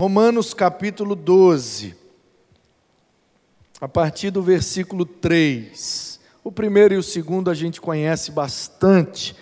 Romanos 0.00 0.54
capítulo 0.54 1.14
12, 1.14 1.94
a 3.78 3.86
partir 3.86 4.30
do 4.30 4.42
versículo 4.42 5.04
3. 5.04 6.18
O 6.42 6.50
primeiro 6.50 6.94
e 6.94 6.96
o 6.96 7.02
segundo 7.02 7.50
a 7.50 7.54
gente 7.54 7.82
conhece 7.82 8.30
bastante, 8.32 9.36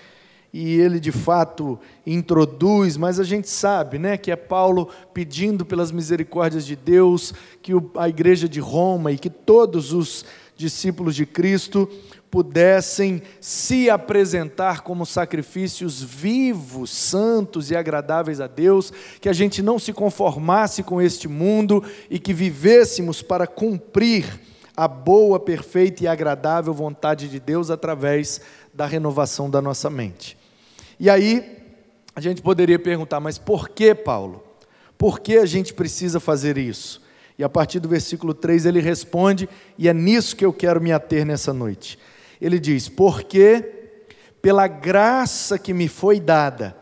e 0.53 0.75
ele 0.81 0.99
de 0.99 1.13
fato 1.13 1.79
introduz, 2.05 2.97
mas 2.97 3.21
a 3.21 3.23
gente 3.23 3.49
sabe, 3.49 4.01
né, 4.01 4.17
que 4.17 4.33
é 4.33 4.37
Paulo 4.37 4.89
pedindo 5.15 5.65
pelas 5.65 5.93
misericórdias 5.93 6.67
de 6.67 6.75
Deus 6.75 7.33
que 7.63 7.71
a 7.97 8.09
igreja 8.09 8.49
de 8.49 8.59
Roma 8.59 9.13
e 9.13 9.17
que 9.17 9.31
todos 9.31 9.93
os 9.93 10.25
discípulos 10.57 11.15
de 11.15 11.25
Cristo 11.25 11.89
pudessem 12.31 13.23
se 13.41 13.89
apresentar 13.89 14.83
como 14.83 15.07
sacrifícios 15.07 16.03
vivos, 16.03 16.91
santos 16.91 17.71
e 17.71 17.77
agradáveis 17.77 18.41
a 18.41 18.47
Deus, 18.47 18.93
que 19.21 19.29
a 19.29 19.33
gente 19.33 19.63
não 19.63 19.79
se 19.79 19.93
conformasse 19.93 20.83
com 20.83 21.01
este 21.01 21.27
mundo 21.27 21.83
e 22.11 22.19
que 22.19 22.33
vivêssemos 22.33 23.23
para 23.23 23.47
cumprir 23.47 24.41
a 24.77 24.87
boa, 24.87 25.41
perfeita 25.41 26.05
e 26.05 26.07
agradável 26.07 26.73
vontade 26.73 27.29
de 27.29 27.41
Deus 27.41 27.71
através 27.71 28.41
da 28.73 28.87
renovação 28.87 29.51
da 29.51 29.61
nossa 29.61 29.91
mente. 29.91 30.37
E 31.01 31.11
aí, 31.11 31.59
a 32.15 32.21
gente 32.21 32.43
poderia 32.43 32.79
perguntar, 32.79 33.21
mas 33.21 33.39
por 33.39 33.69
que, 33.69 33.95
Paulo? 33.95 34.45
Por 34.97 35.21
que 35.21 35.39
a 35.39 35.47
gente 35.47 35.73
precisa 35.73 36.21
fazer 36.21 36.59
isso? 36.59 37.01
E 37.39 37.45
a 37.45 37.49
partir 37.49 37.79
do 37.79 37.89
versículo 37.89 38.35
3 38.35 38.67
ele 38.67 38.81
responde, 38.81 39.49
e 39.79 39.89
é 39.89 39.95
nisso 39.95 40.35
que 40.35 40.45
eu 40.45 40.53
quero 40.53 40.81
me 40.81 40.93
ater 40.93 41.25
nessa 41.25 41.53
noite. 41.53 41.99
Ele 42.41 42.59
diz: 42.59 42.89
Porque, 42.89 43.65
pela 44.41 44.67
graça 44.67 45.59
que 45.59 45.73
me 45.73 45.89
foi 45.89 46.21
dada, 46.21 46.77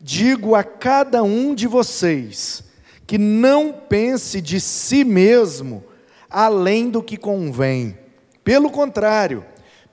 digo 0.00 0.54
a 0.54 0.64
cada 0.64 1.22
um 1.22 1.54
de 1.54 1.66
vocês, 1.66 2.64
que 3.06 3.18
não 3.18 3.72
pense 3.72 4.40
de 4.40 4.60
si 4.60 5.04
mesmo 5.04 5.84
além 6.30 6.88
do 6.88 7.02
que 7.02 7.16
convém. 7.16 7.98
Pelo 8.44 8.70
contrário, 8.70 9.44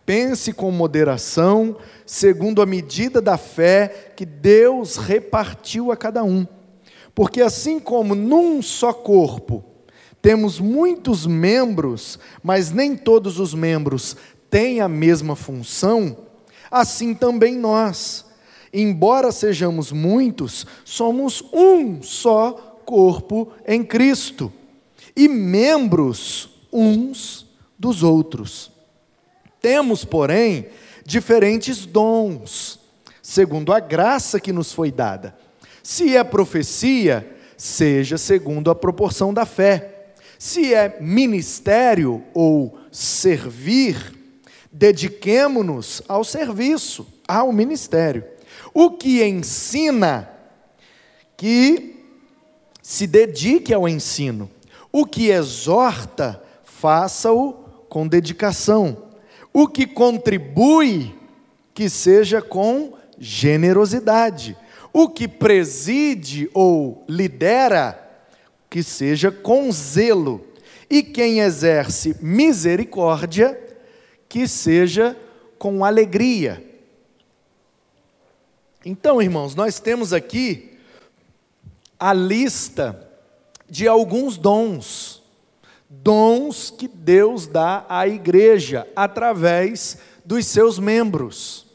pense 0.06 0.53
com 0.53 0.72
moderação, 0.72 1.78
segundo 2.06 2.61
a 2.61 2.66
medida 2.66 3.22
da 3.22 3.38
fé 3.38 4.14
que 4.16 4.26
Deus 4.26 4.95
repartiu 4.95 5.92
a 5.92 5.98
cada 5.98 6.23
um. 6.23 6.48
Porque 7.14 7.42
assim 7.42 7.80
como 7.80 8.14
num 8.14 8.61
só 8.61 8.94
corpo 8.94 9.66
temos 10.22 10.59
muitos 10.59 11.26
membros, 11.26 12.20
mas 12.44 12.72
nem 12.72 12.95
todos 12.95 13.39
os 13.39 13.54
membros 13.54 14.16
têm 14.50 14.81
a 14.81 14.88
mesma 14.88 15.36
função, 15.36 16.17
assim 16.70 17.14
também 17.14 17.56
nós, 17.56 18.26
embora 18.73 19.31
sejamos 19.31 19.92
muitos, 19.92 20.66
somos 20.84 21.44
um 21.54 22.02
só 22.02 22.81
corpo 22.86 23.52
em 23.67 23.84
Cristo 23.84 24.52
e 25.16 25.28
membros 25.28 26.50
uns 26.72 27.45
dos 27.78 28.04
outros. 28.04 28.72
Temos, 29.62 30.06
porém, 30.06 30.67
diferentes 31.06 31.86
dons, 31.86 32.80
segundo 33.22 33.73
a 33.73 33.80
graça 33.80 34.39
que 34.39 34.54
nos 34.54 34.72
foi 34.72 34.92
dada. 34.92 35.36
Se 35.82 36.16
é 36.16 36.23
profecia, 36.23 37.38
seja 37.58 38.17
segundo 38.17 38.70
a 38.70 38.76
proporção 38.76 39.34
da 39.34 39.45
fé. 39.45 40.14
Se 40.38 40.73
é 40.73 40.98
ministério 41.02 42.23
ou 42.34 42.78
servir, 42.92 44.17
dediquemo-nos 44.78 46.03
ao 46.08 46.23
serviço, 46.23 47.08
ao 47.28 47.52
ministério. 47.52 48.23
O 48.73 48.92
que 48.92 49.23
ensina, 49.23 50.30
que 51.36 51.95
se 52.82 53.08
dedique 53.08 53.73
ao 53.73 53.89
ensino. 53.89 54.49
O 54.92 55.05
que 55.05 55.30
exorta, 55.30 56.42
faça-o 56.64 57.54
com 57.89 58.08
dedicação. 58.08 59.05
O 59.52 59.67
que 59.67 59.88
contribui, 59.88 61.15
que 61.73 61.89
seja 61.89 62.39
com 62.39 62.94
generosidade. 63.17 64.55
O 64.94 65.09
que 65.09 65.27
preside 65.27 66.49
ou 66.54 67.04
lidera, 67.09 67.99
que 68.70 68.83
seja 68.83 69.32
com 69.32 69.71
zelo, 69.71 70.45
e 70.89 71.02
quem 71.02 71.39
exerce 71.39 72.15
misericórdia, 72.21 73.67
que 74.37 74.48
seja 74.48 75.17
com 75.58 75.83
alegria. 75.83 76.64
Então, 78.86 79.20
irmãos, 79.20 79.55
nós 79.55 79.80
temos 79.80 80.14
aqui 80.14 80.77
a 81.99 82.14
lista 82.14 83.09
de 83.67 83.87
alguns 83.87 84.37
dons, 84.37 85.23
dons 85.89 86.70
que 86.70 86.87
Deus 86.87 87.47
dá 87.47 87.83
à 87.89 88.08
igreja 88.08 88.87
através 88.95 89.97
dos 90.23 90.45
seus 90.45 90.77
membros. 90.77 91.65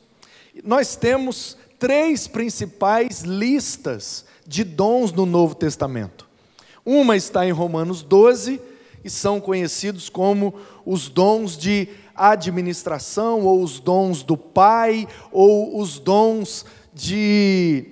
Nós 0.63 0.95
temos 0.95 1.57
três 1.81 2.29
principais 2.29 3.23
listas 3.23 4.25
de 4.47 4.63
dons 4.63 5.11
no 5.11 5.27
Novo 5.27 5.57
Testamento. 5.57 6.29
Uma 6.87 7.17
está 7.17 7.45
em 7.45 7.51
Romanos 7.51 8.03
12 8.03 8.61
e 9.03 9.11
são 9.11 9.41
conhecidos 9.41 10.09
como 10.09 10.55
os 10.87 11.09
dons 11.09 11.59
de 11.59 11.89
administração, 12.31 13.43
ou 13.43 13.63
os 13.63 13.81
dons 13.81 14.23
do 14.23 14.37
Pai, 14.37 15.09
ou 15.31 15.79
os 15.79 15.99
dons 15.99 16.65
de, 16.93 17.87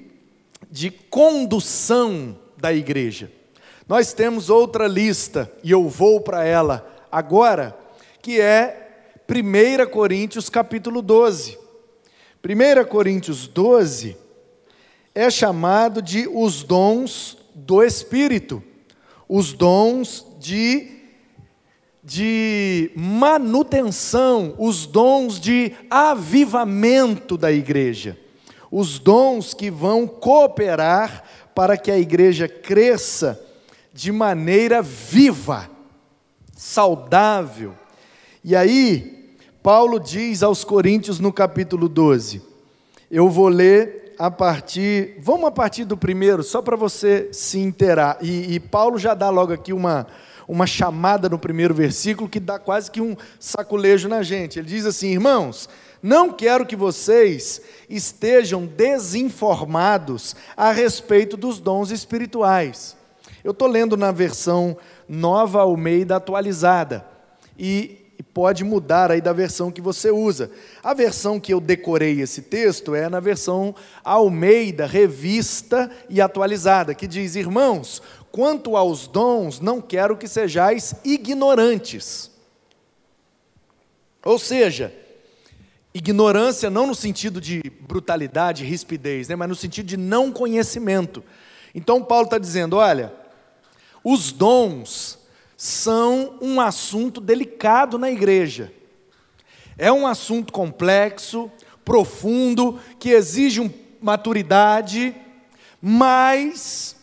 de 0.71 0.91
condução 0.91 2.37
da 2.57 2.73
igreja. 2.73 3.31
Nós 3.89 4.13
temos 4.13 4.51
outra 4.51 4.87
lista, 4.87 5.51
e 5.65 5.71
eu 5.71 5.89
vou 5.89 6.21
para 6.21 6.45
ela 6.45 6.89
agora, 7.11 7.77
que 8.23 8.41
é 8.41 9.15
1 9.29 9.91
Coríntios 9.91 10.49
capítulo 10.49 11.03
12. 11.03 11.59
1 12.45 12.85
Coríntios 12.89 13.47
12 13.49 14.17
é 15.15 15.29
chamado 15.31 16.01
de 16.01 16.29
os 16.29 16.63
dons 16.63 17.37
do 17.55 17.83
Espírito 17.83 18.63
os 19.33 19.53
dons 19.53 20.27
de, 20.41 21.00
de 22.11 22.91
manutenção, 22.97 24.53
os 24.59 24.85
dons 24.85 25.39
de 25.39 25.73
avivamento 25.89 27.37
da 27.37 27.53
igreja, 27.53 28.19
os 28.69 28.99
dons 28.99 29.55
que 29.55 29.71
vão 29.71 30.09
cooperar 30.09 31.23
para 31.55 31.77
que 31.77 31.89
a 31.89 31.97
igreja 31.97 32.49
cresça 32.49 33.41
de 33.93 34.11
maneira 34.11 34.83
viva, 34.83 35.71
saudável. 36.57 37.75
E 38.43 38.57
aí, 38.57 39.37
Paulo 39.63 40.01
diz 40.01 40.43
aos 40.43 40.65
Coríntios 40.65 41.21
no 41.21 41.33
capítulo 41.33 41.89
12, 41.89 42.43
eu 43.09 43.31
vou 43.31 43.47
ler 43.47 44.17
a 44.19 44.33
partir. 44.33 45.15
Vamos 45.21 45.47
a 45.47 45.53
partir 45.53 45.85
do 45.85 45.97
primeiro, 45.97 46.43
só 46.43 46.61
para 46.61 46.75
você 46.75 47.29
se 47.33 47.61
inteirar. 47.61 48.19
E, 48.21 48.57
e, 48.57 48.59
Paulo 48.59 48.99
já 48.99 49.15
dá 49.15 49.31
logo 49.31 49.53
aqui 49.53 49.73
uma, 49.73 50.09
uma 50.51 50.67
chamada 50.67 51.29
no 51.29 51.39
primeiro 51.39 51.73
versículo 51.73 52.29
que 52.29 52.41
dá 52.41 52.59
quase 52.59 52.91
que 52.91 53.01
um 53.01 53.17
saculejo 53.39 54.09
na 54.09 54.21
gente. 54.21 54.59
Ele 54.59 54.67
diz 54.67 54.85
assim: 54.85 55.13
Irmãos, 55.13 55.69
não 56.03 56.33
quero 56.33 56.67
que 56.67 56.75
vocês 56.75 57.63
estejam 57.89 58.67
desinformados 58.67 60.35
a 60.57 60.73
respeito 60.73 61.37
dos 61.37 61.61
dons 61.61 61.93
espirituais. 61.93 62.97
Eu 63.45 63.53
estou 63.53 63.69
lendo 63.69 63.97
na 63.97 64.11
versão 64.11 64.77
nova 65.09 65.61
Almeida 65.61 66.17
atualizada. 66.17 67.07
E 67.57 68.01
pode 68.33 68.65
mudar 68.65 69.11
aí 69.11 69.21
da 69.21 69.33
versão 69.33 69.71
que 69.71 69.81
você 69.81 70.11
usa. 70.11 70.51
A 70.83 70.95
versão 70.95 71.41
que 71.41 71.53
eu 71.53 71.61
decorei 71.61 72.21
esse 72.21 72.43
texto 72.43 72.95
é 72.95 73.09
na 73.09 73.21
versão 73.21 73.75
Almeida, 74.05 74.87
revista 74.87 75.91
e 76.09 76.21
atualizada, 76.21 76.95
que 76.95 77.07
diz: 77.07 77.37
Irmãos, 77.37 78.03
quanto 78.33 78.77
aos 78.77 79.07
dons, 79.07 79.61
não 79.61 79.81
quero 79.81 80.17
que 80.17 80.29
sejais 80.29 80.95
ignorantes. 81.05 82.31
Ou 84.25 84.39
seja, 84.39 84.95
ignorância 85.95 86.71
não 86.71 86.87
no 86.87 86.95
sentido 86.95 87.41
de 87.41 87.63
brutalidade, 87.81 88.65
rispidez, 88.65 89.29
né, 89.29 89.37
mas 89.37 89.49
no 89.49 89.57
sentido 89.57 89.87
de 89.87 89.97
não 89.97 90.31
conhecimento. 90.31 91.25
Então, 91.75 92.03
Paulo 92.03 92.25
está 92.25 92.39
dizendo: 92.39 92.77
olha, 92.77 93.13
os 94.05 94.33
dons 94.33 95.19
são 95.57 96.39
um 96.41 96.61
assunto 96.61 97.21
delicado 97.21 97.99
na 97.99 98.11
igreja. 98.11 98.73
É 99.77 99.91
um 99.91 100.07
assunto 100.07 100.53
complexo, 100.53 101.51
profundo, 101.85 102.79
que 102.99 103.11
exige 103.11 103.75
maturidade, 104.01 105.15
mas 105.81 106.97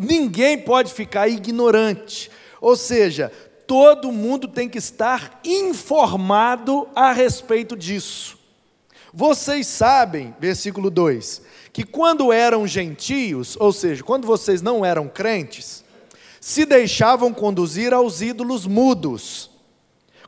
ninguém 0.00 0.58
pode 0.58 0.92
ficar 0.92 1.28
ignorante. 1.28 2.30
Ou 2.60 2.76
seja, 2.76 3.30
todo 3.66 4.10
mundo 4.10 4.48
tem 4.48 4.68
que 4.68 4.78
estar 4.78 5.40
informado 5.44 6.88
a 6.94 7.12
respeito 7.12 7.76
disso. 7.76 8.38
Vocês 9.12 9.66
sabem, 9.66 10.34
versículo 10.38 10.90
2, 10.90 11.42
que 11.72 11.84
quando 11.84 12.32
eram 12.32 12.66
gentios, 12.66 13.56
ou 13.58 13.72
seja, 13.72 14.02
quando 14.02 14.26
vocês 14.26 14.62
não 14.62 14.84
eram 14.84 15.08
crentes, 15.08 15.84
se 16.40 16.64
deixavam 16.64 17.32
conduzir 17.32 17.92
aos 17.92 18.20
ídolos 18.20 18.66
mudos, 18.66 19.50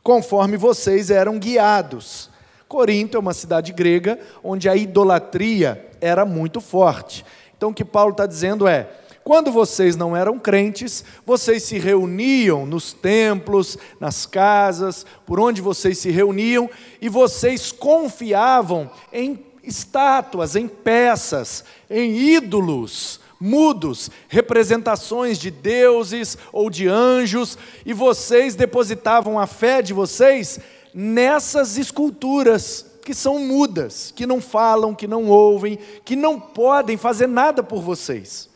conforme 0.03 0.57
vocês 0.57 1.09
eram 1.09 1.39
guiados. 1.39 2.29
Corinto 2.67 3.17
é 3.17 3.19
uma 3.19 3.33
cidade 3.33 3.71
grega 3.71 4.19
onde 4.43 4.67
a 4.67 4.75
idolatria 4.75 5.89
era 6.01 6.25
muito 6.25 6.59
forte. 6.59 7.25
Então 7.55 7.69
o 7.69 7.73
que 7.73 7.85
Paulo 7.85 8.11
está 8.11 8.25
dizendo 8.25 8.67
é: 8.67 8.89
quando 9.23 9.51
vocês 9.51 9.95
não 9.95 10.15
eram 10.15 10.37
crentes, 10.37 11.03
vocês 11.25 11.63
se 11.63 11.79
reuniam 11.79 12.65
nos 12.65 12.91
templos, 12.91 13.77
nas 13.99 14.25
casas, 14.25 15.05
por 15.25 15.39
onde 15.39 15.61
vocês 15.61 15.97
se 15.97 16.11
reuniam, 16.11 16.69
e 17.01 17.07
vocês 17.07 17.71
confiavam 17.71 18.91
em 19.13 19.39
estátuas, 19.63 20.55
em 20.55 20.67
peças, 20.67 21.63
em 21.89 22.17
ídolos 22.17 23.21
mudos, 23.39 24.09
representações 24.29 25.37
de 25.37 25.51
deuses 25.51 26.37
ou 26.53 26.69
de 26.69 26.87
anjos, 26.87 27.57
e 27.85 27.91
vocês 27.91 28.55
depositavam 28.55 29.37
a 29.37 29.45
fé 29.45 29.81
de 29.81 29.91
vocês 29.91 30.61
nessas 30.93 31.77
esculturas 31.77 32.85
que 33.03 33.13
são 33.13 33.39
mudas, 33.39 34.13
que 34.15 34.25
não 34.25 34.39
falam, 34.39 34.95
que 34.95 35.07
não 35.07 35.27
ouvem, 35.27 35.77
que 36.05 36.15
não 36.15 36.39
podem 36.39 36.95
fazer 36.95 37.27
nada 37.27 37.61
por 37.61 37.81
vocês. 37.81 38.52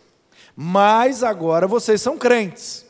Mas 0.59 1.21
agora 1.21 1.67
vocês 1.67 2.01
são 2.01 2.17
crentes. 2.17 2.83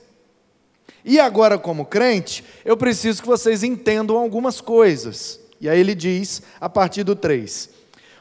E 1.03 1.19
agora, 1.19 1.59
como 1.59 1.83
crente, 1.83 2.41
eu 2.63 2.77
preciso 2.77 3.21
que 3.21 3.27
vocês 3.27 3.61
entendam 3.61 4.15
algumas 4.15 4.61
coisas. 4.61 5.37
E 5.59 5.67
aí 5.67 5.77
ele 5.77 5.93
diz, 5.93 6.41
a 6.61 6.69
partir 6.69 7.03
do 7.03 7.13
3: 7.13 7.69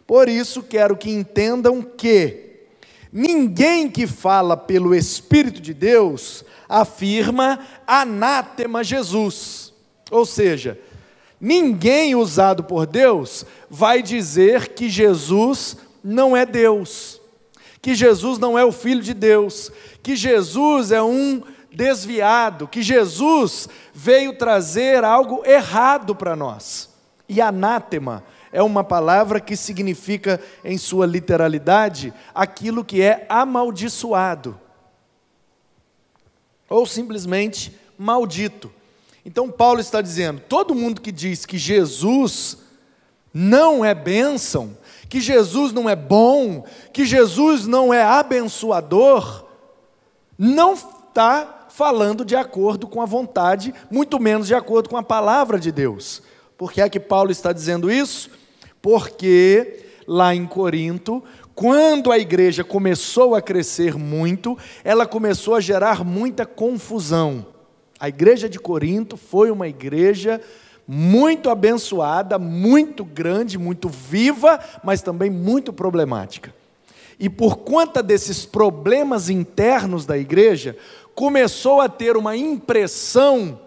Por 0.04 0.28
isso 0.28 0.64
quero 0.64 0.96
que 0.96 1.12
entendam 1.12 1.81
que 1.81 2.64
ninguém 3.12 3.88
que 3.88 4.04
fala 4.04 4.56
pelo 4.56 4.93
Espírito 4.93 5.60
de 5.60 5.72
Deus 5.72 6.44
afirma 6.69 7.60
anátema 7.87 8.82
Jesus. 8.82 9.72
Ou 10.10 10.26
seja, 10.26 10.76
ninguém 11.40 12.16
usado 12.16 12.64
por 12.64 12.84
Deus 12.84 13.46
vai 13.70 14.02
dizer 14.02 14.70
que 14.70 14.88
Jesus 14.88 15.76
não 16.02 16.37
é 16.37 16.44
Deus 16.44 17.20
que 17.87 17.94
Jesus 17.94 18.37
não 18.37 18.59
é 18.59 18.65
o 18.65 18.73
Filho 18.73 19.00
de 19.00 19.15
Deus, 19.15 19.71
que 20.03 20.17
Jesus 20.17 20.91
é 20.91 21.00
um 21.00 21.41
desviado, 21.71 22.67
que 22.67 22.83
Jesus 22.83 23.69
veio 23.94 24.37
trazer 24.37 25.05
algo 25.05 25.44
errado 25.47 26.12
para 26.12 26.35
nós. 26.35 26.91
E 27.29 27.41
anátema 27.41 28.25
é 28.50 28.61
uma 28.61 28.83
palavra 28.83 29.38
que 29.38 29.56
significa, 29.56 30.41
em 30.65 30.77
sua 30.77 31.06
literalidade, 31.06 32.12
aquilo 32.35 32.85
que 32.85 33.00
é 33.00 33.25
amaldiçoado, 33.29 34.59
ou 36.69 36.87
simplesmente 36.87 37.73
maldito. 37.97 38.69
Então, 39.25 39.49
Paulo 39.49 39.79
está 39.79 40.03
dizendo: 40.03 40.43
todo 40.49 40.75
mundo 40.75 41.00
que 41.00 41.12
diz 41.12 41.47
que 41.47 41.56
Jesus 41.56 42.59
não 43.32 43.85
é 43.85 43.94
bênção, 43.94 44.77
que 45.08 45.20
Jesus 45.20 45.73
não 45.73 45.88
é 45.88 45.97
bom, 45.97 46.64
que 46.93 47.05
Jesus 47.05 47.67
não 47.67 47.93
é 47.93 48.03
abençoador, 48.03 49.44
não 50.38 50.75
está 50.75 51.67
falando 51.69 52.25
de 52.25 52.35
acordo 52.35 52.87
com 52.87 53.03
a 53.03 53.06
vontade, 53.06 53.75
muito 53.91 54.19
menos 54.19 54.47
de 54.47 54.55
acordo 54.55 54.88
com 54.88 54.97
a 54.97 55.03
palavra 55.03 55.58
de 55.58 55.70
Deus. 55.70 56.23
Por 56.56 56.73
que 56.73 56.81
é 56.81 56.88
que 56.88 56.99
Paulo 56.99 57.31
está 57.31 57.53
dizendo 57.53 57.91
isso? 57.91 58.31
Porque 58.81 59.85
lá 60.06 60.35
em 60.35 60.47
Corinto, 60.47 61.23
quando 61.55 62.11
a 62.11 62.19
igreja 62.19 62.64
começou 62.64 63.35
a 63.35 63.43
crescer 63.43 63.94
muito, 63.97 64.56
ela 64.85 65.06
começou 65.06 65.55
a 65.55 65.61
gerar 65.61 66.05
muita 66.05 66.47
confusão. 66.47 67.47
A 67.99 68.08
igreja 68.08 68.49
de 68.49 68.58
Corinto 68.58 69.17
foi 69.17 69.50
uma 69.50 69.67
igreja 69.69 70.41
muito 70.87 71.50
abençoada, 71.50 72.38
muito 72.38 73.05
grande, 73.05 73.59
muito 73.59 73.88
viva, 73.88 74.61
mas 74.85 75.03
também 75.03 75.31
muito 75.31 75.73
problemática. 75.73 76.55
E 77.19 77.29
por 77.29 77.59
conta 77.59 78.03
desses 78.03 78.44
problemas 78.44 79.29
internos 79.31 80.05
da 80.05 80.19
igreja, 80.19 80.77
começou 81.15 81.81
a 81.81 81.88
ter 81.88 82.17
uma 82.17 82.37
impressão 82.37 83.59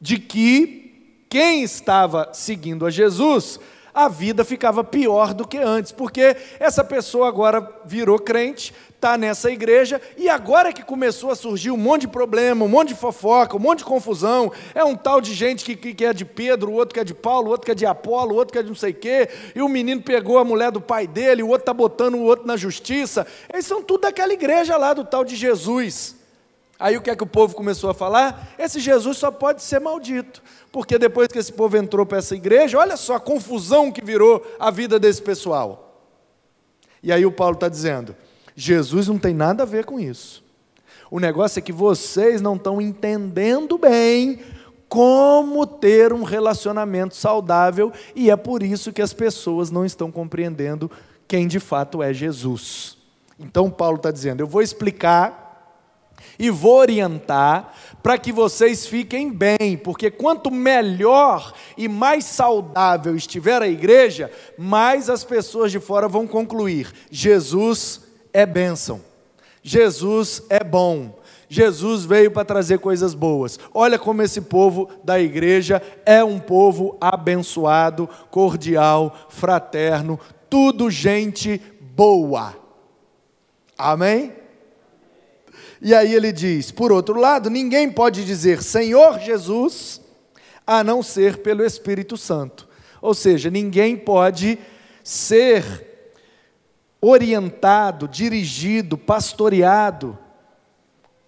de 0.00 0.18
que 0.18 1.24
quem 1.28 1.62
estava 1.62 2.30
seguindo 2.32 2.86
a 2.86 2.90
Jesus, 2.90 3.60
a 3.98 4.06
vida 4.06 4.44
ficava 4.44 4.84
pior 4.84 5.34
do 5.34 5.44
que 5.44 5.58
antes, 5.58 5.90
porque 5.90 6.36
essa 6.60 6.84
pessoa 6.84 7.26
agora 7.26 7.68
virou 7.84 8.16
crente, 8.16 8.72
está 8.94 9.18
nessa 9.18 9.50
igreja 9.50 10.00
e 10.16 10.28
agora 10.28 10.72
que 10.72 10.84
começou 10.84 11.32
a 11.32 11.34
surgir 11.34 11.72
um 11.72 11.76
monte 11.76 12.02
de 12.02 12.08
problema, 12.08 12.64
um 12.64 12.68
monte 12.68 12.90
de 12.90 12.94
fofoca, 12.94 13.56
um 13.56 13.60
monte 13.60 13.78
de 13.78 13.84
confusão, 13.84 14.52
é 14.72 14.84
um 14.84 14.94
tal 14.94 15.20
de 15.20 15.34
gente 15.34 15.64
que, 15.64 15.92
que, 15.92 16.04
é 16.04 16.12
de 16.12 16.24
Pedro, 16.24 16.70
o 16.70 16.74
outro 16.74 16.94
que 16.94 17.00
é 17.00 17.04
de 17.04 17.12
Paulo, 17.12 17.48
o 17.48 17.50
outro 17.50 17.66
que 17.66 17.72
é 17.72 17.74
de 17.74 17.86
Apolo, 17.86 18.34
o 18.34 18.36
outro 18.36 18.52
que 18.52 18.58
é 18.60 18.62
de 18.62 18.68
não 18.68 18.76
sei 18.76 18.92
o 18.92 18.94
quê, 18.94 19.28
e 19.52 19.60
o 19.60 19.68
menino 19.68 20.00
pegou 20.00 20.38
a 20.38 20.44
mulher 20.44 20.70
do 20.70 20.80
pai 20.80 21.08
dele, 21.08 21.42
o 21.42 21.48
outro 21.48 21.62
está 21.62 21.74
botando 21.74 22.14
o 22.14 22.22
outro 22.22 22.46
na 22.46 22.56
justiça. 22.56 23.26
Eles 23.52 23.66
são 23.66 23.82
tudo 23.82 24.02
daquela 24.02 24.32
igreja 24.32 24.76
lá 24.76 24.94
do 24.94 25.04
tal 25.04 25.24
de 25.24 25.34
Jesus. 25.34 26.17
Aí 26.78 26.96
o 26.96 27.02
que 27.02 27.10
é 27.10 27.16
que 27.16 27.24
o 27.24 27.26
povo 27.26 27.56
começou 27.56 27.90
a 27.90 27.94
falar? 27.94 28.54
Esse 28.56 28.78
Jesus 28.78 29.16
só 29.18 29.32
pode 29.32 29.62
ser 29.62 29.80
maldito, 29.80 30.40
porque 30.70 30.96
depois 30.96 31.26
que 31.28 31.38
esse 31.38 31.52
povo 31.52 31.76
entrou 31.76 32.06
para 32.06 32.18
essa 32.18 32.36
igreja, 32.36 32.78
olha 32.78 32.96
só 32.96 33.16
a 33.16 33.20
confusão 33.20 33.90
que 33.90 34.04
virou 34.04 34.46
a 34.60 34.70
vida 34.70 34.98
desse 34.98 35.20
pessoal. 35.20 36.04
E 37.02 37.12
aí 37.12 37.26
o 37.26 37.32
Paulo 37.32 37.54
está 37.54 37.68
dizendo: 37.68 38.14
Jesus 38.54 39.08
não 39.08 39.18
tem 39.18 39.34
nada 39.34 39.64
a 39.64 39.66
ver 39.66 39.84
com 39.84 39.98
isso. 39.98 40.44
O 41.10 41.18
negócio 41.18 41.58
é 41.58 41.62
que 41.62 41.72
vocês 41.72 42.40
não 42.40 42.54
estão 42.54 42.80
entendendo 42.80 43.76
bem 43.76 44.40
como 44.88 45.66
ter 45.66 46.12
um 46.12 46.22
relacionamento 46.22 47.16
saudável 47.16 47.92
e 48.14 48.30
é 48.30 48.36
por 48.36 48.62
isso 48.62 48.92
que 48.92 49.02
as 49.02 49.12
pessoas 49.12 49.70
não 49.70 49.84
estão 49.84 50.10
compreendendo 50.10 50.90
quem 51.26 51.46
de 51.46 51.58
fato 51.58 52.02
é 52.02 52.12
Jesus. 52.12 52.96
Então, 53.38 53.68
Paulo 53.68 53.96
está 53.96 54.10
dizendo: 54.10 54.40
eu 54.40 54.46
vou 54.46 54.62
explicar 54.62 55.47
e 56.38 56.50
vou 56.50 56.76
orientar 56.76 57.72
para 58.02 58.16
que 58.16 58.32
vocês 58.32 58.86
fiquem 58.86 59.30
bem, 59.30 59.76
porque 59.76 60.10
quanto 60.10 60.50
melhor 60.50 61.52
e 61.76 61.88
mais 61.88 62.24
saudável 62.24 63.16
estiver 63.16 63.60
a 63.60 63.68
igreja, 63.68 64.30
mais 64.56 65.10
as 65.10 65.24
pessoas 65.24 65.72
de 65.72 65.80
fora 65.80 66.08
vão 66.08 66.26
concluir: 66.26 66.92
Jesus 67.10 68.02
é 68.32 68.46
bênção. 68.46 69.00
Jesus 69.62 70.42
é 70.48 70.62
bom. 70.62 71.18
Jesus 71.48 72.04
veio 72.04 72.30
para 72.30 72.44
trazer 72.44 72.78
coisas 72.78 73.14
boas. 73.14 73.58
Olha 73.72 73.98
como 73.98 74.22
esse 74.22 74.42
povo 74.42 74.88
da 75.02 75.18
igreja 75.18 75.82
é 76.04 76.22
um 76.22 76.38
povo 76.38 76.96
abençoado, 77.00 78.08
cordial, 78.30 79.14
fraterno, 79.30 80.20
tudo 80.50 80.90
gente 80.90 81.60
boa. 81.80 82.54
Amém? 83.76 84.37
E 85.80 85.94
aí 85.94 86.14
ele 86.14 86.32
diz: 86.32 86.70
por 86.70 86.92
outro 86.92 87.18
lado, 87.18 87.48
ninguém 87.50 87.90
pode 87.90 88.24
dizer 88.24 88.62
Senhor 88.62 89.18
Jesus 89.20 90.00
a 90.66 90.84
não 90.84 91.02
ser 91.02 91.38
pelo 91.38 91.64
Espírito 91.64 92.16
Santo. 92.16 92.68
Ou 93.00 93.14
seja, 93.14 93.50
ninguém 93.50 93.96
pode 93.96 94.58
ser 95.02 95.88
orientado, 97.00 98.08
dirigido, 98.08 98.98
pastoreado. 98.98 100.18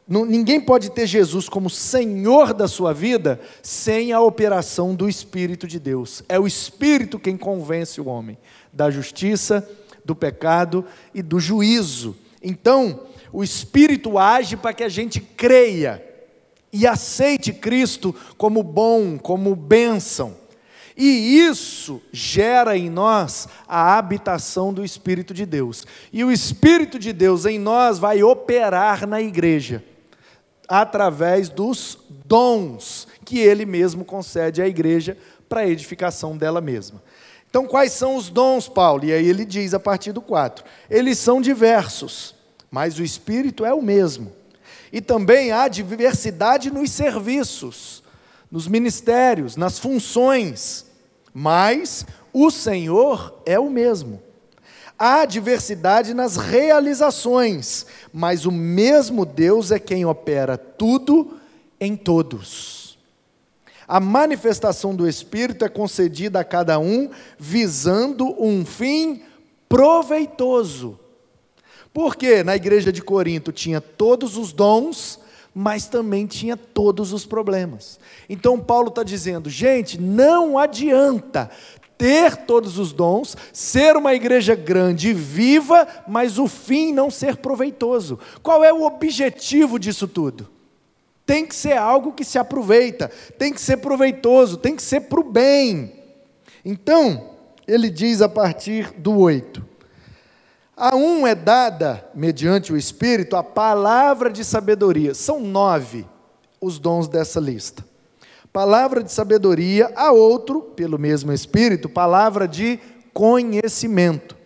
Ninguém 0.07 0.61
pode 0.61 0.91
ter 0.91 1.07
Jesus 1.07 1.49
como 1.49 1.71
Senhor 1.71 2.53
da 2.53 2.67
sua 2.67 2.93
vida 2.93 3.41
sem 3.63 4.13
a 4.13 4.21
operação 4.21 4.93
do 4.93 5.09
Espírito 5.09 5.69
de 5.69 5.79
Deus. 5.79 6.25
É 6.29 6.39
o 6.39 6.49
Espírito 6.49 7.19
quem 7.19 7.37
convence 7.37 8.01
o 8.01 8.09
homem 8.09 8.37
da 8.73 8.91
justiça, 8.91 9.67
do 10.05 10.17
pecado 10.17 10.85
e 11.15 11.23
do 11.23 11.39
juízo. 11.39 12.17
Então, 12.43 13.07
o 13.33 13.43
Espírito 13.43 14.19
age 14.19 14.57
para 14.57 14.73
que 14.73 14.85
a 14.85 14.89
gente 14.89 15.21
creia 15.21 16.05
e 16.73 16.87
aceite 16.87 17.53
Cristo 17.53 18.15
como 18.37 18.63
bom, 18.63 19.19
como 19.19 19.55
bênção. 19.55 20.37
E 20.97 21.39
isso 21.39 22.03
gera 22.13 22.77
em 22.77 22.91
nós 22.91 23.49
a 23.67 23.97
habitação 23.97 24.73
do 24.73 24.85
Espírito 24.85 25.33
de 25.33 25.47
Deus. 25.47 25.87
E 26.13 26.23
o 26.23 26.31
Espírito 26.31 26.99
de 26.99 27.13
Deus 27.13 27.47
em 27.47 27.59
nós 27.59 27.99
vai 27.99 28.23
operar 28.23 29.07
na 29.07 29.21
igreja, 29.21 29.83
através 30.69 31.49
dos 31.49 31.99
dons 32.27 33.09
que 33.25 33.39
ele 33.39 33.65
mesmo 33.65 34.05
concede 34.05 34.61
à 34.61 34.69
igreja 34.69 35.17
para 35.49 35.63
a 35.63 35.69
edificação 35.69 36.37
dela 36.37 36.61
mesma. 36.61 37.03
Então, 37.49 37.67
quais 37.67 37.93
são 37.93 38.15
os 38.15 38.29
dons, 38.29 38.69
Paulo? 38.69 39.05
E 39.05 39.13
aí 39.13 39.27
ele 39.27 39.45
diz 39.45 39.75
a 39.75 39.81
partir 39.81 40.13
do 40.13 40.21
4: 40.21 40.65
eles 40.89 41.19
são 41.19 41.41
diversos, 41.41 42.35
mas 42.71 42.99
o 42.99 43.05
Espírito 43.05 43.65
é 43.65 43.75
o 43.75 43.83
mesmo. 43.83 44.33
E 44.93 45.01
também 45.01 45.53
há 45.53 45.69
diversidade 45.69 46.71
nos 46.71 46.91
serviços, 46.91 48.03
nos 48.51 48.67
ministérios, 48.67 49.57
nas 49.57 49.79
funções 49.79 50.91
mas 51.33 52.07
o 52.33 52.51
Senhor 52.51 53.41
é 53.47 53.59
o 53.59 53.71
mesmo. 53.71 54.21
Há 54.99 55.25
diversidade 55.25 56.13
nas 56.13 56.37
realizações, 56.37 57.87
mas 58.13 58.45
o 58.45 58.53
mesmo 58.53 59.25
Deus 59.25 59.71
é 59.71 59.79
quem 59.79 60.05
opera 60.05 60.59
tudo 60.59 61.39
em 61.81 61.97
todos. 61.97 62.99
A 63.89 63.99
manifestação 63.99 64.95
do 64.95 65.09
Espírito 65.09 65.65
é 65.65 65.69
concedida 65.69 66.41
a 66.41 66.45
cada 66.45 66.79
um 66.79 67.11
visando 67.39 68.37
um 68.41 68.65
fim 68.65 69.23
proveitoso. 69.69 71.00
Porque 71.93 72.43
na 72.43 72.55
igreja 72.55 72.93
de 72.93 73.03
Corinto 73.03 73.53
tinha 73.53 73.81
todos 73.81 74.37
os 74.37 74.53
dons, 74.53 75.19
mas 75.55 75.87
também 75.87 76.27
tinha 76.27 76.57
todos 76.57 77.13
os 77.13 77.27
problemas. 77.27 77.99
Então 78.29 78.59
Paulo 78.61 78.89
está 78.89 79.03
dizendo, 79.03 79.51
gente, 79.51 80.01
não 80.01 80.57
adianta 80.57 81.51
ter 81.99 82.35
todos 82.35 82.79
os 82.79 82.93
dons, 82.93 83.37
ser 83.53 83.95
uma 83.95 84.15
igreja 84.15 84.55
grande 84.55 85.11
e 85.11 85.13
viva, 85.13 85.87
mas 86.09 86.39
o 86.39 86.49
fim 86.49 86.95
não 86.95 87.11
ser 87.11 87.37
proveitoso. 87.37 88.19
Qual 88.43 88.65
é 88.65 88.73
o 88.73 88.85
objetivo 88.85 89.79
disso 89.79 90.09
tudo? 90.09 90.49
Tem 91.27 91.45
que 91.45 91.55
ser 91.55 91.77
algo 91.77 92.13
que 92.13 92.25
se 92.25 92.39
aproveita, 92.39 93.11
tem 93.39 93.53
que 93.53 93.61
ser 93.61 93.77
proveitoso, 93.77 94.57
tem 94.57 94.75
que 94.75 94.83
ser 94.83 95.03
para 95.03 95.21
o 95.21 95.25
bem. 95.25 95.93
Então, 96.65 97.35
ele 97.69 97.91
diz 97.91 98.23
a 98.23 98.29
partir 98.29 98.93
do 98.97 99.19
8: 99.19 99.63
A 100.81 100.97
um 100.97 101.27
é 101.27 101.35
dada, 101.35 102.09
mediante 102.15 102.73
o 102.73 102.77
Espírito, 102.77 103.37
a 103.37 103.43
palavra 103.45 104.31
de 104.31 104.45
sabedoria. 104.45 105.15
São 105.15 105.39
nove 105.39 106.05
os 106.61 106.79
dons 106.79 107.07
dessa 107.07 107.39
lista 107.39 107.85
palavra 108.53 109.03
de 109.03 109.13
sabedoria, 109.13 109.93
a 109.95 110.11
outro, 110.13 110.61
pelo 110.61 110.99
mesmo 110.99 111.33
Espírito, 111.33 111.89
palavra 111.89 112.47
de 112.49 112.79
conhecimento. 113.13 114.37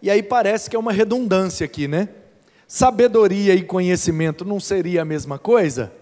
E 0.00 0.10
aí 0.10 0.22
parece 0.22 0.68
que 0.68 0.76
é 0.76 0.78
uma 0.78 0.92
redundância 0.92 1.64
aqui, 1.64 1.86
né? 1.86 2.08
Sabedoria 2.66 3.54
e 3.54 3.62
conhecimento 3.62 4.44
não 4.44 4.58
seria 4.58 5.02
a 5.02 5.04
mesma 5.04 5.38
coisa? 5.38 5.92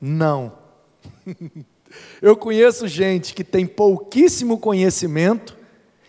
Não. 0.00 0.52
Eu 2.20 2.36
conheço 2.36 2.88
gente 2.88 3.34
que 3.34 3.44
tem 3.44 3.66
pouquíssimo 3.66 4.58
conhecimento 4.58 5.56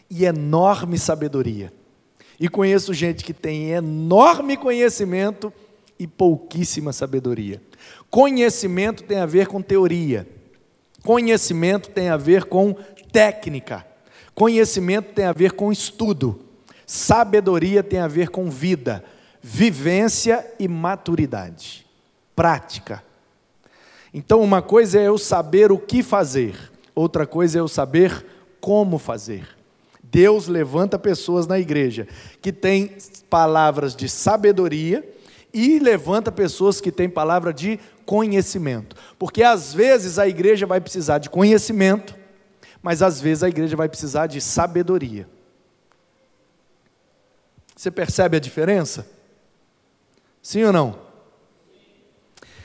e 0.10 0.26
enorme 0.26 0.98
sabedoria. 0.98 1.72
E 2.40 2.50
conheço 2.50 2.94
gente 2.94 3.24
que 3.24 3.34
tem 3.34 3.72
enorme 3.72 4.58
conhecimento 4.58 5.52
e 5.98 6.06
pouquíssima 6.06 6.92
sabedoria. 6.92 7.62
Conhecimento 8.10 9.04
tem 9.04 9.20
a 9.20 9.26
ver 9.26 9.48
com 9.48 9.62
teoria. 9.62 10.28
Conhecimento 11.04 11.90
tem 11.90 12.10
a 12.10 12.18
ver 12.18 12.46
com 12.46 12.74
técnica. 13.12 13.86
Conhecimento 14.34 15.14
tem 15.14 15.26
a 15.26 15.34
ver 15.34 15.54
com 15.54 15.72
estudo. 15.72 16.42
Sabedoria 16.86 17.82
tem 17.82 18.00
a 18.00 18.08
ver 18.08 18.30
com 18.30 18.50
vida, 18.50 19.04
vivência 19.42 20.46
e 20.60 20.68
maturidade. 20.68 21.86
Prática. 22.36 23.04
Então, 24.14 24.42
uma 24.42 24.62
coisa 24.62 25.00
é 25.00 25.08
eu 25.08 25.18
saber 25.18 25.72
o 25.72 25.78
que 25.78 26.04
fazer, 26.04 26.72
outra 26.94 27.26
coisa 27.26 27.58
é 27.58 27.62
eu 27.62 27.68
saber 27.68 28.26
como 28.62 28.98
fazer. 28.98 29.55
Deus 30.16 30.48
levanta 30.48 30.98
pessoas 30.98 31.46
na 31.46 31.60
igreja 31.60 32.08
que 32.42 32.54
têm 32.54 32.96
palavras 33.30 33.94
de 33.94 34.08
sabedoria 34.08 35.04
e 35.54 35.78
levanta 35.78 36.32
pessoas 36.32 36.80
que 36.80 36.90
têm 36.90 37.10
palavra 37.10 37.54
de 37.54 37.78
conhecimento. 38.06 38.96
Porque 39.20 39.44
às 39.44 39.74
vezes 39.74 40.18
a 40.18 40.26
igreja 40.26 40.66
vai 40.66 40.80
precisar 40.80 41.18
de 41.18 41.30
conhecimento, 41.30 42.16
mas 42.82 43.02
às 43.02 43.20
vezes 43.20 43.44
a 43.44 43.50
igreja 43.50 43.76
vai 43.76 43.90
precisar 43.90 44.28
de 44.28 44.40
sabedoria. 44.40 45.28
Você 47.76 47.92
percebe 47.92 48.38
a 48.38 48.40
diferença? 48.40 49.06
Sim 50.42 50.64
ou 50.64 50.72
não? 50.72 50.98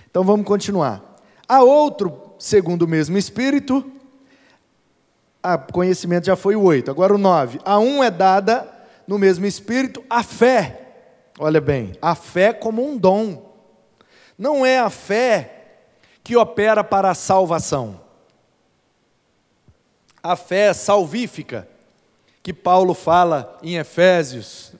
Então 0.09 0.23
vamos 0.23 0.47
continuar. 0.47 1.21
Há 1.49 1.65
outro, 1.65 2.17
segundo 2.39 2.83
o 2.83 2.89
mesmo 2.89 3.19
Espírito, 3.19 3.85
a 5.43 5.57
conhecimento 5.57 6.27
já 6.27 6.37
foi 6.37 6.57
o 6.57 6.63
oito, 6.63 6.91
agora 6.91 7.15
o 7.15 7.19
nove. 7.19 7.61
A 7.65 7.79
um 7.79 8.03
é 8.03 8.11
dada 8.11 8.69
no 9.07 9.19
mesmo 9.19 9.47
Espírito 9.47 10.05
a 10.09 10.23
fé. 10.23 10.81
Olha 11.39 11.61
bem, 11.61 11.93
a 12.01 12.15
fé 12.15 12.53
como 12.53 12.87
um 12.87 12.97
dom. 12.97 13.51
Não 14.37 14.65
é 14.65 14.79
a 14.79 14.91
fé 14.91 15.61
que 16.23 16.37
opera 16.37 16.85
para 16.85 17.11
a 17.11 17.15
salvação. 17.15 18.01
A 20.23 20.37
fé 20.37 20.73
salvífica, 20.75 21.67
que 22.43 22.53
Paulo 22.53 22.95
fala 22.95 23.59
em 23.63 23.77
Efésios, 23.77 24.75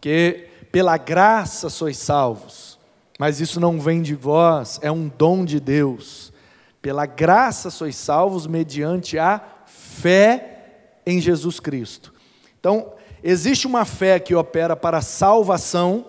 que 0.00 0.48
pela 0.72 0.96
graça 0.96 1.68
sois 1.68 1.98
salvos, 1.98 2.78
mas 3.18 3.40
isso 3.40 3.60
não 3.60 3.78
vem 3.78 4.00
de 4.00 4.14
vós, 4.14 4.78
é 4.82 4.90
um 4.90 5.08
dom 5.08 5.44
de 5.44 5.60
Deus. 5.60 6.29
Pela 6.80 7.06
graça 7.06 7.70
sois 7.70 7.96
salvos 7.96 8.46
mediante 8.46 9.18
a 9.18 9.40
fé 9.66 10.50
em 11.04 11.20
Jesus 11.20 11.60
Cristo. 11.60 12.12
Então, 12.58 12.92
existe 13.22 13.66
uma 13.66 13.84
fé 13.84 14.18
que 14.18 14.34
opera 14.34 14.74
para 14.74 15.02
salvação, 15.02 16.06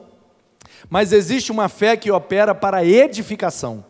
mas 0.90 1.12
existe 1.12 1.52
uma 1.52 1.68
fé 1.68 1.98
que 1.98 2.12
opera 2.12 2.56
para 2.56 2.86
edificação. 2.86 3.86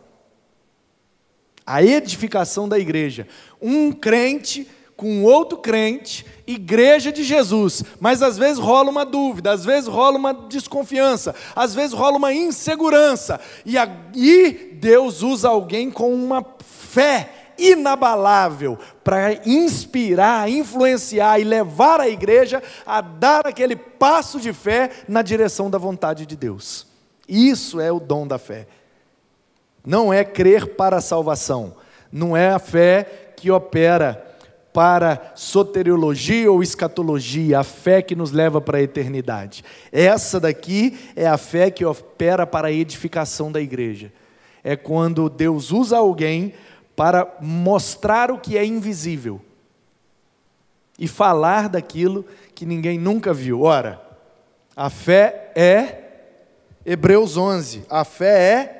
A 1.64 1.82
edificação 1.82 2.68
da 2.68 2.78
igreja. 2.78 3.28
Um 3.60 3.92
crente 3.92 4.68
com 4.96 5.24
outro 5.24 5.58
crente, 5.58 6.24
igreja 6.46 7.10
de 7.10 7.24
Jesus, 7.24 7.82
mas 7.98 8.22
às 8.22 8.38
vezes 8.38 8.58
rola 8.58 8.90
uma 8.90 9.04
dúvida, 9.04 9.52
às 9.52 9.64
vezes 9.64 9.88
rola 9.88 10.16
uma 10.16 10.32
desconfiança, 10.32 11.34
às 11.56 11.74
vezes 11.74 11.92
rola 11.92 12.16
uma 12.16 12.32
insegurança, 12.32 13.40
e 13.64 13.76
aí 13.78 14.78
Deus 14.80 15.22
usa 15.22 15.48
alguém 15.48 15.90
com 15.90 16.12
uma 16.14 16.44
fé 16.60 17.30
inabalável 17.58 18.78
para 19.04 19.34
inspirar, 19.46 20.48
influenciar 20.48 21.38
e 21.38 21.44
levar 21.44 22.00
a 22.00 22.08
igreja 22.08 22.62
a 22.84 23.00
dar 23.00 23.46
aquele 23.46 23.76
passo 23.76 24.40
de 24.40 24.52
fé 24.52 24.90
na 25.08 25.22
direção 25.22 25.70
da 25.70 25.78
vontade 25.78 26.26
de 26.26 26.36
Deus. 26.36 26.86
Isso 27.28 27.80
é 27.80 27.90
o 27.92 28.00
dom 28.00 28.26
da 28.26 28.38
fé. 28.38 28.66
Não 29.84 30.12
é 30.12 30.24
crer 30.24 30.74
para 30.76 30.96
a 30.96 31.00
salvação, 31.00 31.74
não 32.10 32.36
é 32.36 32.50
a 32.50 32.58
fé 32.58 33.32
que 33.36 33.50
opera 33.50 34.31
para 34.72 35.32
soteriologia 35.34 36.50
ou 36.50 36.62
escatologia, 36.62 37.58
a 37.58 37.64
fé 37.64 38.00
que 38.00 38.16
nos 38.16 38.32
leva 38.32 38.60
para 38.60 38.78
a 38.78 38.82
eternidade. 38.82 39.62
Essa 39.90 40.40
daqui 40.40 40.98
é 41.14 41.26
a 41.26 41.36
fé 41.36 41.70
que 41.70 41.84
opera 41.84 42.46
para 42.46 42.68
a 42.68 42.72
edificação 42.72 43.52
da 43.52 43.60
igreja. 43.60 44.12
É 44.64 44.74
quando 44.74 45.28
Deus 45.28 45.70
usa 45.70 45.98
alguém 45.98 46.54
para 46.96 47.36
mostrar 47.40 48.30
o 48.30 48.38
que 48.38 48.56
é 48.56 48.64
invisível 48.64 49.40
e 50.98 51.06
falar 51.06 51.68
daquilo 51.68 52.24
que 52.54 52.64
ninguém 52.64 52.98
nunca 52.98 53.34
viu. 53.34 53.62
Ora, 53.62 54.00
a 54.74 54.88
fé 54.88 55.52
é 55.54 55.98
Hebreus 56.84 57.36
11, 57.36 57.84
a 57.90 58.04
fé 58.04 58.52
é 58.52 58.78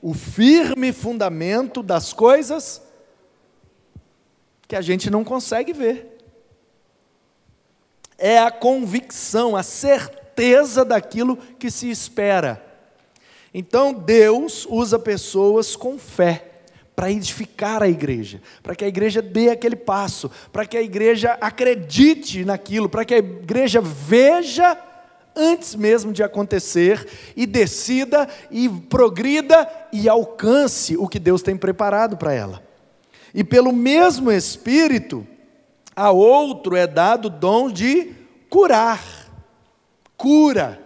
o 0.00 0.14
firme 0.14 0.92
fundamento 0.92 1.82
das 1.82 2.12
coisas 2.12 2.80
que 4.70 4.76
a 4.76 4.80
gente 4.80 5.10
não 5.10 5.24
consegue 5.24 5.72
ver. 5.72 6.16
É 8.16 8.38
a 8.38 8.52
convicção, 8.52 9.56
a 9.56 9.64
certeza 9.64 10.84
daquilo 10.84 11.36
que 11.36 11.72
se 11.72 11.90
espera. 11.90 12.64
Então 13.52 13.92
Deus 13.92 14.68
usa 14.70 14.96
pessoas 14.96 15.74
com 15.74 15.98
fé 15.98 16.52
para 16.94 17.10
edificar 17.10 17.82
a 17.82 17.88
igreja, 17.88 18.40
para 18.62 18.76
que 18.76 18.84
a 18.84 18.88
igreja 18.88 19.20
dê 19.20 19.50
aquele 19.50 19.74
passo, 19.74 20.30
para 20.52 20.64
que 20.64 20.76
a 20.76 20.82
igreja 20.82 21.36
acredite 21.40 22.44
naquilo, 22.44 22.88
para 22.88 23.04
que 23.04 23.14
a 23.14 23.18
igreja 23.18 23.80
veja 23.80 24.78
antes 25.34 25.74
mesmo 25.74 26.12
de 26.12 26.22
acontecer 26.22 27.08
e 27.34 27.44
decida 27.44 28.28
e 28.52 28.68
progrida 28.68 29.68
e 29.92 30.08
alcance 30.08 30.96
o 30.96 31.08
que 31.08 31.18
Deus 31.18 31.42
tem 31.42 31.56
preparado 31.56 32.16
para 32.16 32.32
ela. 32.32 32.69
E 33.34 33.44
pelo 33.44 33.72
mesmo 33.72 34.30
Espírito, 34.30 35.26
a 35.94 36.10
outro 36.10 36.76
é 36.76 36.86
dado 36.86 37.26
o 37.26 37.30
dom 37.30 37.70
de 37.70 38.12
curar. 38.48 39.02
Cura. 40.16 40.80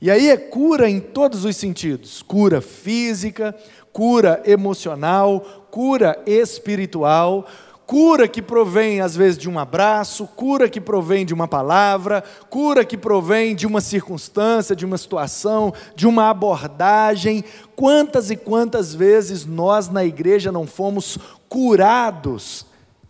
E 0.00 0.10
aí 0.10 0.28
é 0.28 0.36
cura 0.36 0.88
em 0.88 1.00
todos 1.00 1.44
os 1.44 1.56
sentidos: 1.56 2.22
cura 2.22 2.60
física, 2.60 3.54
cura 3.92 4.42
emocional, 4.46 5.66
cura 5.70 6.22
espiritual, 6.26 7.46
Cura 7.88 8.28
que 8.28 8.42
provém, 8.42 9.00
às 9.00 9.16
vezes, 9.16 9.38
de 9.38 9.48
um 9.48 9.58
abraço, 9.58 10.26
cura 10.26 10.68
que 10.68 10.78
provém 10.78 11.24
de 11.24 11.32
uma 11.32 11.48
palavra, 11.48 12.22
cura 12.50 12.84
que 12.84 12.98
provém 12.98 13.56
de 13.56 13.66
uma 13.66 13.80
circunstância, 13.80 14.76
de 14.76 14.84
uma 14.84 14.98
situação, 14.98 15.72
de 15.96 16.06
uma 16.06 16.28
abordagem. 16.28 17.42
Quantas 17.74 18.30
e 18.30 18.36
quantas 18.36 18.94
vezes 18.94 19.46
nós 19.46 19.88
na 19.88 20.04
igreja 20.04 20.52
não 20.52 20.66
fomos 20.66 21.18
curados 21.48 22.66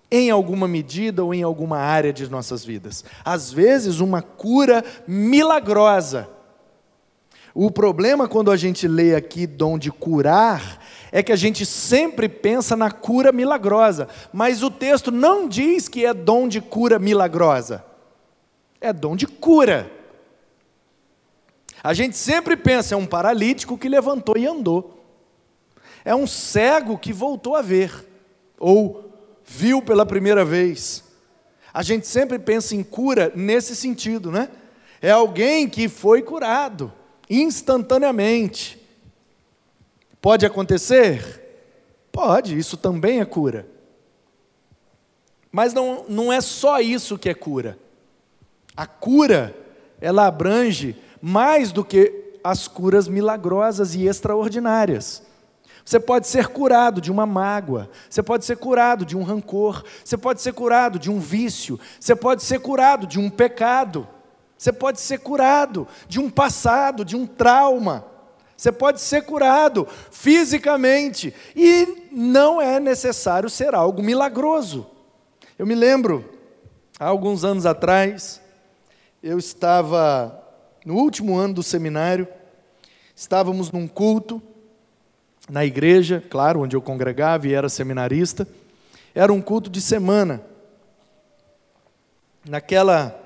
em 0.09 0.31
alguma 0.31 0.69
medida 0.69 1.25
ou 1.25 1.35
em 1.35 1.43
alguma 1.43 1.79
área 1.79 2.13
de 2.13 2.31
nossas 2.31 2.65
vidas? 2.65 3.05
Às 3.25 3.51
vezes, 3.51 3.99
uma 3.99 4.23
cura 4.23 4.85
milagrosa. 5.09 6.29
O 7.53 7.69
problema 7.69 8.29
quando 8.29 8.53
a 8.53 8.57
gente 8.57 8.87
lê 8.87 9.17
aqui 9.17 9.45
dom 9.45 9.77
de 9.77 9.91
curar 9.91 10.79
é 11.11 11.23
que 11.23 11.33
a 11.33 11.37
gente 11.37 11.65
sempre 11.65 12.29
pensa 12.29 12.77
na 12.77 12.91
cura 12.91 13.33
milagrosa, 13.33 14.09
mas 14.33 14.63
o 14.63 14.71
texto 14.71 15.11
não 15.11 15.49
diz 15.49 15.89
que 15.89 16.05
é 16.05 16.13
dom 16.13 16.49
de 16.49 16.61
cura 16.61 16.99
milagrosa, 16.99 17.85
é 18.81 18.93
dom 18.93 19.17
de 19.17 19.27
cura. 19.27 19.91
A 21.83 21.95
gente 21.95 22.17
sempre 22.17 22.57
pensa, 22.57 22.95
é 22.95 22.99
um 22.99 23.07
paralítico 23.07 23.79
que 23.79 23.89
levantou 23.89 24.37
e 24.37 24.47
andou, 24.47 25.05
é 26.05 26.15
um 26.15 26.27
cego 26.27 26.99
que 26.99 27.13
voltou 27.13 27.55
a 27.57 27.63
ver, 27.63 28.07
ou 28.59 29.13
viu 29.45 29.81
pela 29.81 30.05
primeira 30.05 30.45
vez. 30.45 31.05
A 31.73 31.83
gente 31.83 32.07
sempre 32.07 32.39
pensa 32.39 32.75
em 32.75 32.83
cura 32.83 33.33
nesse 33.35 33.77
sentido, 33.77 34.31
né? 34.31 34.49
É 35.01 35.11
alguém 35.11 35.69
que 35.69 35.89
foi 35.89 36.23
curado 36.23 36.93
instantaneamente. 37.31 38.79
Pode 40.21 40.45
acontecer? 40.45 41.45
Pode, 42.11 42.57
isso 42.59 42.77
também 42.77 43.21
é 43.21 43.25
cura. 43.25 43.67
Mas 45.51 45.73
não, 45.73 46.05
não 46.09 46.33
é 46.33 46.41
só 46.41 46.81
isso 46.81 47.19
que 47.19 47.29
é 47.29 47.35
cura. 47.35 47.79
A 48.77 48.87
cura, 48.87 49.57
ela 50.01 50.27
abrange 50.27 50.97
mais 51.21 51.73
do 51.73 51.85
que 51.85 52.39
as 52.43 52.69
curas 52.69 53.09
milagrosas 53.09 53.95
e 53.95 54.07
extraordinárias. 54.07 55.23
Você 55.85 55.99
pode 55.99 56.27
ser 56.27 56.49
curado 56.49 57.01
de 57.01 57.11
uma 57.11 57.25
mágoa, 57.25 57.89
você 58.11 58.23
pode 58.23 58.45
ser 58.45 58.59
curado 58.59 59.07
de 59.07 59.17
um 59.17 59.23
rancor, 59.23 59.83
você 60.05 60.19
pode 60.19 60.43
ser 60.43 60.53
curado 60.53 60.99
de 60.99 61.11
um 61.11 61.19
vício, 61.19 61.81
você 61.99 62.15
pode 62.15 62.43
ser 62.43 62.61
curado 62.61 63.07
de 63.07 63.19
um 63.19 63.31
pecado, 63.31 64.07
você 64.57 64.71
pode 64.71 65.01
ser 65.01 65.19
curado 65.19 65.89
de 66.07 66.21
um 66.21 66.29
passado, 66.29 67.05
de 67.07 67.17
um 67.17 67.27
trauma. 67.27 68.05
Você 68.59 68.73
pode 68.73 69.01
ser 69.01 69.23
curado 69.23 69.87
fisicamente 70.11 71.33
e 71.55 72.09
não 72.11 72.61
é 72.61 72.81
necessário 72.81 73.49
ser 73.49 73.73
algo 73.73 74.03
milagroso. 74.03 74.85
Eu 75.57 75.65
me 75.65 75.77
lembro, 75.77 76.29
há 76.99 77.07
alguns 77.07 77.45
anos 77.45 77.65
atrás, 77.65 78.41
eu 79.23 79.39
estava 79.39 80.45
no 80.85 80.97
último 80.97 81.39
ano 81.39 81.55
do 81.55 81.63
seminário, 81.63 82.27
estávamos 83.15 83.71
num 83.71 83.87
culto 83.87 84.43
na 85.49 85.65
igreja, 85.65 86.21
claro, 86.29 86.63
onde 86.63 86.75
eu 86.75 86.83
congregava 86.83 87.47
e 87.47 87.55
era 87.55 87.69
seminarista. 87.69 88.45
Era 89.15 89.33
um 89.33 89.41
culto 89.41 89.71
de 89.71 89.81
semana. 89.81 90.43
Naquela 92.45 93.17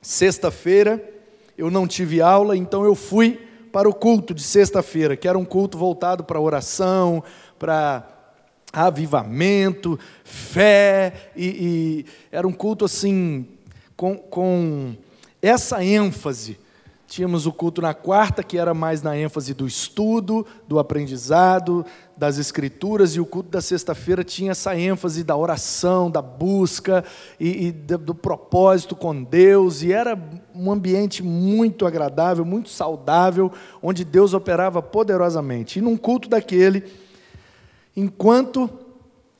sexta-feira, 0.00 1.02
eu 1.58 1.72
não 1.72 1.88
tive 1.88 2.22
aula, 2.22 2.56
então 2.56 2.84
eu 2.84 2.94
fui 2.94 3.43
para 3.74 3.88
o 3.88 3.92
culto 3.92 4.32
de 4.32 4.42
sexta-feira, 4.44 5.16
que 5.16 5.26
era 5.26 5.36
um 5.36 5.44
culto 5.44 5.76
voltado 5.76 6.22
para 6.22 6.38
oração, 6.38 7.24
para 7.58 8.08
avivamento, 8.72 9.98
fé, 10.22 11.32
e, 11.34 11.46
e, 11.46 12.06
era 12.30 12.46
um 12.46 12.52
culto 12.52 12.84
assim, 12.84 13.48
com, 13.96 14.16
com 14.16 14.94
essa 15.42 15.84
ênfase. 15.84 16.56
Tínhamos 17.06 17.46
o 17.46 17.52
culto 17.52 17.82
na 17.82 17.92
quarta, 17.92 18.42
que 18.42 18.56
era 18.56 18.72
mais 18.72 19.02
na 19.02 19.16
ênfase 19.16 19.52
do 19.52 19.66
estudo, 19.66 20.46
do 20.66 20.78
aprendizado, 20.78 21.84
das 22.16 22.38
escrituras, 22.38 23.14
e 23.14 23.20
o 23.20 23.26
culto 23.26 23.50
da 23.50 23.60
sexta-feira 23.60 24.24
tinha 24.24 24.52
essa 24.52 24.74
ênfase 24.74 25.22
da 25.22 25.36
oração, 25.36 26.10
da 26.10 26.22
busca 26.22 27.04
e, 27.38 27.66
e 27.66 27.72
do, 27.72 27.98
do 27.98 28.14
propósito 28.14 28.96
com 28.96 29.22
Deus, 29.22 29.82
e 29.82 29.92
era 29.92 30.18
um 30.54 30.72
ambiente 30.72 31.22
muito 31.22 31.86
agradável, 31.86 32.44
muito 32.44 32.70
saudável, 32.70 33.52
onde 33.82 34.02
Deus 34.02 34.32
operava 34.32 34.80
poderosamente. 34.80 35.78
E 35.78 35.82
num 35.82 35.98
culto 35.98 36.28
daquele, 36.28 36.84
enquanto 37.94 38.70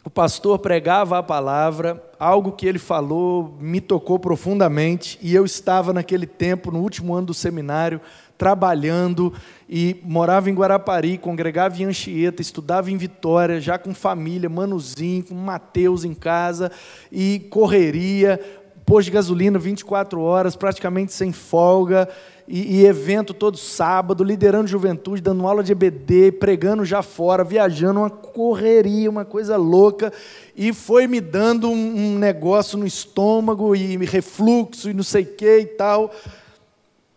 o 0.04 0.10
pastor 0.10 0.58
pregava 0.58 1.18
a 1.18 1.22
palavra, 1.22 1.94
algo 2.24 2.52
que 2.52 2.66
ele 2.66 2.78
falou 2.78 3.54
me 3.60 3.82
tocou 3.82 4.18
profundamente, 4.18 5.18
e 5.20 5.34
eu 5.34 5.44
estava 5.44 5.92
naquele 5.92 6.26
tempo, 6.26 6.70
no 6.70 6.80
último 6.80 7.14
ano 7.14 7.26
do 7.26 7.34
seminário, 7.34 8.00
trabalhando 8.38 9.32
e 9.68 10.00
morava 10.02 10.48
em 10.48 10.54
Guarapari, 10.54 11.18
congregava 11.18 11.76
em 11.76 11.84
Anchieta, 11.84 12.40
estudava 12.40 12.90
em 12.90 12.96
Vitória, 12.96 13.60
já 13.60 13.78
com 13.78 13.92
família, 13.92 14.48
Manuzinho, 14.48 15.24
com 15.24 15.34
Mateus 15.34 16.02
em 16.02 16.14
casa, 16.14 16.72
e 17.12 17.40
correria, 17.50 18.40
pôs 18.86 19.04
de 19.04 19.10
gasolina 19.10 19.58
24 19.58 20.18
horas, 20.20 20.56
praticamente 20.56 21.12
sem 21.12 21.30
folga, 21.30 22.08
e, 22.46 22.80
e, 22.80 22.86
evento 22.86 23.32
todo 23.32 23.56
sábado, 23.56 24.22
liderando 24.22 24.66
juventude, 24.66 25.22
dando 25.22 25.46
aula 25.46 25.62
de 25.62 25.72
EBD, 25.72 26.32
pregando 26.32 26.84
já 26.84 27.02
fora, 27.02 27.42
viajando, 27.42 28.00
uma 28.00 28.10
correria, 28.10 29.08
uma 29.08 29.24
coisa 29.24 29.56
louca, 29.56 30.12
e 30.54 30.72
foi 30.72 31.06
me 31.06 31.20
dando 31.20 31.70
um, 31.70 32.14
um 32.14 32.18
negócio 32.18 32.76
no 32.76 32.86
estômago, 32.86 33.74
e 33.74 33.96
refluxo, 34.04 34.90
e 34.90 34.94
não 34.94 35.02
sei 35.02 35.22
o 35.22 35.34
que 35.34 35.58
e 35.60 35.66
tal. 35.66 36.12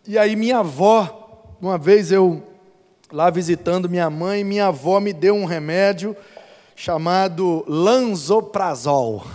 E 0.06 0.16
aí 0.16 0.34
minha 0.34 0.60
avó, 0.60 1.54
uma 1.60 1.76
vez 1.76 2.10
eu 2.10 2.42
lá 3.12 3.28
visitando 3.28 3.88
minha 3.88 4.08
mãe, 4.08 4.44
minha 4.44 4.66
avó 4.66 5.00
me 5.00 5.12
deu 5.12 5.34
um 5.34 5.44
remédio 5.44 6.16
chamado 6.74 7.64
Lanzoprazol. 7.66 9.26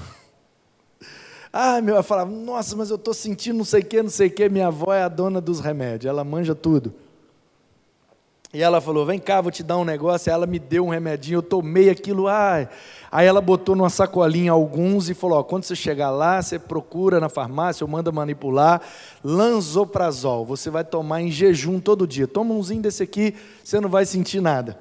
Ah, 1.56 1.80
meu, 1.80 1.96
eu 1.96 2.02
falava, 2.02 2.32
nossa, 2.32 2.76
mas 2.76 2.90
eu 2.90 2.96
estou 2.96 3.14
sentindo 3.14 3.60
não 3.60 3.66
sei 3.66 3.82
o 3.82 3.86
que, 3.86 4.02
não 4.02 4.10
sei 4.10 4.28
o 4.28 4.32
que. 4.32 4.50
Minha 4.50 4.68
avó 4.68 4.92
é 4.92 5.04
a 5.04 5.08
dona 5.08 5.40
dos 5.40 5.60
remédios, 5.60 6.10
ela 6.10 6.24
manja 6.24 6.56
tudo. 6.56 6.92
E 8.52 8.62
ela 8.62 8.80
falou: 8.80 9.06
Vem 9.06 9.20
cá, 9.20 9.42
vou 9.42 9.52
te 9.52 9.64
dar 9.64 9.78
um 9.78 9.84
negócio. 9.84 10.32
Aí 10.32 10.34
ela 10.34 10.46
me 10.46 10.60
deu 10.60 10.86
um 10.86 10.90
remedinho, 10.90 11.38
eu 11.38 11.42
tomei 11.42 11.90
aquilo. 11.90 12.28
Ai. 12.28 12.70
Aí 13.12 13.26
ela 13.26 13.42
botou 13.42 13.76
numa 13.76 13.90
sacolinha 13.90 14.52
alguns 14.52 15.10
e 15.10 15.16
falou: 15.16 15.40
ó, 15.40 15.44
Quando 15.44 15.64
você 15.64 15.76
chegar 15.76 16.12
lá, 16.12 16.40
você 16.40 16.60
procura 16.60 17.20
na 17.20 17.30
farmácia 17.30 17.84
ou 17.84 17.90
manda 17.90 18.12
manipular 18.12 18.82
Lanzoprazol. 19.24 20.46
Você 20.46 20.70
vai 20.70 20.84
tomar 20.84 21.22
em 21.22 21.32
jejum 21.32 21.80
todo 21.80 22.06
dia. 22.06 22.28
Toma 22.28 22.54
umzinho 22.54 22.82
desse 22.82 23.02
aqui, 23.02 23.34
você 23.64 23.80
não 23.80 23.90
vai 23.90 24.06
sentir 24.06 24.40
nada. 24.40 24.80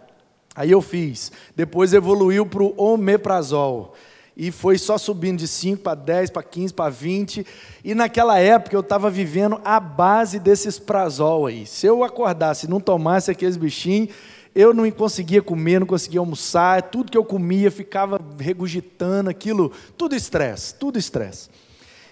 Aí 0.54 0.70
eu 0.70 0.82
fiz. 0.82 1.32
Depois 1.56 1.94
evoluiu 1.94 2.44
para 2.44 2.62
o 2.62 2.74
omeprazol 2.76 3.94
e 4.36 4.50
foi 4.50 4.78
só 4.78 4.96
subindo 4.96 5.38
de 5.38 5.48
5 5.48 5.82
para 5.82 5.94
10, 5.94 6.30
para 6.30 6.42
15, 6.42 6.72
para 6.72 6.90
20. 6.90 7.46
E 7.84 7.94
naquela 7.94 8.38
época 8.38 8.74
eu 8.74 8.80
estava 8.80 9.10
vivendo 9.10 9.60
a 9.64 9.78
base 9.78 10.38
desses 10.38 10.78
prazol 10.78 11.46
aí. 11.46 11.66
Se 11.66 11.86
eu 11.86 12.02
acordasse 12.02 12.66
e 12.66 12.70
não 12.70 12.80
tomasse 12.80 13.30
aqueles 13.30 13.56
bichinhos, 13.56 14.10
eu 14.54 14.72
não 14.72 14.90
conseguia 14.90 15.42
comer, 15.42 15.80
não 15.80 15.86
conseguia 15.86 16.20
almoçar, 16.20 16.82
tudo 16.82 17.10
que 17.10 17.16
eu 17.16 17.24
comia 17.24 17.70
ficava 17.70 18.20
regurgitando 18.38 19.28
aquilo, 19.28 19.72
tudo 19.96 20.14
estresse, 20.14 20.74
tudo 20.74 20.98
estresse. 20.98 21.50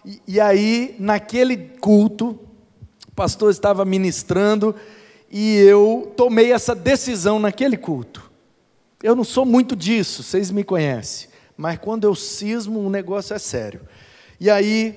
E, 0.05 0.21
e 0.27 0.41
aí, 0.41 0.97
naquele 0.99 1.57
culto, 1.57 2.39
o 3.09 3.13
pastor 3.15 3.51
estava 3.51 3.85
ministrando 3.85 4.75
e 5.31 5.57
eu 5.57 6.13
tomei 6.17 6.53
essa 6.53 6.75
decisão 6.75 7.39
naquele 7.39 7.77
culto. 7.77 8.31
Eu 9.03 9.15
não 9.15 9.25
sou 9.25 9.47
muito 9.47 9.75
disso, 9.75 10.23
vocês 10.23 10.51
me 10.51 10.65
conhecem 10.65 11.30
mas 11.61 11.79
quando 11.79 12.05
eu 12.05 12.15
cismo, 12.15 12.81
o 12.81 12.89
negócio 12.89 13.35
é 13.35 13.39
sério. 13.39 13.83
E 14.41 14.49
aí, 14.49 14.97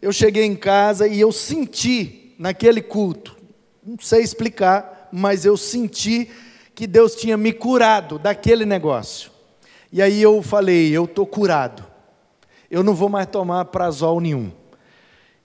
eu 0.00 0.10
cheguei 0.10 0.42
em 0.44 0.56
casa 0.56 1.06
e 1.06 1.20
eu 1.20 1.30
senti 1.30 2.34
naquele 2.38 2.80
culto, 2.80 3.36
não 3.84 3.98
sei 4.00 4.22
explicar, 4.22 5.10
mas 5.12 5.44
eu 5.44 5.54
senti 5.54 6.30
que 6.74 6.86
Deus 6.86 7.14
tinha 7.14 7.36
me 7.36 7.52
curado 7.52 8.18
daquele 8.18 8.64
negócio. 8.64 9.30
E 9.92 10.00
aí 10.00 10.22
eu 10.22 10.40
falei: 10.40 10.90
eu 10.90 11.04
estou 11.04 11.26
curado, 11.26 11.84
eu 12.70 12.82
não 12.82 12.94
vou 12.94 13.10
mais 13.10 13.26
tomar 13.26 13.66
prazol 13.66 14.18
nenhum. 14.18 14.50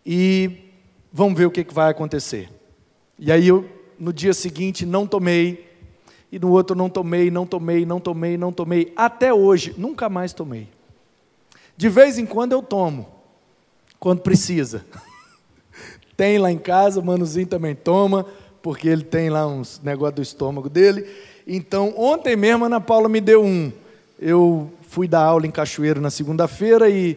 E 0.05 0.69
vamos 1.11 1.37
ver 1.37 1.45
o 1.45 1.51
que, 1.51 1.65
que 1.65 1.73
vai 1.73 1.91
acontecer. 1.91 2.49
E 3.19 3.33
aí 3.33 3.49
eu, 3.49 3.69
no 3.99 4.13
dia 4.13 4.33
seguinte, 4.33 4.85
não 4.85 5.05
tomei 5.05 5.72
e 6.33 6.39
no 6.39 6.49
outro 6.49 6.75
não 6.75 6.89
tomei, 6.89 7.29
não 7.29 7.45
tomei, 7.45 7.85
não 7.85 7.99
tomei, 7.99 8.37
não 8.37 8.51
tomei, 8.51 8.91
até 8.95 9.31
hoje, 9.31 9.75
nunca 9.77 10.09
mais 10.09 10.33
tomei. 10.33 10.67
De 11.77 11.87
vez 11.87 12.17
em 12.17 12.25
quando 12.25 12.53
eu 12.53 12.63
tomo, 12.63 13.07
quando 13.99 14.21
precisa. 14.21 14.83
tem 16.17 16.39
lá 16.39 16.51
em 16.51 16.57
casa, 16.57 16.99
o 16.99 17.05
Manuzinho 17.05 17.45
também 17.45 17.75
toma, 17.75 18.25
porque 18.63 18.87
ele 18.87 19.03
tem 19.03 19.29
lá 19.29 19.45
uns 19.45 19.79
negócios 19.83 20.15
do 20.15 20.21
estômago 20.23 20.71
dele. 20.71 21.07
Então, 21.45 21.93
ontem 21.95 22.35
mesmo 22.35 22.63
a 22.63 22.65
Ana 22.65 22.81
Paula 22.81 23.07
me 23.07 23.21
deu 23.21 23.43
um. 23.43 23.71
eu 24.19 24.71
fui 24.89 25.07
dar 25.07 25.23
aula 25.23 25.45
em 25.45 25.51
Cachoeiro 25.51 26.01
na 26.01 26.09
segunda-feira 26.09 26.89
e, 26.89 27.15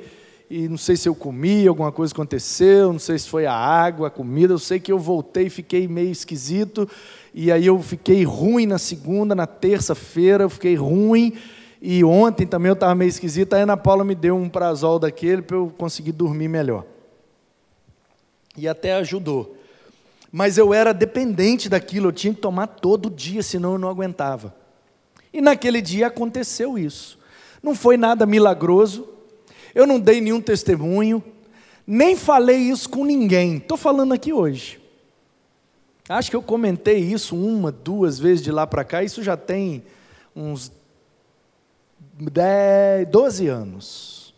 e 0.48 0.68
não 0.68 0.78
sei 0.78 0.96
se 0.96 1.08
eu 1.08 1.14
comi, 1.14 1.66
alguma 1.66 1.90
coisa 1.90 2.12
aconteceu, 2.12 2.92
não 2.92 3.00
sei 3.00 3.18
se 3.18 3.28
foi 3.28 3.46
a 3.46 3.52
água, 3.52 4.08
a 4.08 4.10
comida, 4.10 4.54
eu 4.54 4.58
sei 4.58 4.78
que 4.78 4.92
eu 4.92 4.98
voltei 4.98 5.46
e 5.46 5.50
fiquei 5.50 5.88
meio 5.88 6.10
esquisito, 6.10 6.88
e 7.34 7.50
aí 7.50 7.66
eu 7.66 7.80
fiquei 7.82 8.22
ruim 8.24 8.64
na 8.64 8.78
segunda, 8.78 9.34
na 9.34 9.46
terça-feira, 9.46 10.44
eu 10.44 10.50
fiquei 10.50 10.76
ruim, 10.76 11.34
e 11.82 12.04
ontem 12.04 12.46
também 12.46 12.68
eu 12.70 12.74
estava 12.74 12.94
meio 12.94 13.08
esquisito, 13.08 13.54
a 13.54 13.58
Ana 13.58 13.76
Paula 13.76 14.04
me 14.04 14.14
deu 14.14 14.36
um 14.36 14.48
prazol 14.48 14.98
daquele 14.98 15.42
para 15.42 15.56
eu 15.56 15.72
conseguir 15.76 16.12
dormir 16.12 16.48
melhor. 16.48 16.84
E 18.56 18.66
até 18.66 18.94
ajudou. 18.94 19.56
Mas 20.32 20.56
eu 20.56 20.72
era 20.72 20.92
dependente 20.94 21.68
daquilo, 21.68 22.08
eu 22.08 22.12
tinha 22.12 22.32
que 22.32 22.40
tomar 22.40 22.66
todo 22.68 23.10
dia, 23.10 23.42
senão 23.42 23.72
eu 23.72 23.78
não 23.78 23.88
aguentava. 23.88 24.54
E 25.32 25.40
naquele 25.40 25.82
dia 25.82 26.06
aconteceu 26.06 26.78
isso. 26.78 27.18
Não 27.62 27.74
foi 27.74 27.96
nada 27.96 28.24
milagroso, 28.24 29.15
eu 29.76 29.86
não 29.86 30.00
dei 30.00 30.22
nenhum 30.22 30.40
testemunho, 30.40 31.22
nem 31.86 32.16
falei 32.16 32.56
isso 32.56 32.88
com 32.88 33.04
ninguém. 33.04 33.58
Estou 33.58 33.76
falando 33.76 34.14
aqui 34.14 34.32
hoje. 34.32 34.80
Acho 36.08 36.30
que 36.30 36.36
eu 36.36 36.40
comentei 36.40 36.96
isso 36.96 37.36
uma, 37.36 37.70
duas 37.70 38.18
vezes 38.18 38.42
de 38.42 38.50
lá 38.50 38.66
para 38.66 38.84
cá, 38.84 39.04
isso 39.04 39.22
já 39.22 39.36
tem 39.36 39.84
uns 40.34 40.72
10, 42.14 43.06
12 43.08 43.48
anos. 43.48 44.34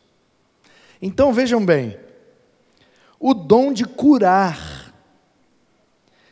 Então 1.00 1.32
vejam 1.32 1.64
bem, 1.64 1.96
o 3.20 3.32
dom 3.32 3.72
de 3.72 3.84
curar. 3.84 4.92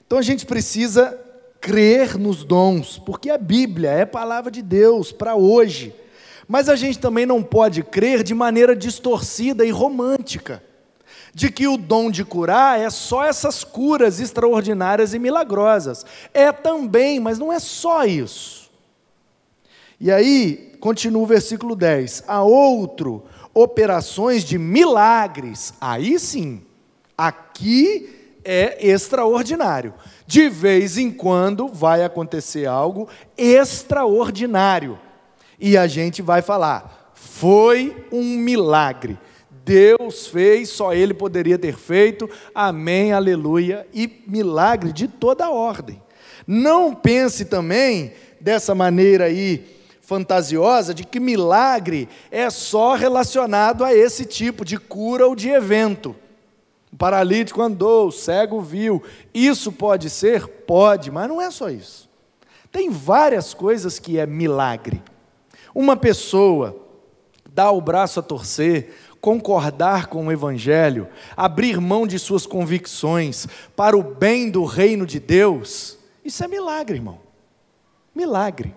Então 0.05 0.19
a 0.19 0.23
gente 0.23 0.45
precisa 0.45 1.17
crer 1.61 2.19
nos 2.19 2.43
dons, 2.43 2.99
porque 2.99 3.31
a 3.31 3.39
Bíblia 3.39 3.91
é 3.91 4.05
palavra 4.05 4.51
de 4.51 4.63
Deus 4.63 5.13
para 5.13 5.37
hoje. 5.37 5.95
Mas 6.49 6.69
a 6.69 6.77
gente 6.77 6.99
também 6.99 7.27
não 7.27 7.43
pode 7.43 7.83
crer 7.83 8.23
de 8.23 8.35
maneira 8.35 8.77
distorcida 8.77 9.65
e 9.65 9.71
romântica, 9.71 10.63
de 11.35 11.51
que 11.51 11.67
o 11.67 11.77
dom 11.77 12.11
de 12.11 12.25
curar 12.25 12.81
é 12.81 12.89
só 12.89 13.25
essas 13.25 13.65
curas 13.65 14.21
extraordinárias 14.21 15.13
e 15.13 15.19
milagrosas. 15.19 16.07
É 16.33 16.53
também, 16.53 17.19
mas 17.19 17.39
não 17.39 17.53
é 17.53 17.59
só 17.59 18.05
isso. 18.05 18.71
E 20.01 20.11
aí, 20.11 20.77
continua 20.81 21.23
o 21.23 21.27
versículo 21.27 21.75
10: 21.75 22.25
há 22.29 22.43
outro, 22.43 23.25
operações 23.53 24.45
de 24.45 24.59
milagres. 24.59 25.75
Aí 25.81 26.19
sim, 26.19 26.63
aqui 27.17 28.35
é 28.45 28.87
extraordinário. 28.87 29.95
De 30.27 30.49
vez 30.49 30.99
em 30.99 31.11
quando 31.11 31.69
vai 31.69 32.05
acontecer 32.05 32.67
algo 32.67 33.09
extraordinário. 33.37 34.99
E 35.59 35.77
a 35.77 35.87
gente 35.87 36.23
vai 36.23 36.43
falar: 36.43 37.13
foi 37.15 38.07
um 38.13 38.37
milagre. 38.37 39.19
Deus 39.65 40.29
fez, 40.29 40.69
só 40.69 40.95
Ele 40.95 41.13
poderia 41.13 41.59
ter 41.59 41.77
feito, 41.77 42.31
amém, 42.55 43.13
aleluia, 43.13 43.85
e 43.93 44.23
milagre 44.27 44.93
de 44.93 45.09
toda 45.09 45.51
ordem. 45.51 46.01
Não 46.47 46.95
pense 46.95 47.47
também 47.47 48.13
dessa 48.41 48.77
maneira 48.77 49.25
aí 49.25 49.77
fantasiosa 50.01 50.95
de 50.95 51.05
que 51.05 51.19
milagre 51.19 52.09
é 52.31 52.49
só 52.49 52.95
relacionado 52.95 53.85
a 53.85 53.93
esse 53.93 54.25
tipo 54.25 54.65
de 54.65 54.79
cura 54.79 55.27
ou 55.27 55.35
de 55.35 55.49
evento. 55.49 56.15
O 56.93 56.97
paralítico 56.97 57.61
andou, 57.61 58.07
o 58.07 58.13
cego 58.13 58.61
viu. 58.61 59.03
Isso 59.35 59.73
pode 59.73 60.09
ser? 60.09 60.47
Pode, 60.47 61.11
mas 61.11 61.29
não 61.29 61.43
é 61.43 61.51
só 61.51 61.69
isso. 61.69 62.09
Tem 62.71 62.89
várias 62.89 63.53
coisas 63.53 63.99
que 63.99 64.17
é 64.17 64.27
milagre. 64.27 65.03
Uma 65.79 65.95
pessoa 65.95 66.75
dar 67.53 67.71
o 67.71 67.83
braço 67.83 68.19
a 68.19 68.23
torcer, 68.23 68.95
concordar 69.21 70.07
com 70.07 70.27
o 70.27 70.33
Evangelho, 70.33 71.07
abrir 71.37 71.79
mão 71.83 72.07
de 72.07 72.19
suas 72.19 72.47
convicções 72.47 73.47
para 73.77 73.95
o 73.95 74.03
bem 74.03 74.51
do 74.51 74.65
reino 74.65 75.05
de 75.05 75.21
Deus, 75.21 75.99
isso 76.25 76.43
é 76.43 76.49
milagre, 76.49 76.97
irmão. 76.97 77.19
Milagre. 78.15 78.75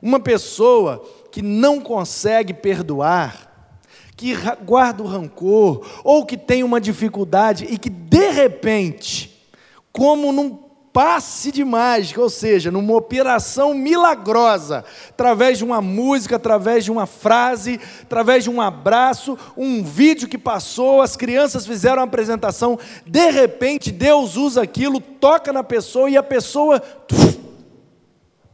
Uma 0.00 0.20
pessoa 0.20 1.04
que 1.32 1.42
não 1.42 1.80
consegue 1.80 2.54
perdoar, 2.54 3.72
que 4.16 4.36
guarda 4.64 5.02
o 5.02 5.08
rancor, 5.08 5.84
ou 6.04 6.24
que 6.24 6.36
tem 6.36 6.62
uma 6.62 6.80
dificuldade 6.80 7.66
e 7.68 7.76
que 7.76 7.90
de 7.90 8.30
repente, 8.30 9.44
como 9.92 10.32
num 10.32 10.63
passe 10.94 11.50
de 11.50 11.64
mágica, 11.64 12.22
ou 12.22 12.30
seja, 12.30 12.70
numa 12.70 12.94
operação 12.94 13.74
milagrosa, 13.74 14.84
através 15.10 15.58
de 15.58 15.64
uma 15.64 15.80
música, 15.80 16.36
através 16.36 16.84
de 16.84 16.92
uma 16.92 17.04
frase, 17.04 17.80
através 18.00 18.44
de 18.44 18.50
um 18.50 18.60
abraço, 18.60 19.36
um 19.56 19.82
vídeo 19.82 20.28
que 20.28 20.38
passou, 20.38 21.02
as 21.02 21.16
crianças 21.16 21.66
fizeram 21.66 21.96
uma 21.96 22.04
apresentação, 22.04 22.78
de 23.04 23.28
repente 23.32 23.90
Deus 23.90 24.36
usa 24.36 24.62
aquilo, 24.62 25.00
toca 25.00 25.52
na 25.52 25.64
pessoa 25.64 26.08
e 26.08 26.16
a 26.16 26.22
pessoa 26.22 26.80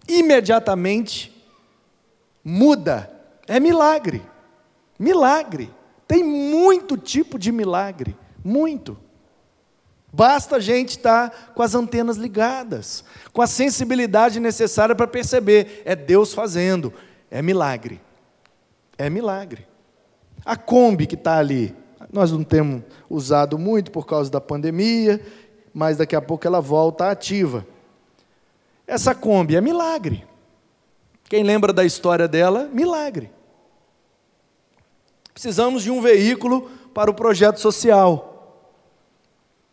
imediatamente 0.08 1.30
muda. 2.42 3.10
É 3.46 3.60
milagre. 3.60 4.22
Milagre. 4.98 5.70
Tem 6.08 6.24
muito 6.24 6.96
tipo 6.96 7.38
de 7.38 7.52
milagre, 7.52 8.16
muito. 8.42 8.96
Basta 10.12 10.56
a 10.56 10.60
gente 10.60 10.90
estar 10.90 11.52
com 11.54 11.62
as 11.62 11.74
antenas 11.74 12.16
ligadas, 12.16 13.04
com 13.32 13.40
a 13.40 13.46
sensibilidade 13.46 14.40
necessária 14.40 14.94
para 14.94 15.06
perceber: 15.06 15.82
é 15.84 15.94
Deus 15.94 16.34
fazendo, 16.34 16.92
é 17.30 17.40
milagre. 17.40 18.00
É 18.98 19.08
milagre. 19.08 19.66
A 20.44 20.56
Kombi 20.56 21.06
que 21.06 21.14
está 21.14 21.38
ali, 21.38 21.74
nós 22.12 22.32
não 22.32 22.42
temos 22.42 22.82
usado 23.08 23.58
muito 23.58 23.90
por 23.90 24.06
causa 24.06 24.30
da 24.30 24.40
pandemia, 24.40 25.20
mas 25.72 25.96
daqui 25.96 26.16
a 26.16 26.20
pouco 26.20 26.46
ela 26.46 26.60
volta 26.60 27.10
ativa. 27.10 27.66
Essa 28.86 29.14
Kombi 29.14 29.54
é 29.54 29.60
milagre. 29.60 30.26
Quem 31.28 31.44
lembra 31.44 31.72
da 31.72 31.84
história 31.84 32.26
dela? 32.26 32.68
Milagre. 32.72 33.30
Precisamos 35.32 35.84
de 35.84 35.90
um 35.90 36.02
veículo 36.02 36.68
para 36.92 37.10
o 37.10 37.14
projeto 37.14 37.60
social. 37.60 38.29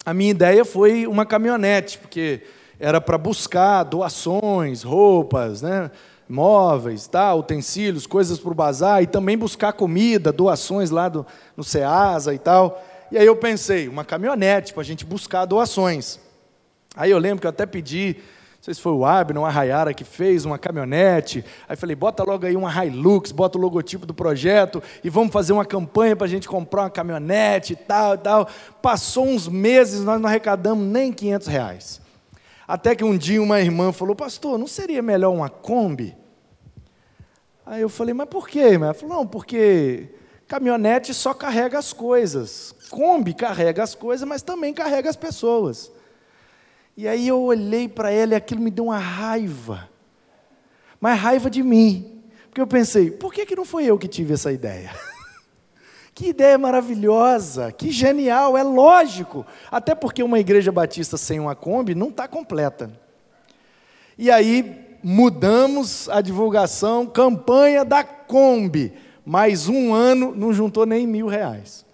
A 0.08 0.14
minha 0.14 0.32
ideia 0.32 0.64
foi 0.64 1.06
uma 1.06 1.26
caminhonete, 1.26 1.98
porque 1.98 2.40
era 2.80 3.02
para 3.02 3.18
buscar 3.18 3.84
doações, 3.84 4.82
roupas, 4.82 5.62
né, 5.62 5.92
móveis, 6.30 7.08
tá, 7.08 7.36
utensílios, 7.36 8.08
coisas 8.08 8.40
para 8.40 8.50
o 8.50 8.56
bazar, 8.56 9.04
e 9.04 9.06
também 9.06 9.38
buscar 9.38 9.74
comida, 9.74 10.32
doações 10.32 10.92
lá 10.92 11.10
do, 11.10 11.26
no 11.58 11.64
SEASA 11.66 12.34
e 12.34 12.40
tal. 12.40 12.82
E 13.12 13.18
aí 13.18 13.26
eu 13.26 13.36
pensei, 13.36 13.90
uma 13.90 14.06
caminhonete 14.06 14.72
para 14.72 14.80
a 14.80 14.86
gente 14.86 15.04
buscar 15.04 15.44
doações. 15.44 16.22
Aí 16.96 17.12
eu 17.12 17.18
lembro 17.18 17.42
que 17.42 17.48
eu 17.48 17.50
até 17.50 17.66
pedi 17.66 18.16
sei 18.62 18.74
se 18.74 18.82
foi 18.82 18.92
o 18.92 19.06
Abner, 19.06 19.42
uma 19.42 19.50
Rayara 19.50 19.94
que 19.94 20.04
fez, 20.04 20.44
uma 20.44 20.58
caminhonete. 20.58 21.46
Aí 21.70 21.76
falei, 21.76 21.96
bota 21.96 22.24
logo 22.24 22.46
aí 22.46 22.56
uma 22.56 22.86
Hilux, 22.86 23.32
bota 23.32 23.58
o 23.58 23.62
logotipo 23.62 24.06
do 24.06 24.14
projeto 24.14 24.82
e 25.04 25.10
vamos 25.10 25.32
fazer 25.32 25.54
uma 25.54 25.66
campanha 25.66 26.16
para 26.16 26.26
a 26.26 26.30
gente 26.30 26.48
comprar 26.48 26.84
uma 26.84 26.90
caminhonete 26.90 27.74
e 27.74 27.76
tal 27.76 28.16
e 28.16 28.18
tal. 28.18 28.50
Passou 28.82 29.26
uns 29.26 29.48
meses, 29.48 30.04
nós 30.04 30.20
não 30.20 30.28
arrecadamos 30.28 30.86
nem 30.86 31.14
500 31.14 31.48
reais. 31.48 32.02
Até 32.68 32.94
que 32.94 33.04
um 33.04 33.18
dia 33.18 33.42
uma 33.42 33.62
irmã 33.62 33.94
falou, 33.94 34.16
pastor, 34.16 34.58
não 34.58 34.68
seria 34.68 35.02
melhor 35.02 35.34
uma 35.34 35.50
Kombi? 35.50 36.18
Aí 37.66 37.82
eu 37.82 37.90
falei, 37.90 38.14
mas 38.14 38.28
por 38.28 38.50
quê? 38.50 38.72
Ela 38.74 38.94
falou, 38.94 39.18
não, 39.18 39.28
porque 39.28 40.10
caminhonete 40.48 41.14
só 41.14 41.34
carrega 41.34 41.80
as 41.80 41.94
coisas. 41.94 42.76
Kombi 42.90 43.34
carrega 43.34 43.84
as 43.84 43.96
coisas, 43.96 44.28
mas 44.28 44.42
também 44.42 44.74
carrega 44.74 45.10
as 45.10 45.16
pessoas. 45.16 45.92
E 46.98 47.08
aí 47.08 47.28
eu 47.28 47.40
olhei 47.40 47.88
para 47.88 48.10
ela 48.10 48.34
e 48.34 48.36
aquilo 48.36 48.60
me 48.60 48.72
deu 48.72 48.86
uma 48.86 48.98
raiva. 48.98 49.88
Mas 51.00 51.20
raiva 51.20 51.48
de 51.48 51.62
mim. 51.62 52.24
Porque 52.50 52.60
eu 52.60 52.66
pensei, 52.66 53.12
por 53.12 53.32
que, 53.32 53.46
que 53.46 53.56
não 53.56 53.64
foi 53.64 53.86
eu 53.86 54.00
que 54.00 54.08
tive 54.08 54.34
essa 54.34 54.52
ideia? 54.52 54.92
que 56.12 56.30
ideia 56.30 56.58
maravilhosa, 56.58 57.72
que 57.72 57.92
genial, 57.92 58.58
é 58.58 58.64
lógico. 58.64 59.46
Até 59.70 59.94
porque 59.94 60.24
uma 60.24 60.40
igreja 60.40 60.72
batista 60.72 61.18
sem 61.18 61.40
uma 61.40 61.56
Kombi 61.56 61.94
não 61.94 62.10
está 62.10 62.28
completa. 62.28 62.92
E 64.18 64.32
aí 64.32 64.98
mudamos 65.04 66.10
a 66.10 66.20
divulgação, 66.20 67.06
campanha 67.06 67.86
da 67.86 68.04
Kombi. 68.04 68.92
Mais 69.24 69.68
um 69.68 69.94
ano 69.94 70.34
não 70.36 70.52
juntou 70.52 70.84
nem 70.84 71.06
mil 71.06 71.28
reais. 71.28 71.86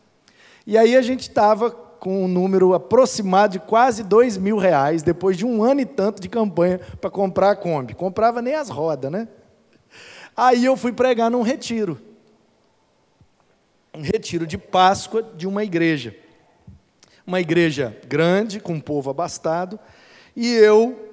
E 0.66 0.78
aí 0.78 0.96
a 0.96 1.02
gente 1.02 1.24
estava 1.24 1.83
com 2.04 2.26
um 2.26 2.28
número 2.28 2.74
aproximado 2.74 3.54
de 3.54 3.60
quase 3.60 4.04
dois 4.04 4.36
mil 4.36 4.58
reais, 4.58 5.04
depois 5.04 5.38
de 5.38 5.46
um 5.46 5.64
ano 5.64 5.80
e 5.80 5.86
tanto 5.86 6.22
de 6.22 6.28
campanha 6.28 6.78
para 7.00 7.10
comprar 7.10 7.52
a 7.52 7.56
Kombi. 7.56 7.94
Comprava 7.94 8.42
nem 8.42 8.56
as 8.56 8.68
rodas, 8.68 9.10
né? 9.10 9.26
Aí 10.36 10.66
eu 10.66 10.76
fui 10.76 10.92
pregar 10.92 11.32
num 11.32 11.44
retiro. 11.44 11.98
Um 13.94 14.02
retiro 14.02 14.46
de 14.46 14.58
Páscoa 14.58 15.24
de 15.24 15.48
uma 15.48 15.64
igreja. 15.64 16.14
Uma 17.26 17.40
igreja 17.40 17.98
grande, 18.06 18.60
com 18.60 18.74
um 18.74 18.82
povo 18.82 19.10
abastado. 19.10 19.80
E 20.36 20.52
eu 20.56 21.10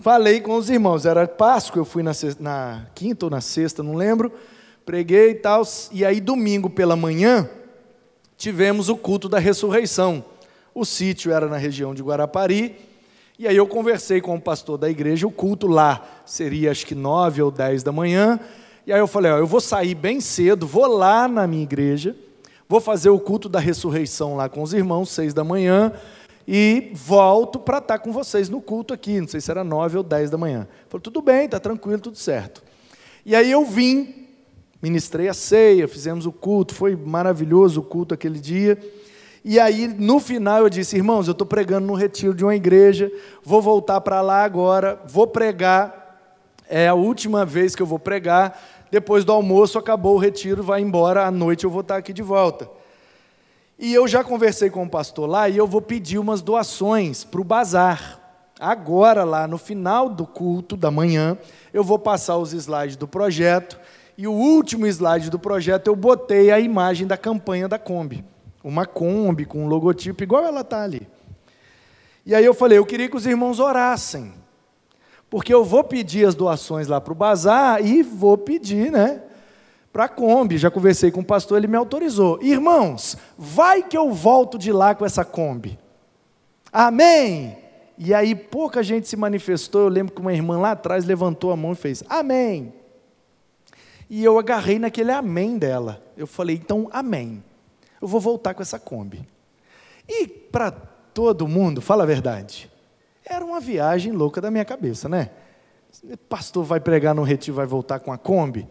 falei 0.00 0.40
com 0.40 0.56
os 0.56 0.68
irmãos, 0.68 1.06
era 1.06 1.28
Páscoa, 1.28 1.78
eu 1.78 1.84
fui 1.84 2.02
na, 2.02 2.10
na 2.40 2.88
quinta 2.92 3.26
ou 3.26 3.30
na 3.30 3.40
sexta, 3.40 3.84
não 3.84 3.94
lembro. 3.94 4.32
preguei 4.84 5.30
e 5.30 5.34
tal. 5.36 5.62
E 5.92 6.04
aí, 6.04 6.20
domingo 6.20 6.68
pela 6.68 6.96
manhã, 6.96 7.48
tivemos 8.38 8.88
o 8.88 8.96
culto 8.96 9.28
da 9.28 9.40
ressurreição. 9.40 10.24
O 10.72 10.84
sítio 10.84 11.32
era 11.32 11.48
na 11.48 11.56
região 11.56 11.92
de 11.92 12.02
Guarapari. 12.02 12.76
E 13.36 13.46
aí 13.46 13.56
eu 13.56 13.66
conversei 13.66 14.20
com 14.20 14.34
o 14.34 14.40
pastor 14.40 14.78
da 14.78 14.88
igreja, 14.88 15.26
o 15.26 15.30
culto 15.30 15.66
lá 15.68 16.22
seria 16.24 16.72
acho 16.72 16.86
que 16.86 16.94
nove 16.94 17.42
ou 17.42 17.50
dez 17.50 17.82
da 17.82 17.92
manhã. 17.92 18.40
E 18.86 18.92
aí 18.92 18.98
eu 18.98 19.06
falei, 19.06 19.30
ó, 19.30 19.38
eu 19.38 19.46
vou 19.46 19.60
sair 19.60 19.94
bem 19.94 20.20
cedo, 20.20 20.66
vou 20.66 20.86
lá 20.86 21.28
na 21.28 21.46
minha 21.46 21.62
igreja, 21.62 22.16
vou 22.68 22.80
fazer 22.80 23.10
o 23.10 23.20
culto 23.20 23.48
da 23.48 23.60
ressurreição 23.60 24.34
lá 24.34 24.48
com 24.48 24.62
os 24.62 24.72
irmãos, 24.72 25.10
seis 25.10 25.32
da 25.32 25.44
manhã, 25.44 25.92
e 26.48 26.90
volto 26.94 27.60
para 27.60 27.78
estar 27.78 27.98
tá 27.98 28.02
com 28.02 28.10
vocês 28.10 28.48
no 28.48 28.60
culto 28.60 28.92
aqui, 28.92 29.20
não 29.20 29.28
sei 29.28 29.40
se 29.40 29.50
era 29.50 29.62
nove 29.62 29.96
ou 29.96 30.02
dez 30.02 30.30
da 30.30 30.38
manhã. 30.38 30.66
Falei, 30.88 31.02
tudo 31.02 31.22
bem, 31.22 31.44
está 31.44 31.60
tranquilo, 31.60 32.00
tudo 32.00 32.16
certo. 32.16 32.62
E 33.24 33.36
aí 33.36 33.50
eu 33.50 33.64
vim, 33.64 34.27
ministrei 34.82 35.28
a 35.28 35.34
ceia, 35.34 35.88
fizemos 35.88 36.26
o 36.26 36.32
culto, 36.32 36.74
foi 36.74 36.96
maravilhoso 36.96 37.80
o 37.80 37.82
culto 37.82 38.14
aquele 38.14 38.38
dia. 38.38 38.78
E 39.44 39.58
aí, 39.58 39.88
no 39.88 40.20
final, 40.20 40.58
eu 40.58 40.68
disse: 40.68 40.96
irmãos, 40.96 41.26
eu 41.26 41.32
estou 41.32 41.46
pregando 41.46 41.86
no 41.86 41.94
retiro 41.94 42.34
de 42.34 42.44
uma 42.44 42.54
igreja, 42.54 43.10
vou 43.42 43.62
voltar 43.62 44.00
para 44.00 44.20
lá 44.20 44.44
agora, 44.44 45.00
vou 45.06 45.26
pregar, 45.26 46.20
é 46.68 46.88
a 46.88 46.94
última 46.94 47.44
vez 47.44 47.74
que 47.74 47.82
eu 47.82 47.86
vou 47.86 47.98
pregar. 47.98 48.60
Depois 48.90 49.24
do 49.24 49.32
almoço, 49.32 49.78
acabou 49.78 50.14
o 50.14 50.18
retiro, 50.18 50.62
vai 50.62 50.80
embora, 50.80 51.26
à 51.26 51.30
noite 51.30 51.64
eu 51.64 51.70
vou 51.70 51.82
estar 51.82 51.96
aqui 51.96 52.12
de 52.12 52.22
volta. 52.22 52.68
E 53.78 53.94
eu 53.94 54.08
já 54.08 54.24
conversei 54.24 54.70
com 54.70 54.82
o 54.82 54.90
pastor 54.90 55.28
lá 55.28 55.48
e 55.48 55.56
eu 55.56 55.66
vou 55.66 55.80
pedir 55.80 56.18
umas 56.18 56.42
doações 56.42 57.22
para 57.22 57.40
o 57.40 57.44
bazar. 57.44 58.18
Agora, 58.58 59.22
lá 59.22 59.46
no 59.46 59.56
final 59.56 60.08
do 60.08 60.26
culto 60.26 60.76
da 60.76 60.90
manhã, 60.90 61.38
eu 61.72 61.84
vou 61.84 61.98
passar 61.98 62.38
os 62.38 62.52
slides 62.52 62.96
do 62.96 63.06
projeto. 63.06 63.78
E 64.18 64.26
o 64.26 64.32
último 64.32 64.84
slide 64.86 65.30
do 65.30 65.38
projeto 65.38 65.86
eu 65.86 65.94
botei 65.94 66.50
a 66.50 66.58
imagem 66.58 67.06
da 67.06 67.16
campanha 67.16 67.68
da 67.68 67.78
Kombi. 67.78 68.24
Uma 68.62 68.84
Kombi 68.84 69.44
com 69.44 69.64
um 69.64 69.68
logotipo 69.68 70.24
igual 70.24 70.44
ela 70.44 70.62
está 70.62 70.82
ali. 70.82 71.08
E 72.26 72.34
aí 72.34 72.44
eu 72.44 72.52
falei, 72.52 72.76
eu 72.76 72.84
queria 72.84 73.08
que 73.08 73.16
os 73.16 73.24
irmãos 73.24 73.60
orassem. 73.60 74.34
Porque 75.30 75.54
eu 75.54 75.64
vou 75.64 75.84
pedir 75.84 76.26
as 76.26 76.34
doações 76.34 76.88
lá 76.88 77.00
para 77.00 77.12
o 77.12 77.16
bazar 77.16 77.80
e 77.82 78.02
vou 78.02 78.36
pedir, 78.36 78.90
né? 78.90 79.22
para 79.92 80.04
a 80.04 80.08
Kombi. 80.08 80.58
Já 80.58 80.70
conversei 80.70 81.10
com 81.10 81.20
o 81.20 81.24
pastor, 81.24 81.58
ele 81.58 81.66
me 81.66 81.76
autorizou. 81.76 82.38
Irmãos, 82.42 83.16
vai 83.36 83.82
que 83.82 83.96
eu 83.96 84.12
volto 84.12 84.58
de 84.58 84.70
lá 84.70 84.94
com 84.94 85.04
essa 85.04 85.24
Kombi. 85.24 85.78
Amém! 86.72 87.58
E 87.96 88.14
aí 88.14 88.34
pouca 88.34 88.82
gente 88.82 89.08
se 89.08 89.16
manifestou. 89.16 89.82
Eu 89.82 89.88
lembro 89.88 90.14
que 90.14 90.20
uma 90.20 90.32
irmã 90.32 90.58
lá 90.58 90.72
atrás 90.72 91.04
levantou 91.04 91.50
a 91.50 91.56
mão 91.56 91.72
e 91.72 91.76
fez 91.76 92.04
Amém. 92.08 92.72
E 94.08 94.24
eu 94.24 94.38
agarrei 94.38 94.78
naquele 94.78 95.10
amém 95.10 95.58
dela. 95.58 96.02
Eu 96.16 96.26
falei, 96.26 96.56
então, 96.56 96.88
amém. 96.92 97.42
Eu 98.00 98.08
vou 98.08 98.20
voltar 98.20 98.54
com 98.54 98.62
essa 98.62 98.78
Kombi. 98.78 99.26
E 100.08 100.26
para 100.26 100.70
todo 100.70 101.48
mundo, 101.48 101.80
fala 101.80 102.04
a 102.04 102.06
verdade, 102.06 102.70
era 103.24 103.44
uma 103.44 103.60
viagem 103.60 104.12
louca 104.12 104.40
da 104.40 104.50
minha 104.50 104.64
cabeça, 104.64 105.08
né? 105.08 105.30
Pastor 106.28 106.64
vai 106.64 106.80
pregar 106.80 107.14
no 107.14 107.22
retiro, 107.22 107.56
vai 107.56 107.66
voltar 107.66 107.98
com 107.98 108.12
a 108.12 108.16
Kombi? 108.16 108.66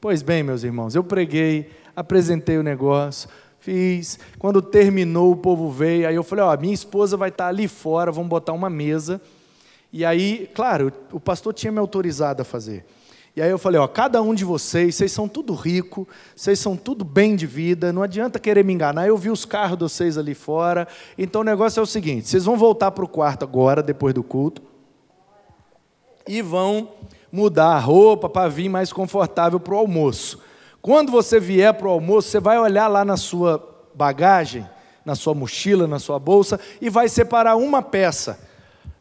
Pois 0.00 0.22
bem, 0.22 0.42
meus 0.42 0.64
irmãos, 0.64 0.94
eu 0.94 1.04
preguei, 1.04 1.70
apresentei 1.94 2.58
o 2.58 2.62
negócio, 2.62 3.28
fiz. 3.60 4.18
Quando 4.38 4.60
terminou, 4.60 5.30
o 5.30 5.36
povo 5.36 5.70
veio. 5.70 6.08
Aí 6.08 6.14
eu 6.14 6.24
falei: 6.24 6.44
Ó, 6.44 6.56
minha 6.56 6.74
esposa 6.74 7.16
vai 7.16 7.28
estar 7.28 7.46
ali 7.46 7.68
fora, 7.68 8.10
vamos 8.10 8.28
botar 8.28 8.52
uma 8.52 8.68
mesa. 8.68 9.20
E 9.92 10.04
aí, 10.04 10.50
claro, 10.54 10.92
o 11.12 11.20
pastor 11.20 11.54
tinha 11.54 11.70
me 11.70 11.78
autorizado 11.78 12.42
a 12.42 12.44
fazer. 12.44 12.84
E 13.34 13.40
aí 13.40 13.50
eu 13.50 13.58
falei, 13.58 13.80
ó, 13.80 13.88
cada 13.88 14.20
um 14.20 14.34
de 14.34 14.44
vocês, 14.44 14.94
vocês 14.94 15.10
são 15.10 15.26
tudo 15.26 15.54
rico, 15.54 16.06
vocês 16.36 16.58
são 16.58 16.76
tudo 16.76 17.02
bem 17.02 17.34
de 17.34 17.46
vida, 17.46 17.90
não 17.90 18.02
adianta 18.02 18.38
querer 18.38 18.62
me 18.62 18.74
enganar. 18.74 19.06
Eu 19.06 19.16
vi 19.16 19.30
os 19.30 19.46
carros 19.46 19.78
de 19.78 19.84
vocês 19.84 20.18
ali 20.18 20.34
fora. 20.34 20.86
Então 21.16 21.40
o 21.40 21.44
negócio 21.44 21.80
é 21.80 21.82
o 21.82 21.86
seguinte: 21.86 22.28
vocês 22.28 22.44
vão 22.44 22.58
voltar 22.58 22.90
para 22.90 23.04
o 23.04 23.08
quarto 23.08 23.42
agora, 23.42 23.82
depois 23.82 24.12
do 24.12 24.22
culto, 24.22 24.62
e 26.28 26.42
vão 26.42 26.90
mudar 27.32 27.68
a 27.68 27.78
roupa 27.78 28.28
para 28.28 28.50
vir 28.50 28.68
mais 28.68 28.92
confortável 28.92 29.58
para 29.58 29.74
o 29.74 29.78
almoço. 29.78 30.38
Quando 30.82 31.10
você 31.10 31.40
vier 31.40 31.72
para 31.72 31.88
o 31.88 31.90
almoço, 31.90 32.28
você 32.28 32.38
vai 32.38 32.58
olhar 32.58 32.86
lá 32.86 33.02
na 33.02 33.16
sua 33.16 33.86
bagagem, 33.94 34.68
na 35.06 35.14
sua 35.14 35.32
mochila, 35.32 35.86
na 35.86 35.98
sua 35.98 36.18
bolsa, 36.18 36.60
e 36.82 36.90
vai 36.90 37.08
separar 37.08 37.56
uma 37.56 37.80
peça. 37.80 38.38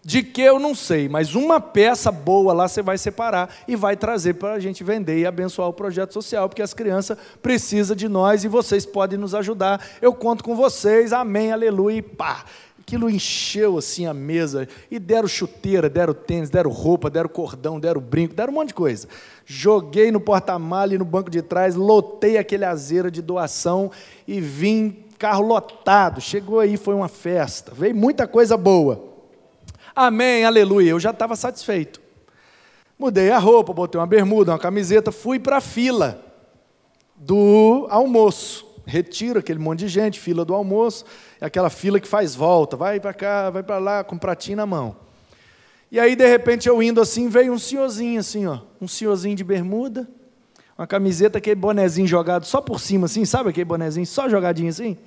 De 0.03 0.23
que 0.23 0.41
eu 0.41 0.57
não 0.57 0.73
sei, 0.73 1.07
mas 1.07 1.35
uma 1.35 1.61
peça 1.61 2.11
boa 2.11 2.53
lá 2.53 2.67
você 2.67 2.81
vai 2.81 2.97
separar 2.97 3.53
e 3.67 3.75
vai 3.75 3.95
trazer 3.95 4.33
para 4.33 4.53
a 4.53 4.59
gente 4.59 4.83
vender 4.83 5.19
e 5.19 5.27
abençoar 5.27 5.69
o 5.69 5.73
projeto 5.73 6.11
social, 6.11 6.49
porque 6.49 6.63
as 6.63 6.73
crianças 6.73 7.15
precisam 7.39 7.95
de 7.95 8.09
nós 8.09 8.43
e 8.43 8.47
vocês 8.47 8.83
podem 8.83 9.19
nos 9.19 9.35
ajudar. 9.35 9.79
Eu 10.01 10.11
conto 10.11 10.43
com 10.43 10.55
vocês, 10.55 11.13
amém, 11.13 11.51
aleluia, 11.51 11.97
e 11.97 12.01
pá. 12.01 12.43
Aquilo 12.79 13.11
encheu 13.11 13.77
assim 13.77 14.07
a 14.07 14.13
mesa 14.13 14.67
e 14.89 14.97
deram 14.97 15.27
chuteira, 15.27 15.87
deram 15.87 16.15
tênis, 16.15 16.49
deram 16.49 16.71
roupa, 16.71 17.07
deram 17.07 17.29
cordão, 17.29 17.79
deram 17.79 18.01
brinco, 18.01 18.33
deram 18.33 18.51
um 18.51 18.55
monte 18.55 18.69
de 18.69 18.73
coisa. 18.73 19.07
Joguei 19.45 20.11
no 20.11 20.19
porta-malha 20.19 20.95
e 20.95 20.97
no 20.97 21.05
banco 21.05 21.29
de 21.29 21.43
trás, 21.43 21.75
lotei 21.75 22.39
aquele 22.39 22.65
azeira 22.65 23.11
de 23.11 23.21
doação 23.21 23.91
e 24.27 24.41
vim 24.41 25.05
carro 25.19 25.45
lotado. 25.45 26.19
Chegou 26.19 26.59
aí, 26.59 26.75
foi 26.75 26.95
uma 26.95 27.07
festa. 27.07 27.71
Veio 27.71 27.95
muita 27.95 28.27
coisa 28.27 28.57
boa. 28.57 29.10
Amém, 30.03 30.43
aleluia. 30.43 30.89
Eu 30.89 30.99
já 30.99 31.11
estava 31.11 31.35
satisfeito. 31.35 32.01
Mudei 32.97 33.29
a 33.29 33.37
roupa, 33.37 33.71
botei 33.71 34.01
uma 34.01 34.07
bermuda, 34.07 34.51
uma 34.51 34.57
camiseta, 34.57 35.11
fui 35.11 35.37
para 35.37 35.57
a 35.57 35.61
fila 35.61 36.25
do 37.15 37.85
almoço 37.87 38.65
retiro 38.83 39.37
aquele 39.37 39.59
monte 39.59 39.81
de 39.81 39.87
gente, 39.87 40.19
fila 40.19 40.43
do 40.43 40.55
almoço, 40.55 41.05
é 41.39 41.45
aquela 41.45 41.69
fila 41.69 41.99
que 41.99 42.07
faz 42.07 42.33
volta, 42.33 42.75
vai 42.75 42.99
para 42.99 43.13
cá, 43.13 43.51
vai 43.51 43.61
para 43.61 43.77
lá, 43.77 44.03
com 44.03 44.17
pratinho 44.17 44.57
na 44.57 44.65
mão. 44.65 44.95
E 45.91 45.99
aí, 45.99 46.15
de 46.15 46.25
repente, 46.25 46.67
eu 46.67 46.81
indo 46.81 46.99
assim, 46.99 47.29
veio 47.29 47.53
um 47.53 47.59
senhorzinho 47.59 48.19
assim, 48.19 48.47
ó, 48.47 48.59
um 48.81 48.87
senhorzinho 48.87 49.35
de 49.35 49.43
bermuda, 49.43 50.09
uma 50.75 50.87
camiseta, 50.87 51.37
aquele 51.37 51.55
bonezinho 51.55 52.07
jogado 52.07 52.45
só 52.47 52.59
por 52.59 52.79
cima, 52.79 53.05
assim, 53.05 53.23
sabe 53.23 53.51
aquele 53.51 53.65
bonezinho 53.65 54.07
só 54.07 54.27
jogadinho 54.27 54.69
assim? 54.69 54.97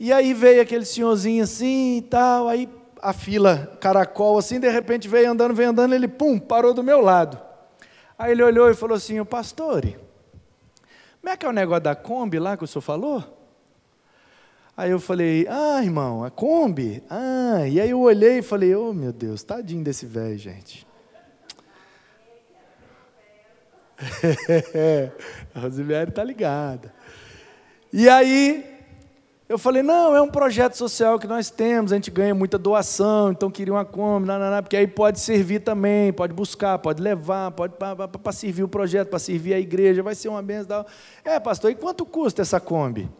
E 0.00 0.12
aí 0.12 0.34
veio 0.34 0.62
aquele 0.62 0.84
senhorzinho 0.84 1.44
assim 1.44 1.98
e 1.98 2.02
tal, 2.02 2.48
aí 2.48 2.68
a 3.02 3.12
fila 3.12 3.78
caracol 3.80 4.38
assim, 4.38 4.60
de 4.60 4.68
repente 4.70 5.08
veio 5.08 5.30
andando, 5.30 5.54
veio 5.54 5.70
andando, 5.70 5.94
ele 5.94 6.08
pum, 6.08 6.38
parou 6.38 6.74
do 6.74 6.82
meu 6.82 7.00
lado. 7.00 7.40
Aí 8.18 8.32
ele 8.32 8.42
olhou 8.42 8.70
e 8.70 8.74
falou 8.74 8.96
assim, 8.96 9.18
o 9.18 9.24
pastor, 9.24 9.82
como 11.20 11.32
é 11.32 11.36
que 11.36 11.46
é 11.46 11.48
o 11.48 11.52
negócio 11.52 11.82
da 11.82 11.94
Kombi 11.94 12.38
lá 12.38 12.56
que 12.56 12.64
o 12.64 12.66
senhor 12.66 12.82
falou? 12.82 13.24
Aí 14.76 14.90
eu 14.90 15.00
falei, 15.00 15.46
ah, 15.48 15.82
irmão, 15.82 16.24
a 16.24 16.30
Kombi? 16.30 17.02
Ah, 17.10 17.66
e 17.66 17.80
aí 17.80 17.90
eu 17.90 18.00
olhei 18.00 18.38
e 18.38 18.42
falei, 18.42 18.74
oh 18.74 18.92
meu 18.92 19.12
Deus, 19.12 19.42
tadinho 19.42 19.84
desse 19.84 20.06
velho, 20.06 20.38
gente. 20.38 20.86
a 25.54 25.60
Rosimiere 25.60 26.08
está 26.08 26.24
ligada. 26.24 26.94
E 27.92 28.08
aí 28.08 28.69
eu 29.50 29.58
falei, 29.58 29.82
não, 29.82 30.14
é 30.14 30.22
um 30.22 30.28
projeto 30.28 30.74
social 30.74 31.18
que 31.18 31.26
nós 31.26 31.50
temos, 31.50 31.92
a 31.92 31.96
gente 31.96 32.08
ganha 32.08 32.32
muita 32.32 32.56
doação, 32.56 33.32
então 33.32 33.50
queria 33.50 33.74
uma 33.74 33.84
Kombi, 33.84 34.28
porque 34.62 34.76
aí 34.76 34.86
pode 34.86 35.18
servir 35.18 35.58
também, 35.58 36.12
pode 36.12 36.32
buscar, 36.32 36.78
pode 36.78 37.02
levar, 37.02 37.50
pode 37.50 37.74
para 37.74 38.32
servir 38.32 38.62
o 38.62 38.68
projeto, 38.68 39.08
para 39.08 39.18
servir 39.18 39.52
a 39.52 39.58
igreja, 39.58 40.04
vai 40.04 40.14
ser 40.14 40.28
uma 40.28 40.40
benção. 40.40 40.86
É, 41.24 41.40
pastor, 41.40 41.72
e 41.72 41.74
quanto 41.74 42.06
custa 42.06 42.42
essa 42.42 42.60
Kombi? 42.60 43.10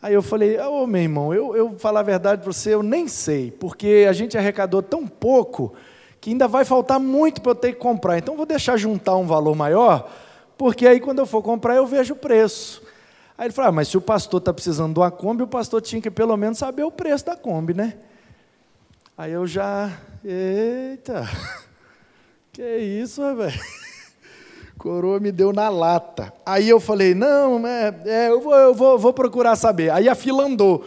Aí 0.00 0.14
eu 0.14 0.22
falei, 0.22 0.58
ô 0.58 0.84
oh, 0.84 0.86
meu 0.86 1.02
irmão, 1.02 1.34
eu, 1.34 1.54
eu 1.54 1.78
falar 1.78 2.00
a 2.00 2.02
verdade 2.04 2.40
para 2.40 2.50
você, 2.50 2.72
eu 2.72 2.82
nem 2.82 3.06
sei, 3.06 3.50
porque 3.50 4.06
a 4.08 4.12
gente 4.14 4.38
arrecadou 4.38 4.82
tão 4.82 5.06
pouco 5.06 5.74
que 6.18 6.30
ainda 6.30 6.48
vai 6.48 6.64
faltar 6.64 6.98
muito 6.98 7.42
para 7.42 7.50
eu 7.50 7.56
ter 7.56 7.72
que 7.74 7.78
comprar. 7.78 8.16
Então 8.16 8.38
vou 8.38 8.46
deixar 8.46 8.78
juntar 8.78 9.16
um 9.16 9.26
valor 9.26 9.54
maior, 9.54 10.10
porque 10.56 10.86
aí 10.86 10.98
quando 10.98 11.18
eu 11.18 11.26
for 11.26 11.42
comprar 11.42 11.76
eu 11.76 11.86
vejo 11.86 12.14
o 12.14 12.16
preço. 12.16 12.82
Aí 13.36 13.46
ele 13.46 13.52
falou: 13.52 13.68
ah, 13.68 13.72
mas 13.72 13.88
se 13.88 13.96
o 13.96 14.00
pastor 14.00 14.38
está 14.38 14.52
precisando 14.52 14.94
de 14.94 15.00
uma 15.00 15.10
Kombi, 15.10 15.42
o 15.42 15.48
pastor 15.48 15.82
tinha 15.82 16.00
que 16.00 16.10
pelo 16.10 16.36
menos 16.36 16.58
saber 16.58 16.84
o 16.84 16.90
preço 16.90 17.26
da 17.26 17.36
Kombi, 17.36 17.74
né? 17.74 17.94
Aí 19.16 19.32
eu 19.32 19.46
já, 19.46 19.92
eita, 20.24 21.28
que 22.52 22.62
isso, 22.78 23.22
velho? 23.34 23.60
Coroa 24.76 25.20
me 25.20 25.30
deu 25.30 25.52
na 25.52 25.68
lata. 25.68 26.32
Aí 26.44 26.68
eu 26.68 26.80
falei, 26.80 27.14
não, 27.14 27.64
é, 27.66 27.94
é 28.04 28.28
eu, 28.28 28.40
vou, 28.40 28.54
eu 28.54 28.74
vou, 28.74 28.98
vou, 28.98 29.12
procurar 29.12 29.56
saber. 29.56 29.90
Aí 29.90 30.08
a 30.08 30.14
fila 30.14 30.44
andou, 30.44 30.84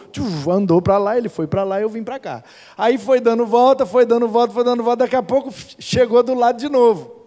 andou 0.50 0.82
para 0.82 0.98
lá, 0.98 1.18
ele 1.18 1.30
foi 1.30 1.48
para 1.48 1.64
lá, 1.64 1.82
eu 1.82 1.90
vim 1.90 2.04
para 2.04 2.20
cá. 2.20 2.44
Aí 2.78 2.98
foi 2.98 3.20
dando 3.20 3.46
volta, 3.46 3.86
foi 3.86 4.06
dando 4.06 4.28
volta, 4.28 4.54
foi 4.54 4.64
dando 4.64 4.84
volta, 4.84 5.06
daqui 5.06 5.16
a 5.16 5.24
pouco 5.24 5.54
chegou 5.80 6.22
do 6.22 6.34
lado 6.34 6.60
de 6.60 6.70
novo. 6.70 7.26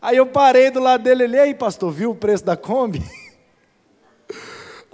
Aí 0.00 0.18
eu 0.18 0.26
parei 0.26 0.70
do 0.70 0.78
lado 0.78 1.02
dele, 1.02 1.24
ele, 1.24 1.38
aí 1.38 1.54
pastor, 1.54 1.90
viu 1.90 2.10
o 2.10 2.14
preço 2.14 2.44
da 2.44 2.56
Kombi? 2.56 3.02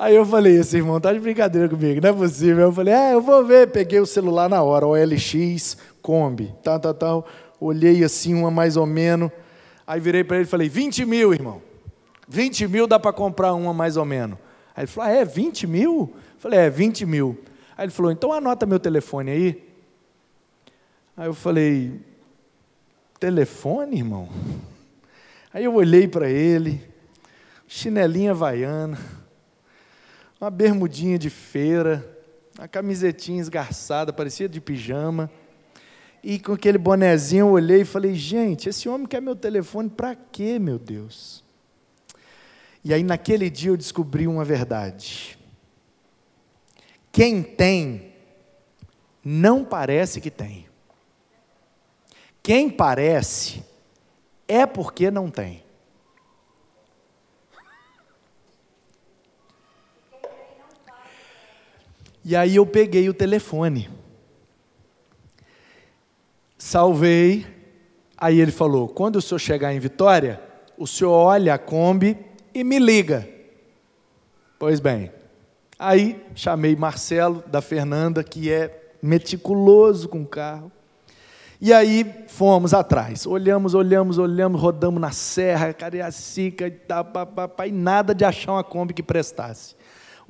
Aí 0.00 0.14
eu 0.14 0.24
falei, 0.24 0.58
esse 0.58 0.78
irmão 0.78 0.98
tá 0.98 1.12
de 1.12 1.20
brincadeira 1.20 1.68
comigo, 1.68 2.00
não 2.00 2.08
é 2.08 2.12
possível. 2.14 2.64
Eu 2.64 2.72
falei, 2.72 2.94
é, 2.94 3.12
eu 3.12 3.20
vou 3.20 3.44
ver. 3.44 3.70
Peguei 3.70 4.00
o 4.00 4.06
celular 4.06 4.48
na 4.48 4.62
hora, 4.62 4.86
OLX, 4.86 5.76
Kombi, 6.00 6.54
tal, 6.62 6.80
tal, 6.80 6.94
tal. 6.94 7.28
Olhei 7.60 8.02
assim, 8.02 8.32
uma 8.32 8.50
mais 8.50 8.78
ou 8.78 8.86
menos. 8.86 9.30
Aí 9.86 10.00
virei 10.00 10.24
para 10.24 10.38
ele 10.38 10.46
e 10.46 10.48
falei, 10.48 10.70
20 10.70 11.04
mil, 11.04 11.34
irmão. 11.34 11.60
20 12.26 12.66
mil 12.66 12.86
dá 12.86 12.98
para 12.98 13.12
comprar 13.12 13.52
uma 13.52 13.74
mais 13.74 13.98
ou 13.98 14.06
menos. 14.06 14.38
Aí 14.74 14.84
ele 14.84 14.86
falou: 14.86 15.10
ah, 15.10 15.12
é 15.12 15.22
20 15.22 15.66
mil? 15.66 16.14
Eu 16.14 16.38
falei: 16.38 16.60
é 16.60 16.70
20 16.70 17.04
mil. 17.04 17.38
Aí 17.76 17.84
ele 17.84 17.92
falou: 17.92 18.10
então 18.10 18.32
anota 18.32 18.64
meu 18.64 18.80
telefone 18.80 19.30
aí. 19.30 19.68
Aí 21.14 21.26
eu 21.26 21.34
falei: 21.34 22.00
telefone, 23.18 23.98
irmão? 23.98 24.30
Aí 25.52 25.64
eu 25.64 25.74
olhei 25.74 26.08
para 26.08 26.30
ele, 26.30 26.80
chinelinha 27.66 28.30
havaiana, 28.30 28.96
uma 30.40 30.50
bermudinha 30.50 31.18
de 31.18 31.28
feira, 31.28 32.18
uma 32.58 32.66
camisetinha 32.66 33.40
esgarçada, 33.40 34.12
parecia 34.12 34.48
de 34.48 34.60
pijama. 34.60 35.30
E 36.22 36.38
com 36.38 36.52
aquele 36.52 36.78
bonezinho 36.78 37.46
eu 37.46 37.50
olhei 37.50 37.82
e 37.82 37.84
falei: 37.84 38.14
gente, 38.14 38.68
esse 38.68 38.88
homem 38.88 39.06
quer 39.06 39.20
meu 39.20 39.36
telefone 39.36 39.90
para 39.90 40.14
quê, 40.14 40.58
meu 40.58 40.78
Deus? 40.78 41.44
E 42.82 42.94
aí 42.94 43.02
naquele 43.02 43.50
dia 43.50 43.70
eu 43.70 43.76
descobri 43.76 44.26
uma 44.26 44.44
verdade. 44.44 45.38
Quem 47.12 47.42
tem, 47.42 48.14
não 49.22 49.64
parece 49.64 50.20
que 50.20 50.30
tem. 50.30 50.66
Quem 52.42 52.70
parece, 52.70 53.62
é 54.48 54.64
porque 54.64 55.10
não 55.10 55.30
tem. 55.30 55.62
E 62.24 62.36
aí 62.36 62.56
eu 62.56 62.66
peguei 62.66 63.08
o 63.08 63.14
telefone, 63.14 63.88
salvei, 66.58 67.46
aí 68.16 68.40
ele 68.40 68.52
falou: 68.52 68.88
quando 68.88 69.16
o 69.16 69.22
senhor 69.22 69.38
chegar 69.38 69.72
em 69.72 69.80
Vitória, 69.80 70.40
o 70.76 70.86
senhor 70.86 71.12
olha 71.12 71.54
a 71.54 71.58
Kombi 71.58 72.16
e 72.54 72.62
me 72.62 72.78
liga. 72.78 73.28
Pois 74.58 74.80
bem, 74.80 75.10
aí 75.78 76.22
chamei 76.34 76.76
Marcelo 76.76 77.42
da 77.46 77.62
Fernanda, 77.62 78.22
que 78.22 78.50
é 78.50 78.92
meticuloso 79.02 80.08
com 80.08 80.22
o 80.22 80.26
carro. 80.26 80.70
E 81.60 81.72
aí 81.74 82.24
fomos 82.26 82.72
atrás. 82.72 83.26
Olhamos, 83.26 83.74
olhamos, 83.74 84.16
olhamos, 84.16 84.60
rodamos 84.60 85.00
na 85.00 85.10
serra, 85.10 85.74
Cariacica 85.74 86.66
e 86.66 86.70
tal, 86.70 87.04
papapá, 87.04 87.66
e 87.66 87.72
nada 87.72 88.14
de 88.14 88.24
achar 88.24 88.52
uma 88.52 88.64
Kombi 88.64 88.94
que 88.94 89.02
prestasse. 89.02 89.74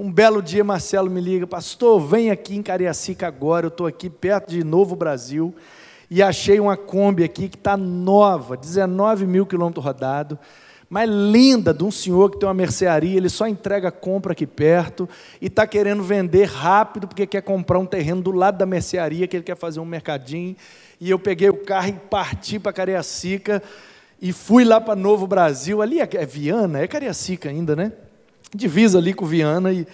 Um 0.02 0.10
belo 0.10 0.40
dia, 0.40 0.64
Marcelo 0.64 1.10
me 1.10 1.20
liga, 1.20 1.46
pastor, 1.46 2.00
vem 2.00 2.30
aqui 2.30 2.56
em 2.56 2.62
Cariacica 2.62 3.26
agora, 3.26 3.66
eu 3.66 3.68
estou 3.68 3.86
aqui 3.86 4.08
perto 4.08 4.48
de 4.48 4.64
Novo 4.64 4.96
Brasil, 4.96 5.54
e 6.10 6.22
achei 6.22 6.58
uma 6.58 6.74
Kombi 6.74 7.22
aqui 7.22 7.50
que 7.50 7.56
está 7.58 7.76
nova, 7.76 8.56
19 8.56 9.26
mil 9.26 9.44
quilômetros 9.44 9.84
rodados, 9.84 10.38
mais 10.88 11.06
linda 11.06 11.74
de 11.74 11.84
um 11.84 11.90
senhor 11.90 12.30
que 12.30 12.38
tem 12.38 12.48
uma 12.48 12.54
mercearia, 12.54 13.14
ele 13.14 13.28
só 13.28 13.46
entrega 13.46 13.90
compra 13.90 14.32
aqui 14.32 14.46
perto 14.46 15.06
e 15.38 15.48
está 15.48 15.66
querendo 15.66 16.02
vender 16.02 16.46
rápido 16.46 17.06
porque 17.06 17.26
quer 17.26 17.42
comprar 17.42 17.78
um 17.78 17.84
terreno 17.84 18.22
do 18.22 18.30
lado 18.30 18.56
da 18.56 18.64
mercearia, 18.64 19.28
que 19.28 19.36
ele 19.36 19.44
quer 19.44 19.56
fazer 19.58 19.80
um 19.80 19.84
mercadinho. 19.84 20.56
E 20.98 21.10
eu 21.10 21.18
peguei 21.18 21.50
o 21.50 21.58
carro 21.58 21.88
e 21.88 21.92
parti 21.92 22.58
para 22.58 22.72
Cariacica 22.72 23.62
e 24.18 24.32
fui 24.32 24.64
lá 24.64 24.80
para 24.80 24.96
Novo 24.96 25.26
Brasil. 25.26 25.82
Ali 25.82 26.00
é, 26.00 26.08
é 26.10 26.24
Viana, 26.24 26.78
é 26.80 26.88
Cariacica 26.88 27.50
ainda, 27.50 27.76
né? 27.76 27.92
Divisa 28.54 28.98
ali 28.98 29.14
com 29.14 29.26
Viana 29.26 29.72
e. 29.72 29.86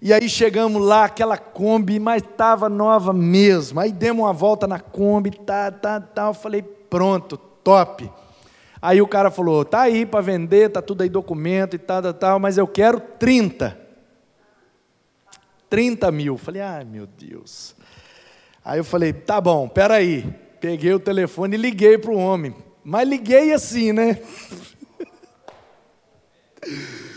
E 0.00 0.12
aí 0.12 0.28
chegamos 0.28 0.80
lá, 0.80 1.06
aquela 1.06 1.36
Kombi, 1.36 1.98
mas 1.98 2.22
estava 2.22 2.68
nova 2.68 3.12
mesmo. 3.12 3.80
Aí 3.80 3.90
demos 3.90 4.24
uma 4.24 4.32
volta 4.32 4.64
na 4.64 4.78
Kombi, 4.78 5.32
tá, 5.32 5.72
tá, 5.72 6.00
tá. 6.00 6.28
Eu 6.28 6.34
falei, 6.34 6.62
pronto, 6.62 7.36
top. 7.36 8.08
Aí 8.80 9.02
o 9.02 9.08
cara 9.08 9.30
falou: 9.30 9.64
tá 9.64 9.82
aí 9.82 10.06
para 10.06 10.20
vender, 10.20 10.70
tá 10.70 10.80
tudo 10.80 11.02
aí 11.02 11.08
documento 11.08 11.74
e 11.74 11.78
tal, 11.78 12.14
tal, 12.14 12.38
mas 12.38 12.56
eu 12.56 12.66
quero 12.66 13.00
30. 13.00 13.76
30 15.68 16.12
mil. 16.12 16.38
Falei, 16.38 16.62
ai 16.62 16.84
meu 16.84 17.06
Deus. 17.06 17.74
Aí 18.64 18.78
eu 18.78 18.84
falei, 18.84 19.12
tá 19.12 19.40
bom, 19.40 19.68
peraí. 19.68 20.32
Peguei 20.60 20.92
o 20.92 21.00
telefone 21.00 21.56
e 21.56 21.60
liguei 21.60 21.98
para 21.98 22.10
o 22.10 22.16
homem. 22.16 22.54
Mas 22.84 23.08
liguei 23.08 23.52
assim, 23.52 23.92
né? 23.92 24.20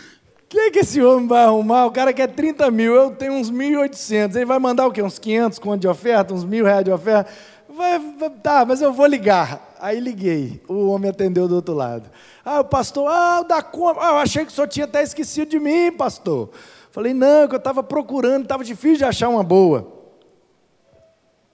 O 0.52 0.54
que, 0.54 0.70
que 0.70 0.78
esse 0.80 1.00
homem 1.02 1.26
vai 1.26 1.44
arrumar? 1.44 1.86
O 1.86 1.90
cara 1.90 2.12
quer 2.12 2.28
30 2.28 2.70
mil, 2.70 2.94
eu 2.94 3.10
tenho 3.12 3.32
uns 3.32 3.50
1.800. 3.50 4.36
Ele 4.36 4.44
vai 4.44 4.58
mandar 4.58 4.86
o 4.86 4.92
quê? 4.92 5.02
Uns 5.02 5.18
500 5.18 5.58
conto 5.58 5.80
de 5.80 5.88
oferta? 5.88 6.34
Uns 6.34 6.44
mil 6.44 6.66
reais 6.66 6.84
de 6.84 6.90
oferta? 6.90 7.30
Vai, 7.70 7.98
vai, 8.18 8.28
tá, 8.28 8.62
mas 8.66 8.82
eu 8.82 8.92
vou 8.92 9.06
ligar. 9.06 9.74
Aí 9.80 9.98
liguei, 9.98 10.60
o 10.68 10.88
homem 10.88 11.10
atendeu 11.10 11.48
do 11.48 11.54
outro 11.54 11.72
lado. 11.72 12.10
Ah, 12.44 12.60
o 12.60 12.64
pastor, 12.66 13.10
ah, 13.10 13.42
da 13.42 13.62
como? 13.62 13.98
Ah, 13.98 14.08
eu 14.08 14.16
achei 14.18 14.44
que 14.44 14.52
o 14.52 14.54
senhor 14.54 14.68
tinha 14.68 14.84
até 14.84 15.02
esquecido 15.02 15.48
de 15.48 15.58
mim, 15.58 15.90
pastor. 15.90 16.50
Falei, 16.90 17.14
não, 17.14 17.48
que 17.48 17.54
eu 17.54 17.58
estava 17.58 17.82
procurando, 17.82 18.42
estava 18.42 18.62
difícil 18.62 18.98
de 18.98 19.04
achar 19.06 19.30
uma 19.30 19.42
boa. 19.42 19.90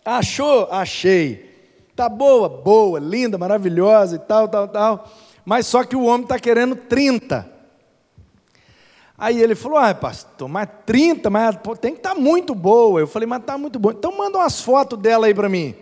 Achou? 0.05 0.67
Achei. 0.73 1.49
Tá 1.95 2.09
boa? 2.09 2.49
Boa, 2.49 2.99
linda, 2.99 3.39
maravilhosa 3.39 4.17
e 4.17 4.19
tal, 4.19 4.49
tal, 4.49 4.67
tal. 4.67 5.09
Mas 5.45 5.69
só 5.69 5.85
que 5.85 5.95
o 5.95 6.03
homem 6.03 6.25
está 6.25 6.37
querendo 6.37 6.75
30. 6.75 7.58
Aí 9.19 9.43
ele 9.43 9.57
falou, 9.57 9.79
ah, 9.79 9.93
pastor, 9.93 10.49
mas 10.49 10.69
30, 10.87 11.29
mas 11.29 11.57
tem 11.81 11.93
que 11.93 11.99
estar 11.99 12.15
tá 12.15 12.21
muito 12.21 12.55
boa. 12.55 13.01
Eu 13.01 13.07
falei, 13.09 13.27
mas 13.27 13.41
está 13.41 13.59
muito 13.59 13.77
boa. 13.77 13.93
Então 13.93 14.17
manda 14.17 14.39
umas 14.39 14.61
fotos 14.61 14.97
dela 14.97 15.27
aí 15.27 15.35
para 15.35 15.49
mim. 15.49 15.75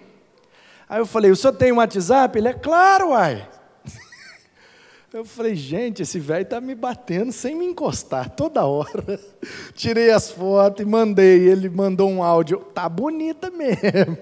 Aí 0.88 1.01
eu 1.01 1.07
falei, 1.07 1.31
o 1.31 1.37
senhor 1.37 1.53
tem 1.53 1.70
um 1.70 1.77
WhatsApp? 1.77 2.38
Ele 2.38 2.49
é 2.49 2.55
claro, 2.55 3.11
uai. 3.11 3.46
Eu 5.12 5.25
falei, 5.25 5.55
gente, 5.55 6.03
esse 6.03 6.18
velho 6.18 6.42
está 6.42 6.61
me 6.61 6.75
batendo 6.75 7.33
sem 7.33 7.55
me 7.55 7.64
encostar 7.64 8.31
toda 8.31 8.64
hora. 8.64 9.18
Tirei 9.75 10.11
as 10.11 10.31
fotos 10.31 10.85
e 10.85 10.88
mandei. 10.88 11.49
Ele 11.49 11.68
mandou 11.68 12.11
um 12.11 12.22
áudio, 12.22 12.59
tá 12.75 12.88
bonita 12.88 13.51
mesmo. 13.51 14.18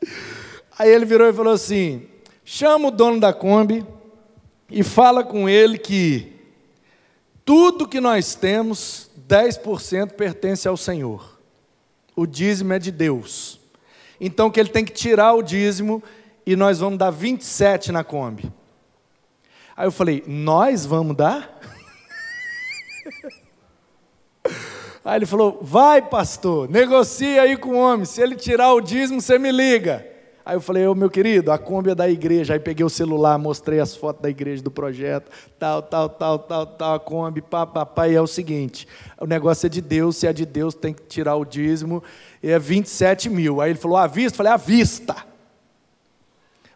Aí 0.78 0.90
ele 0.90 1.06
virou 1.06 1.28
e 1.28 1.32
falou 1.32 1.54
assim: 1.54 2.06
chama 2.44 2.88
o 2.88 2.90
dono 2.90 3.18
da 3.18 3.32
Kombi 3.32 3.84
e 4.70 4.82
fala 4.82 5.24
com 5.24 5.48
ele 5.48 5.78
que 5.78 6.35
tudo 7.46 7.86
que 7.86 8.00
nós 8.00 8.34
temos, 8.34 9.08
10% 9.28 10.10
pertence 10.10 10.66
ao 10.66 10.76
Senhor. 10.76 11.40
O 12.16 12.26
dízimo 12.26 12.72
é 12.72 12.78
de 12.80 12.90
Deus. 12.90 13.60
Então 14.20 14.50
que 14.50 14.58
ele 14.58 14.68
tem 14.68 14.84
que 14.84 14.92
tirar 14.92 15.32
o 15.32 15.42
dízimo 15.42 16.02
e 16.44 16.56
nós 16.56 16.80
vamos 16.80 16.98
dar 16.98 17.10
27 17.10 17.92
na 17.92 18.02
Kombi. 18.02 18.52
Aí 19.76 19.86
eu 19.86 19.92
falei: 19.92 20.24
"Nós 20.26 20.84
vamos 20.84 21.16
dar?" 21.16 21.60
Aí 25.04 25.18
ele 25.18 25.26
falou: 25.26 25.60
"Vai, 25.62 26.02
pastor, 26.02 26.68
negocia 26.68 27.42
aí 27.42 27.56
com 27.56 27.70
o 27.70 27.78
homem. 27.78 28.04
Se 28.04 28.20
ele 28.20 28.34
tirar 28.34 28.72
o 28.74 28.80
dízimo, 28.80 29.20
você 29.20 29.38
me 29.38 29.52
liga." 29.52 30.15
Aí 30.46 30.54
eu 30.54 30.60
falei, 30.60 30.86
ô 30.86 30.94
meu 30.94 31.10
querido, 31.10 31.50
a 31.50 31.58
Kombi 31.58 31.90
é 31.90 31.94
da 31.96 32.08
igreja. 32.08 32.54
Aí 32.54 32.60
peguei 32.60 32.86
o 32.86 32.88
celular, 32.88 33.36
mostrei 33.36 33.80
as 33.80 33.96
fotos 33.96 34.22
da 34.22 34.30
igreja, 34.30 34.62
do 34.62 34.70
projeto, 34.70 35.28
tal, 35.58 35.82
tal, 35.82 36.08
tal, 36.08 36.38
tal, 36.38 36.64
tal, 36.64 36.94
a 36.94 37.00
Kombi, 37.00 37.42
pá, 37.42 37.66
pá, 37.66 37.84
pá. 37.84 38.08
E 38.08 38.14
é 38.14 38.22
o 38.22 38.28
seguinte: 38.28 38.86
o 39.20 39.26
negócio 39.26 39.66
é 39.66 39.68
de 39.68 39.80
Deus, 39.80 40.18
se 40.18 40.24
é 40.24 40.32
de 40.32 40.46
Deus, 40.46 40.72
tem 40.72 40.94
que 40.94 41.02
tirar 41.02 41.34
o 41.34 41.44
dízimo, 41.44 42.00
e 42.40 42.48
é 42.48 42.60
27 42.60 43.28
mil. 43.28 43.60
Aí 43.60 43.72
ele 43.72 43.78
falou, 43.78 43.96
à 43.96 44.06
vista? 44.06 44.34
Eu 44.34 44.36
falei, 44.36 44.52
à 44.52 44.56
vista. 44.56 45.16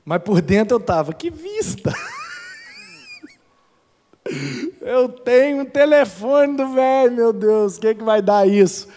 Mas 0.05 0.21
por 0.21 0.43
dentro 0.43 0.75
eu 0.75 0.81
estava, 0.81 1.13
que 1.13 1.31
vista? 1.31 1.95
eu 4.83 5.09
tenho 5.11 5.63
um 5.63 5.65
telefone 5.65 6.57
do 6.57 6.71
velho, 6.71 7.13
meu 7.13 7.33
Deus, 7.33 7.77
o 7.77 7.81
que, 7.81 7.95
que 7.95 8.03
vai 8.03 8.21
dar 8.21 8.49
isso? 8.49 8.89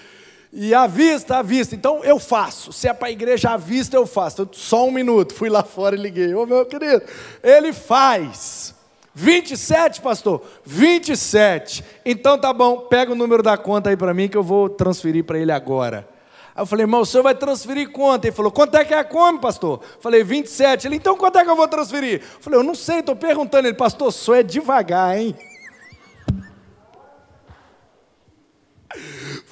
E 0.56 0.72
à 0.72 0.86
vista, 0.86 1.38
à 1.38 1.42
vista. 1.42 1.74
Então 1.74 2.04
eu 2.04 2.20
faço. 2.20 2.72
Se 2.72 2.88
é 2.88 2.94
para 2.94 3.08
a 3.08 3.12
igreja 3.12 3.50
à 3.50 3.58
vista, 3.58 3.98
eu 3.98 4.06
faço. 4.06 4.48
Só 4.52 4.86
um 4.86 4.92
minuto. 4.92 5.34
Fui 5.34 5.50
lá 5.50 5.64
fora 5.66 5.96
e 5.96 6.00
liguei. 6.00 6.36
Ô 6.36 6.46
meu 6.46 6.64
querido, 6.64 7.02
ele 7.42 7.74
faz. 7.74 8.76
27, 9.16 10.02
pastor? 10.02 10.44
27. 10.64 11.84
Então 12.06 12.38
tá 12.38 12.54
bom, 12.54 12.82
pega 12.82 13.12
o 13.12 13.16
número 13.16 13.42
da 13.42 13.58
conta 13.58 13.90
aí 13.90 13.98
para 13.98 14.14
mim 14.14 14.28
que 14.28 14.38
eu 14.38 14.44
vou 14.44 14.70
transferir 14.70 15.24
para 15.24 15.40
ele 15.40 15.52
agora. 15.52 16.08
Aí 16.56 16.62
eu 16.62 16.66
falei, 16.68 16.84
irmão, 16.84 17.02
o 17.02 17.06
senhor 17.06 17.24
vai 17.24 17.34
transferir 17.34 17.92
quanto? 17.92 18.26
Ele 18.26 18.32
falou, 18.32 18.52
quanto 18.52 18.76
é 18.76 18.86
que 18.86 18.94
é 18.94 19.00
a 19.00 19.04
come, 19.04 19.40
pastor? 19.40 19.82
Eu 19.82 20.02
falei, 20.02 20.24
27. 20.24 20.88
Ele, 20.88 20.98
então 20.98 21.18
quanto 21.18 21.40
é 21.40 21.44
que 21.44 21.50
eu 21.50 21.56
vou 21.56 21.68
transferir? 21.68 22.22
Eu 22.22 22.42
falei, 22.42 22.60
eu 22.60 22.64
não 22.64 22.76
sei, 22.76 23.00
estou 23.00 23.16
perguntando. 23.16 23.68
Ele, 23.68 23.76
pastor, 23.76 24.08
o 24.08 24.12
senhor 24.12 24.38
é 24.38 24.44
devagar, 24.44 25.18
hein? 25.18 25.36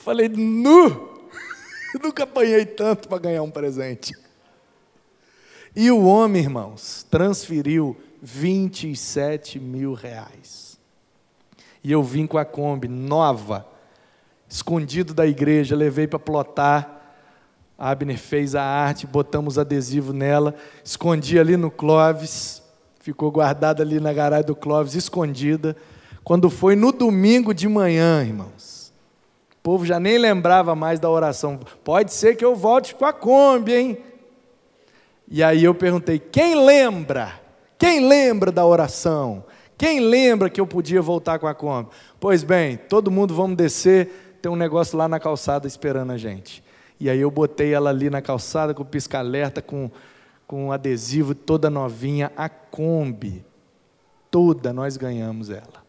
Falei, 0.04 0.28
nu! 0.28 1.12
Nunca 2.02 2.24
apanhei 2.24 2.66
tanto 2.66 3.08
para 3.08 3.20
ganhar 3.20 3.43
um 3.43 3.52
presente. 3.52 4.14
E 5.76 5.91
o 5.91 6.04
homem, 6.04 6.41
irmãos, 6.41 7.06
transferiu 7.10 7.95
27 8.22 9.60
mil 9.60 9.93
reais. 9.93 10.80
E 11.84 11.91
eu 11.91 12.04
vim 12.04 12.26
com 12.26 12.38
a 12.38 12.45
Kombi 12.45 12.88
nova, 12.88 13.66
escondido 14.49 15.14
da 15.14 15.26
igreja, 15.26 15.76
levei 15.76 16.08
para 16.08 16.20
plotar. 16.20 16.99
A 17.78 17.91
Abner 17.91 18.18
fez 18.18 18.56
a 18.56 18.64
arte, 18.64 19.06
botamos 19.06 19.58
adesivo 19.58 20.14
nela, 20.14 20.56
escondi 20.84 21.39
ali 21.39 21.58
no 21.58 21.70
Clóvis, 21.70 22.62
ficou 22.99 23.32
guardada 23.32 23.82
ali 23.84 23.99
na 23.99 24.14
garagem 24.14 24.45
do 24.45 24.56
Clóvis, 24.56 24.95
escondida. 24.95 25.76
Quando 26.24 26.49
foi 26.49 26.76
no 26.76 26.91
domingo 26.91 27.54
de 27.54 27.68
manhã, 27.68 28.24
irmãos, 28.24 28.80
o 29.62 29.64
povo 29.64 29.86
já 29.86 29.99
nem 29.99 30.18
lembrava 30.18 30.74
mais 30.74 30.99
da 30.99 31.07
oração. 31.07 31.59
Pode 31.84 32.12
ser 32.12 32.36
que 32.36 32.43
eu 32.43 32.55
volte 32.55 32.95
com 32.95 33.05
a 33.05 33.14
Kombi, 33.14 33.72
hein? 33.76 33.97
E 35.28 35.43
aí 35.43 35.64
eu 35.64 35.76
perguntei: 35.76 36.18
quem 36.18 36.66
lembra? 36.66 37.39
Quem 37.78 38.07
lembra 38.07 38.51
da 38.51 38.66
oração? 38.66 39.45
Quem 39.78 39.99
lembra 39.99 40.49
que 40.49 40.59
eu 40.59 40.66
podia 40.66 40.99
voltar 40.99 41.38
com 41.38 41.45
a 41.45 41.53
Kombi? 41.53 41.91
Pois 42.20 42.43
bem, 42.43 42.76
todo 42.76 43.12
mundo 43.12 43.36
vamos 43.36 43.55
descer, 43.55 44.39
tem 44.41 44.51
um 44.51 44.55
negócio 44.55 44.97
lá 44.97 45.07
na 45.07 45.20
calçada 45.20 45.68
esperando 45.68 46.12
a 46.12 46.18
gente. 46.18 46.64
E 46.99 47.07
aí 47.07 47.20
eu 47.20 47.30
botei 47.30 47.72
ela 47.72 47.91
ali 47.91 48.09
na 48.09 48.20
calçada 48.20 48.74
com 48.74 48.84
pisca-alerta, 48.84 49.62
com, 49.62 49.91
com 50.47 50.66
um 50.66 50.72
adesivo 50.72 51.36
toda 51.36 51.70
novinha, 51.70 52.32
a 52.36 52.49
Kombi. 52.49 53.45
Toda 54.32 54.74
nós 54.74 54.97
ganhamos 54.97 55.51
ela. 55.51 55.86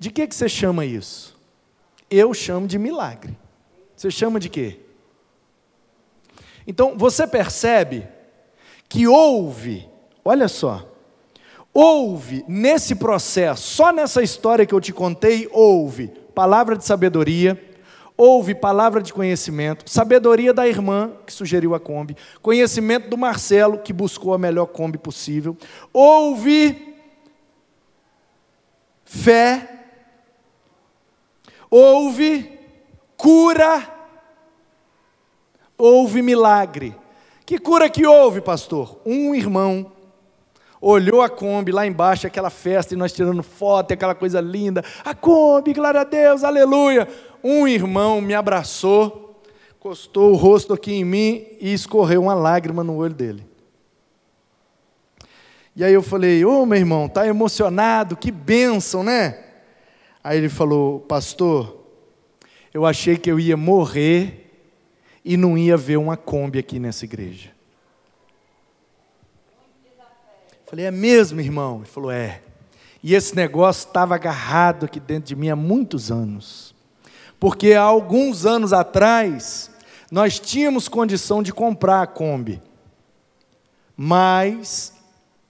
De 0.00 0.10
que, 0.10 0.26
que 0.26 0.34
você 0.34 0.48
chama 0.48 0.84
isso? 0.84 1.31
Eu 2.14 2.34
chamo 2.34 2.66
de 2.66 2.78
milagre. 2.78 3.34
Você 3.96 4.10
chama 4.10 4.38
de 4.38 4.50
quê? 4.50 4.80
Então, 6.66 6.96
você 6.96 7.26
percebe 7.26 8.06
que 8.86 9.08
houve, 9.08 9.88
olha 10.22 10.46
só, 10.46 10.86
houve 11.72 12.44
nesse 12.46 12.94
processo, 12.94 13.62
só 13.62 13.90
nessa 13.90 14.22
história 14.22 14.66
que 14.66 14.74
eu 14.74 14.80
te 14.80 14.92
contei, 14.92 15.48
houve 15.50 16.08
palavra 16.34 16.76
de 16.76 16.84
sabedoria, 16.84 17.58
houve 18.14 18.54
palavra 18.54 19.00
de 19.00 19.10
conhecimento, 19.10 19.90
sabedoria 19.90 20.52
da 20.52 20.68
irmã 20.68 21.12
que 21.26 21.32
sugeriu 21.32 21.74
a 21.74 21.80
Kombi, 21.80 22.14
conhecimento 22.42 23.08
do 23.08 23.16
Marcelo 23.16 23.78
que 23.78 23.92
buscou 23.92 24.34
a 24.34 24.38
melhor 24.38 24.66
Kombi 24.66 24.98
possível, 24.98 25.56
houve 25.92 26.94
fé, 29.02 29.81
houve 31.72 32.60
cura, 33.16 33.82
houve 35.78 36.20
milagre. 36.20 36.94
Que 37.46 37.58
cura 37.58 37.88
que 37.88 38.06
houve, 38.06 38.42
pastor? 38.42 39.00
Um 39.06 39.34
irmão 39.34 39.90
olhou 40.82 41.22
a 41.22 41.30
Kombi 41.30 41.72
lá 41.72 41.86
embaixo, 41.86 42.26
aquela 42.26 42.50
festa, 42.50 42.92
e 42.92 42.96
nós 42.96 43.12
tirando 43.12 43.42
foto, 43.42 43.92
aquela 43.92 44.14
coisa 44.14 44.38
linda. 44.38 44.84
A 45.02 45.14
Kombi, 45.14 45.72
glória 45.72 46.02
a 46.02 46.04
Deus, 46.04 46.44
aleluia. 46.44 47.08
Um 47.42 47.66
irmão 47.66 48.20
me 48.20 48.34
abraçou, 48.34 49.40
encostou 49.74 50.32
o 50.32 50.36
rosto 50.36 50.74
aqui 50.74 50.92
em 50.92 51.04
mim 51.04 51.46
e 51.58 51.72
escorreu 51.72 52.22
uma 52.22 52.34
lágrima 52.34 52.84
no 52.84 52.96
olho 52.96 53.14
dele. 53.14 53.46
E 55.74 55.82
aí 55.82 55.94
eu 55.94 56.02
falei, 56.02 56.44
ô 56.44 56.62
oh, 56.62 56.66
meu 56.66 56.78
irmão, 56.78 57.08
tá 57.08 57.26
emocionado, 57.26 58.14
que 58.14 58.30
bênção, 58.30 59.02
né? 59.02 59.51
Aí 60.22 60.38
ele 60.38 60.48
falou, 60.48 61.00
pastor, 61.00 61.84
eu 62.72 62.86
achei 62.86 63.16
que 63.16 63.30
eu 63.30 63.40
ia 63.40 63.56
morrer 63.56 64.50
e 65.24 65.36
não 65.36 65.58
ia 65.58 65.76
ver 65.76 65.96
uma 65.96 66.16
Kombi 66.16 66.58
aqui 66.58 66.78
nessa 66.78 67.04
igreja. 67.04 67.50
Falei, 70.66 70.86
é 70.86 70.90
mesmo, 70.90 71.40
irmão? 71.40 71.78
Ele 71.78 71.86
falou, 71.86 72.10
é. 72.10 72.40
E 73.02 73.14
esse 73.14 73.34
negócio 73.34 73.88
estava 73.88 74.14
agarrado 74.14 74.86
aqui 74.86 75.00
dentro 75.00 75.28
de 75.28 75.36
mim 75.36 75.50
há 75.50 75.56
muitos 75.56 76.10
anos. 76.10 76.74
Porque 77.38 77.72
há 77.72 77.82
alguns 77.82 78.46
anos 78.46 78.72
atrás, 78.72 79.70
nós 80.10 80.38
tínhamos 80.38 80.88
condição 80.88 81.42
de 81.42 81.52
comprar 81.52 82.02
a 82.02 82.06
Kombi, 82.06 82.62
mas 83.96 84.94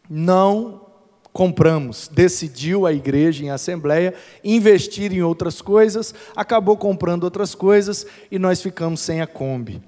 não 0.08 0.81
compramos. 1.32 2.08
Decidiu 2.12 2.86
a 2.86 2.92
igreja 2.92 3.44
em 3.44 3.50
assembleia 3.50 4.14
investir 4.44 5.12
em 5.12 5.22
outras 5.22 5.62
coisas, 5.62 6.14
acabou 6.36 6.76
comprando 6.76 7.24
outras 7.24 7.54
coisas 7.54 8.06
e 8.30 8.38
nós 8.38 8.60
ficamos 8.60 9.00
sem 9.00 9.20
a 9.20 9.26
Kombi. 9.26 9.82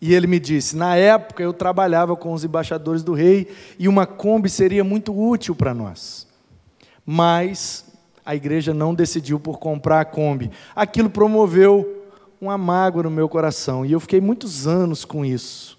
E 0.00 0.14
ele 0.14 0.26
me 0.26 0.38
disse: 0.38 0.76
na 0.76 0.96
época 0.96 1.42
eu 1.42 1.52
trabalhava 1.52 2.14
com 2.16 2.32
os 2.32 2.44
embaixadores 2.44 3.02
do 3.02 3.14
rei 3.14 3.48
e 3.78 3.88
uma 3.88 4.06
Kombi 4.06 4.48
seria 4.48 4.84
muito 4.84 5.16
útil 5.16 5.54
para 5.54 5.72
nós. 5.72 6.26
Mas 7.04 7.84
a 8.24 8.34
igreja 8.34 8.74
não 8.74 8.94
decidiu 8.94 9.38
por 9.38 9.58
comprar 9.58 10.00
a 10.00 10.04
Kombi. 10.04 10.50
Aquilo 10.74 11.08
promoveu 11.08 12.04
uma 12.40 12.58
mágoa 12.58 13.04
no 13.04 13.10
meu 13.10 13.28
coração 13.28 13.86
e 13.86 13.92
eu 13.92 14.00
fiquei 14.00 14.20
muitos 14.20 14.66
anos 14.66 15.04
com 15.04 15.24
isso. 15.24 15.75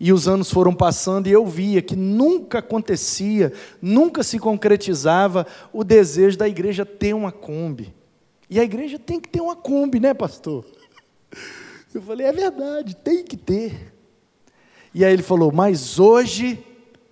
E 0.00 0.12
os 0.12 0.28
anos 0.28 0.50
foram 0.50 0.72
passando 0.72 1.26
e 1.26 1.32
eu 1.32 1.44
via 1.44 1.82
que 1.82 1.96
nunca 1.96 2.58
acontecia, 2.58 3.52
nunca 3.82 4.22
se 4.22 4.38
concretizava 4.38 5.46
o 5.72 5.82
desejo 5.82 6.38
da 6.38 6.48
igreja 6.48 6.86
ter 6.86 7.14
uma 7.14 7.32
Kombi. 7.32 7.92
E 8.48 8.60
a 8.60 8.64
igreja 8.64 8.98
tem 8.98 9.20
que 9.20 9.28
ter 9.28 9.40
uma 9.40 9.56
Kombi, 9.56 9.98
né, 9.98 10.14
pastor? 10.14 10.64
Eu 11.92 12.00
falei, 12.02 12.26
é 12.26 12.32
verdade, 12.32 12.94
tem 12.94 13.24
que 13.24 13.36
ter. 13.36 13.92
E 14.94 15.04
aí 15.04 15.12
ele 15.12 15.22
falou, 15.22 15.50
mas 15.50 15.98
hoje 15.98 16.64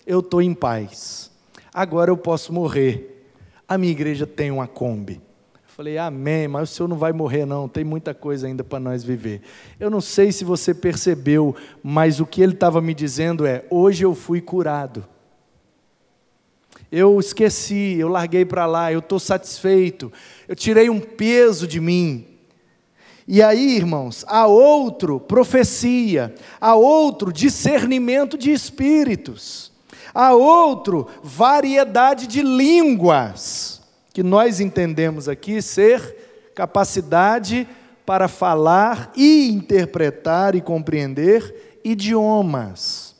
eu 0.06 0.20
estou 0.20 0.40
em 0.40 0.54
paz. 0.54 1.30
Agora 1.74 2.10
eu 2.10 2.16
posso 2.16 2.52
morrer. 2.52 3.26
A 3.68 3.76
minha 3.76 3.90
igreja 3.90 4.26
tem 4.26 4.50
uma 4.50 4.68
Kombi. 4.68 5.20
Falei, 5.76 5.98
amém, 5.98 6.48
mas 6.48 6.70
o 6.70 6.74
senhor 6.74 6.88
não 6.88 6.96
vai 6.96 7.12
morrer, 7.12 7.44
não, 7.44 7.68
tem 7.68 7.84
muita 7.84 8.14
coisa 8.14 8.46
ainda 8.46 8.64
para 8.64 8.80
nós 8.80 9.04
viver. 9.04 9.42
Eu 9.78 9.90
não 9.90 10.00
sei 10.00 10.32
se 10.32 10.42
você 10.42 10.72
percebeu, 10.72 11.54
mas 11.82 12.18
o 12.18 12.24
que 12.24 12.40
ele 12.40 12.54
estava 12.54 12.80
me 12.80 12.94
dizendo 12.94 13.44
é: 13.44 13.62
hoje 13.68 14.02
eu 14.02 14.14
fui 14.14 14.40
curado. 14.40 15.06
Eu 16.90 17.20
esqueci, 17.20 17.94
eu 17.98 18.08
larguei 18.08 18.42
para 18.42 18.64
lá, 18.64 18.90
eu 18.90 19.00
estou 19.00 19.20
satisfeito, 19.20 20.10
eu 20.48 20.56
tirei 20.56 20.88
um 20.88 20.98
peso 20.98 21.66
de 21.66 21.78
mim, 21.78 22.26
e 23.28 23.42
aí, 23.42 23.76
irmãos, 23.76 24.24
há 24.28 24.46
outro 24.46 25.20
profecia, 25.20 26.34
há 26.58 26.74
outro 26.74 27.30
discernimento 27.30 28.38
de 28.38 28.50
espíritos, 28.50 29.70
há 30.14 30.32
outro 30.32 31.06
variedade 31.22 32.26
de 32.26 32.40
línguas, 32.40 33.75
que 34.16 34.22
nós 34.22 34.60
entendemos 34.60 35.28
aqui 35.28 35.60
ser 35.60 36.50
capacidade 36.54 37.68
para 38.06 38.28
falar 38.28 39.12
e 39.14 39.50
interpretar 39.50 40.54
e 40.54 40.62
compreender 40.62 41.80
idiomas, 41.84 43.14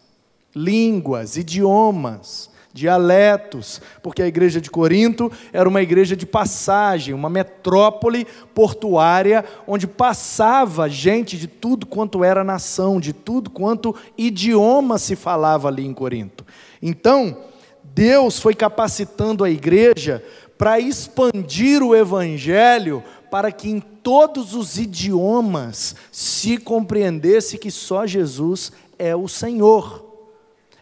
línguas, 0.55 1.37
idiomas 1.37 2.49
dialetos, 2.73 3.83
porque 4.03 4.23
a 4.23 4.27
igreja 4.27 4.59
de 4.59 4.71
Corinto 4.71 5.31
era 5.53 5.69
uma 5.69 5.83
igreja 5.83 6.17
de 6.17 6.25
passagem, 6.25 7.13
uma 7.13 7.29
metrópole 7.29 8.27
portuária, 8.55 9.45
onde 9.67 9.87
passava 9.87 10.89
gente 10.89 11.37
de 11.37 11.47
tudo 11.47 11.85
quanto 11.85 12.25
era 12.25 12.43
nação, 12.43 12.99
de 12.99 13.13
tudo 13.13 13.51
quanto 13.51 13.95
idioma 14.17 14.97
se 14.97 15.15
falava 15.15 15.69
ali 15.69 15.85
em 15.85 15.93
Corinto. 15.93 16.43
Então, 16.81 17.37
Deus 17.83 18.39
foi 18.39 18.55
capacitando 18.55 19.43
a 19.45 19.51
igreja 19.51 20.23
para 20.57 20.81
expandir 20.81 21.83
o 21.83 21.95
evangelho 21.95 23.03
para 23.31 23.53
que 23.53 23.69
em 23.69 23.81
todos 23.81 24.55
os 24.55 24.79
idiomas 24.79 25.95
se 26.11 26.57
compreendesse 26.57 27.59
que 27.59 27.71
só 27.71 28.07
Jesus 28.07 28.73
é 28.99 29.15
o 29.15 29.29
Senhor. 29.29 30.05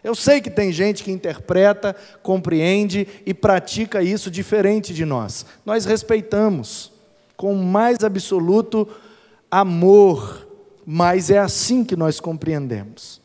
Eu 0.03 0.13
sei 0.13 0.39
que 0.39 0.51
tem 0.51 0.71
gente 0.71 1.03
que 1.03 1.11
interpreta, 1.11 1.95
compreende 2.21 3.07
e 3.25 3.33
pratica 3.33 4.03
isso 4.03 4.29
diferente 4.29 4.93
de 4.93 5.03
nós. 5.03 5.45
Nós 5.65 5.83
respeitamos 5.83 6.91
com 7.35 7.53
o 7.53 7.63
mais 7.63 8.03
absoluto 8.03 8.87
amor, 9.49 10.47
mas 10.85 11.31
é 11.31 11.39
assim 11.39 11.83
que 11.83 11.95
nós 11.95 12.19
compreendemos. 12.19 13.19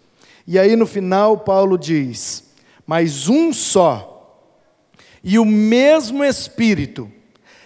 E 0.47 0.59
aí 0.59 0.75
no 0.75 0.87
final, 0.87 1.39
Paulo 1.39 1.77
diz: 1.77 2.45
Mas 2.87 3.29
um 3.29 3.53
só, 3.53 4.10
e 5.23 5.39
o 5.39 5.45
mesmo 5.45 6.25
Espírito, 6.25 7.11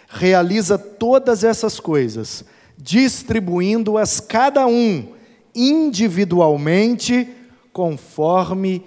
realiza 0.08 0.78
todas 0.78 1.44
essas 1.44 1.80
coisas, 1.80 2.44
distribuindo-as 2.76 4.20
cada 4.20 4.66
um 4.66 5.14
individualmente, 5.54 7.28
conforme 7.72 8.84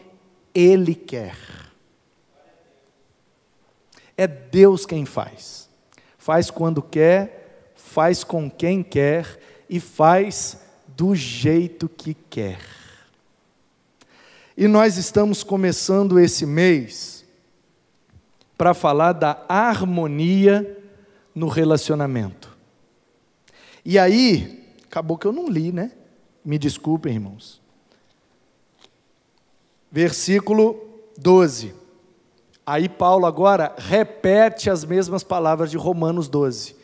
ele 0.53 0.95
quer. 0.95 1.37
É 4.17 4.27
Deus 4.27 4.85
quem 4.85 5.05
faz. 5.05 5.69
Faz 6.17 6.49
quando 6.49 6.81
quer, 6.81 7.73
faz 7.75 8.23
com 8.23 8.49
quem 8.49 8.83
quer 8.83 9.39
e 9.69 9.79
faz 9.79 10.57
do 10.87 11.15
jeito 11.15 11.87
que 11.87 12.13
quer. 12.13 12.59
E 14.57 14.67
nós 14.67 14.97
estamos 14.97 15.43
começando 15.43 16.19
esse 16.19 16.45
mês 16.45 17.16
para 18.57 18.73
falar 18.73 19.13
da 19.13 19.45
harmonia 19.47 20.77
no 21.33 21.47
relacionamento. 21.47 22.57
E 23.85 23.99
aí, 23.99 24.73
acabou 24.85 25.17
que 25.17 25.27
eu 25.27 25.31
não 25.31 25.47
li, 25.47 25.71
né? 25.71 25.91
Me 26.43 26.57
desculpem, 26.57 27.13
irmãos. 27.13 27.61
Versículo 29.91 30.79
12. 31.17 31.73
Aí 32.65 32.89
Paulo 32.89 33.25
agora 33.25 33.73
repete 33.77 34.69
as 34.69 34.83
mesmas 34.83 35.23
palavras 35.23 35.71
de 35.71 35.77
Romanos 35.77 36.27
12. 36.27 36.75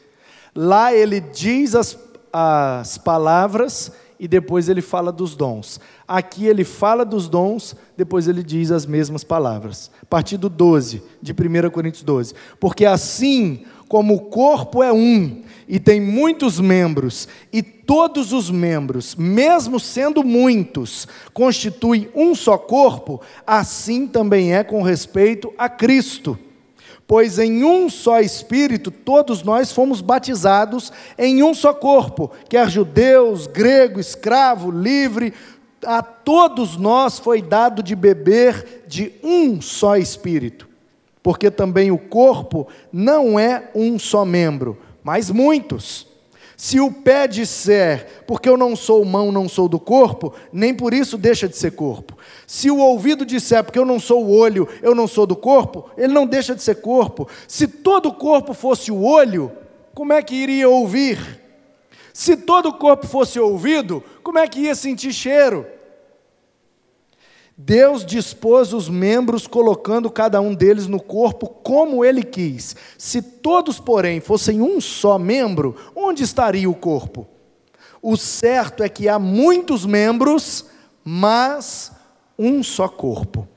Lá 0.55 0.93
ele 0.93 1.19
diz 1.19 1.75
as, 1.75 1.97
as 2.31 2.97
palavras 2.97 3.91
e 4.23 4.27
depois 4.29 4.69
ele 4.69 4.81
fala 4.81 5.11
dos 5.11 5.35
dons. 5.35 5.81
Aqui 6.07 6.45
ele 6.45 6.63
fala 6.63 7.03
dos 7.03 7.27
dons, 7.27 7.75
depois 7.97 8.25
ele 8.25 8.41
diz 8.41 8.71
as 8.71 8.85
mesmas 8.85 9.21
palavras. 9.21 9.91
A 10.01 10.05
partir 10.05 10.37
do 10.37 10.47
12, 10.47 11.03
de 11.21 11.33
1 11.33 11.69
Coríntios 11.69 12.03
12. 12.03 12.33
Porque 12.57 12.85
assim 12.85 13.65
como 13.89 14.15
o 14.15 14.21
corpo 14.21 14.81
é 14.81 14.93
um 14.93 15.41
e 15.67 15.77
tem 15.77 15.99
muitos 15.99 16.57
membros, 16.57 17.27
e 17.51 17.61
todos 17.61 18.31
os 18.31 18.49
membros, 18.49 19.13
mesmo 19.13 19.77
sendo 19.77 20.23
muitos, 20.23 21.05
constituem 21.33 22.07
um 22.15 22.33
só 22.33 22.57
corpo, 22.57 23.19
assim 23.45 24.07
também 24.07 24.53
é 24.55 24.63
com 24.63 24.81
respeito 24.81 25.51
a 25.57 25.67
Cristo. 25.67 26.39
Pois 27.05 27.37
em 27.37 27.63
um 27.63 27.89
só 27.89 28.19
Espírito 28.21 28.89
todos 28.89 29.43
nós 29.43 29.71
fomos 29.71 30.01
batizados 30.01 30.91
em 31.17 31.43
um 31.43 31.53
só 31.53 31.73
corpo, 31.73 32.31
quer 32.47 32.69
judeus, 32.69 33.45
grego, 33.45 33.99
escravo, 33.99 34.71
livre, 34.71 35.33
a 35.85 36.01
todos 36.01 36.77
nós 36.77 37.19
foi 37.19 37.41
dado 37.41 37.83
de 37.83 37.95
beber 37.95 38.83
de 38.87 39.13
um 39.23 39.61
só 39.61 39.97
Espírito. 39.97 40.69
Porque 41.21 41.49
também 41.49 41.91
o 41.91 41.97
corpo 41.97 42.67
não 42.91 43.39
é 43.39 43.69
um 43.73 43.97
só 43.97 44.25
membro, 44.25 44.77
mas 45.03 45.29
muitos. 45.29 46.12
Se 46.63 46.79
o 46.79 46.89
pé 46.89 47.27
disser, 47.27 48.23
porque 48.25 48.47
eu 48.47 48.55
não 48.55 48.73
sou 48.73 49.03
mão, 49.03 49.33
não 49.33 49.49
sou 49.49 49.67
do 49.67 49.77
corpo, 49.77 50.33
nem 50.49 50.73
por 50.73 50.93
isso 50.93 51.17
deixa 51.17 51.45
de 51.45 51.57
ser 51.57 51.71
corpo. 51.71 52.17
Se 52.47 52.71
o 52.71 52.77
ouvido 52.77 53.25
disser, 53.25 53.61
porque 53.65 53.77
eu 53.77 53.85
não 53.85 53.99
sou 53.99 54.23
o 54.23 54.31
olho, 54.33 54.65
eu 54.81 54.95
não 54.95 55.05
sou 55.05 55.25
do 55.25 55.35
corpo, 55.35 55.89
ele 55.97 56.13
não 56.13 56.25
deixa 56.25 56.55
de 56.55 56.63
ser 56.63 56.75
corpo. 56.75 57.27
Se 57.49 57.67
todo 57.67 58.07
o 58.07 58.13
corpo 58.13 58.53
fosse 58.53 58.93
o 58.93 59.03
olho, 59.03 59.51
como 59.93 60.13
é 60.13 60.23
que 60.23 60.35
iria 60.35 60.69
ouvir? 60.69 61.19
Se 62.13 62.37
todo 62.37 62.69
o 62.69 62.73
corpo 62.77 63.07
fosse 63.07 63.37
ouvido, 63.37 64.01
como 64.23 64.39
é 64.39 64.47
que 64.47 64.61
ia 64.61 64.73
sentir 64.73 65.11
cheiro? 65.11 65.67
Deus 67.55 68.03
dispôs 68.03 68.73
os 68.73 68.89
membros, 68.89 69.45
colocando 69.45 70.09
cada 70.09 70.41
um 70.41 70.55
deles 70.55 70.87
no 70.87 70.99
corpo 70.99 71.47
como 71.47 72.03
ele 72.03 72.23
quis. 72.23 72.75
Se 72.97 73.21
todos, 73.21 73.79
porém, 73.79 74.19
fossem 74.19 74.59
um 74.61 74.81
só 74.81 75.19
membro, 75.19 75.75
onde 75.95 76.23
estaria 76.23 76.69
o 76.69 76.75
corpo? 76.75 77.27
O 78.01 78.17
certo 78.17 78.83
é 78.83 78.89
que 78.89 79.07
há 79.07 79.19
muitos 79.19 79.85
membros, 79.85 80.65
mas 81.03 81.91
um 82.37 82.63
só 82.63 82.87
corpo. 82.87 83.47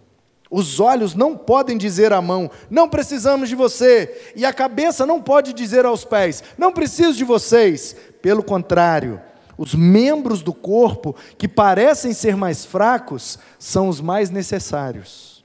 Os 0.50 0.78
olhos 0.78 1.14
não 1.14 1.36
podem 1.36 1.76
dizer 1.76 2.12
à 2.12 2.22
mão, 2.22 2.50
não 2.70 2.88
precisamos 2.88 3.48
de 3.48 3.56
você, 3.56 4.30
e 4.36 4.44
a 4.44 4.52
cabeça 4.52 5.04
não 5.04 5.20
pode 5.20 5.52
dizer 5.52 5.84
aos 5.84 6.04
pés, 6.04 6.44
não 6.56 6.70
preciso 6.70 7.14
de 7.14 7.24
vocês. 7.24 7.96
Pelo 8.22 8.42
contrário, 8.42 9.20
os 9.56 9.74
membros 9.74 10.42
do 10.42 10.52
corpo 10.52 11.14
que 11.38 11.48
parecem 11.48 12.12
ser 12.12 12.36
mais 12.36 12.64
fracos 12.64 13.38
são 13.58 13.88
os 13.88 14.00
mais 14.00 14.30
necessários. 14.30 15.44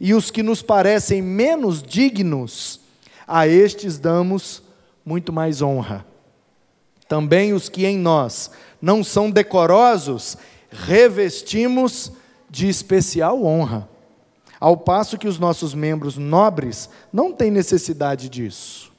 E 0.00 0.14
os 0.14 0.30
que 0.30 0.42
nos 0.42 0.62
parecem 0.62 1.22
menos 1.22 1.82
dignos, 1.82 2.80
a 3.26 3.46
estes 3.46 3.98
damos 3.98 4.62
muito 5.04 5.32
mais 5.32 5.62
honra. 5.62 6.04
Também 7.08 7.52
os 7.52 7.68
que 7.68 7.86
em 7.86 7.98
nós 7.98 8.50
não 8.80 9.04
são 9.04 9.30
decorosos, 9.30 10.36
revestimos 10.70 12.12
de 12.50 12.68
especial 12.68 13.44
honra. 13.44 13.88
Ao 14.58 14.76
passo 14.76 15.18
que 15.18 15.26
os 15.26 15.38
nossos 15.38 15.74
membros 15.74 16.16
nobres 16.16 16.88
não 17.12 17.32
têm 17.32 17.50
necessidade 17.50 18.28
disso. 18.28 18.92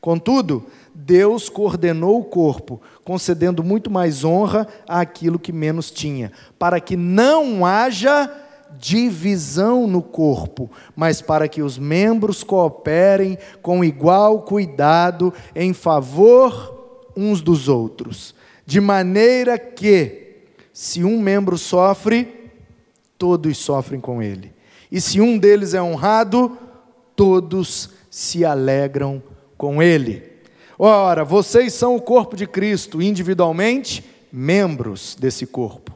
Contudo, 0.00 0.66
Deus 1.08 1.48
coordenou 1.48 2.20
o 2.20 2.24
corpo, 2.24 2.82
concedendo 3.02 3.64
muito 3.64 3.90
mais 3.90 4.24
honra 4.24 4.68
àquilo 4.86 5.38
que 5.38 5.54
menos 5.54 5.90
tinha, 5.90 6.30
para 6.58 6.80
que 6.80 6.98
não 6.98 7.64
haja 7.64 8.30
divisão 8.78 9.86
no 9.86 10.02
corpo, 10.02 10.70
mas 10.94 11.22
para 11.22 11.48
que 11.48 11.62
os 11.62 11.78
membros 11.78 12.44
cooperem 12.44 13.38
com 13.62 13.82
igual 13.82 14.42
cuidado 14.42 15.32
em 15.56 15.72
favor 15.72 17.08
uns 17.16 17.40
dos 17.40 17.68
outros, 17.68 18.34
de 18.66 18.78
maneira 18.78 19.58
que, 19.58 20.42
se 20.74 21.02
um 21.02 21.18
membro 21.18 21.56
sofre, 21.56 22.52
todos 23.16 23.56
sofrem 23.56 23.98
com 23.98 24.22
ele, 24.22 24.52
e 24.92 25.00
se 25.00 25.22
um 25.22 25.38
deles 25.38 25.72
é 25.72 25.80
honrado, 25.80 26.58
todos 27.16 27.94
se 28.10 28.44
alegram 28.44 29.22
com 29.56 29.82
ele. 29.82 30.37
Ora, 30.78 31.24
vocês 31.24 31.74
são 31.74 31.96
o 31.96 32.00
corpo 32.00 32.36
de 32.36 32.46
Cristo, 32.46 33.02
individualmente, 33.02 34.04
membros 34.32 35.16
desse 35.18 35.44
corpo. 35.44 35.92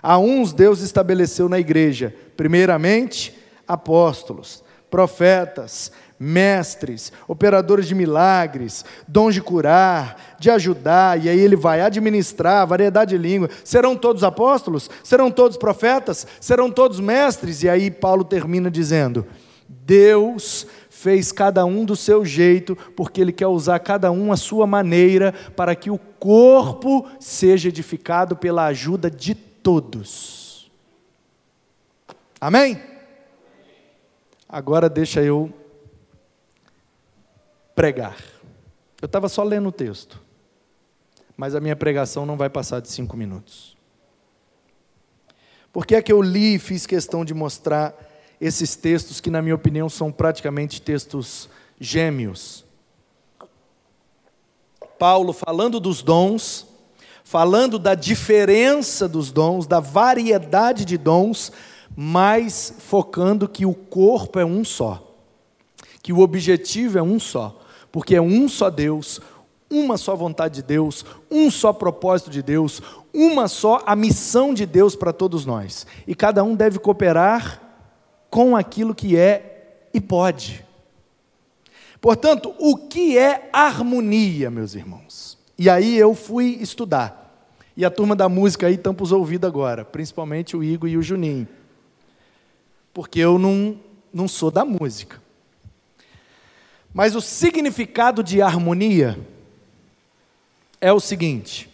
A 0.00 0.18
uns 0.18 0.52
Deus 0.52 0.80
estabeleceu 0.80 1.48
na 1.48 1.58
igreja, 1.58 2.14
primeiramente, 2.36 3.36
apóstolos, 3.66 4.62
profetas, 4.88 5.90
mestres, 6.18 7.12
operadores 7.26 7.88
de 7.88 7.94
milagres, 7.94 8.84
dons 9.08 9.34
de 9.34 9.42
curar, 9.42 10.36
de 10.38 10.48
ajudar, 10.48 11.22
e 11.24 11.28
aí 11.28 11.40
ele 11.40 11.56
vai 11.56 11.80
administrar 11.80 12.66
variedade 12.66 13.16
de 13.16 13.18
língua. 13.18 13.50
Serão 13.64 13.96
todos 13.96 14.22
apóstolos? 14.22 14.88
Serão 15.02 15.30
todos 15.30 15.56
profetas? 15.56 16.24
Serão 16.40 16.70
todos 16.70 17.00
mestres? 17.00 17.64
E 17.64 17.68
aí 17.68 17.90
Paulo 17.90 18.22
termina 18.22 18.70
dizendo: 18.70 19.26
Deus 19.68 20.66
fez 21.00 21.32
cada 21.32 21.64
um 21.64 21.82
do 21.82 21.96
seu 21.96 22.26
jeito, 22.26 22.76
porque 22.94 23.22
Ele 23.22 23.32
quer 23.32 23.46
usar 23.46 23.78
cada 23.78 24.12
um 24.12 24.30
a 24.30 24.36
sua 24.36 24.66
maneira, 24.66 25.32
para 25.56 25.74
que 25.74 25.90
o 25.90 25.96
corpo 25.96 27.08
seja 27.18 27.70
edificado 27.70 28.36
pela 28.36 28.66
ajuda 28.66 29.10
de 29.10 29.34
todos. 29.34 30.70
Amém? 32.38 32.82
Agora 34.46 34.90
deixa 34.90 35.22
eu 35.22 35.50
pregar. 37.74 38.18
Eu 39.00 39.06
estava 39.06 39.26
só 39.26 39.42
lendo 39.42 39.70
o 39.70 39.72
texto, 39.72 40.20
mas 41.34 41.54
a 41.54 41.60
minha 41.60 41.76
pregação 41.76 42.26
não 42.26 42.36
vai 42.36 42.50
passar 42.50 42.80
de 42.80 42.88
cinco 42.88 43.16
minutos. 43.16 43.74
Por 45.72 45.86
que 45.86 45.94
é 45.94 46.02
que 46.02 46.12
eu 46.12 46.20
li 46.20 46.56
e 46.56 46.58
fiz 46.58 46.84
questão 46.84 47.24
de 47.24 47.32
mostrar 47.32 48.09
esses 48.40 48.74
textos 48.74 49.20
que, 49.20 49.30
na 49.30 49.42
minha 49.42 49.54
opinião, 49.54 49.88
são 49.88 50.10
praticamente 50.10 50.80
textos 50.80 51.48
gêmeos. 51.78 52.64
Paulo 54.98 55.32
falando 55.32 55.78
dos 55.78 56.02
dons, 56.02 56.66
falando 57.24 57.78
da 57.78 57.94
diferença 57.94 59.08
dos 59.08 59.30
dons, 59.30 59.66
da 59.66 59.80
variedade 59.80 60.84
de 60.84 60.98
dons, 60.98 61.52
mas 61.94 62.74
focando 62.78 63.48
que 63.48 63.66
o 63.66 63.74
corpo 63.74 64.38
é 64.38 64.44
um 64.44 64.64
só, 64.64 65.14
que 66.02 66.12
o 66.12 66.20
objetivo 66.20 66.98
é 66.98 67.02
um 67.02 67.18
só, 67.18 67.60
porque 67.92 68.14
é 68.14 68.20
um 68.20 68.48
só 68.48 68.70
Deus, 68.70 69.20
uma 69.70 69.96
só 69.96 70.16
vontade 70.16 70.56
de 70.56 70.62
Deus, 70.62 71.04
um 71.30 71.50
só 71.50 71.72
propósito 71.72 72.30
de 72.30 72.42
Deus, 72.42 72.82
uma 73.12 73.48
só 73.48 73.82
a 73.86 73.94
missão 73.94 74.52
de 74.52 74.66
Deus 74.66 74.96
para 74.96 75.12
todos 75.12 75.46
nós. 75.46 75.86
E 76.06 76.14
cada 76.14 76.42
um 76.42 76.54
deve 76.54 76.78
cooperar 76.78 77.69
com 78.30 78.56
aquilo 78.56 78.94
que 78.94 79.16
é 79.16 79.88
e 79.92 80.00
pode. 80.00 80.64
Portanto, 82.00 82.54
o 82.58 82.76
que 82.76 83.18
é 83.18 83.50
harmonia, 83.52 84.50
meus 84.50 84.74
irmãos? 84.74 85.36
E 85.58 85.68
aí 85.68 85.98
eu 85.98 86.14
fui 86.14 86.56
estudar. 86.60 87.20
E 87.76 87.84
a 87.84 87.90
turma 87.90 88.16
da 88.16 88.28
música 88.28 88.66
aí 88.66 88.78
tampa 88.78 89.02
os 89.02 89.12
ouvidos 89.12 89.46
agora, 89.46 89.84
principalmente 89.84 90.56
o 90.56 90.64
Igor 90.64 90.88
e 90.88 90.96
o 90.96 91.02
Juninho. 91.02 91.46
Porque 92.94 93.20
eu 93.20 93.38
não, 93.38 93.78
não 94.12 94.26
sou 94.26 94.50
da 94.50 94.64
música. 94.64 95.20
Mas 96.92 97.14
o 97.14 97.20
significado 97.20 98.22
de 98.22 98.40
harmonia 98.42 99.18
é 100.80 100.92
o 100.92 100.98
seguinte: 100.98 101.70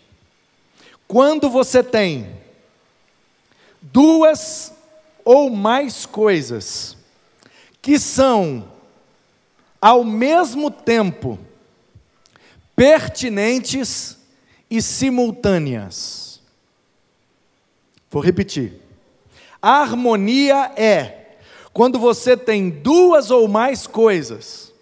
quando 1.06 1.48
você 1.48 1.82
tem 1.82 2.36
duas 3.80 4.75
ou 5.26 5.50
mais 5.50 6.06
coisas 6.06 6.96
que 7.82 7.98
são, 7.98 8.70
ao 9.82 10.04
mesmo 10.04 10.70
tempo, 10.70 11.36
pertinentes 12.76 14.16
e 14.70 14.80
simultâneas. 14.80 16.40
Vou 18.08 18.22
repetir. 18.22 18.80
A 19.60 19.80
harmonia 19.80 20.72
é 20.76 21.38
quando 21.72 21.98
você 21.98 22.36
tem 22.36 22.70
duas 22.70 23.32
ou 23.32 23.48
mais 23.48 23.84
coisas 23.84 24.72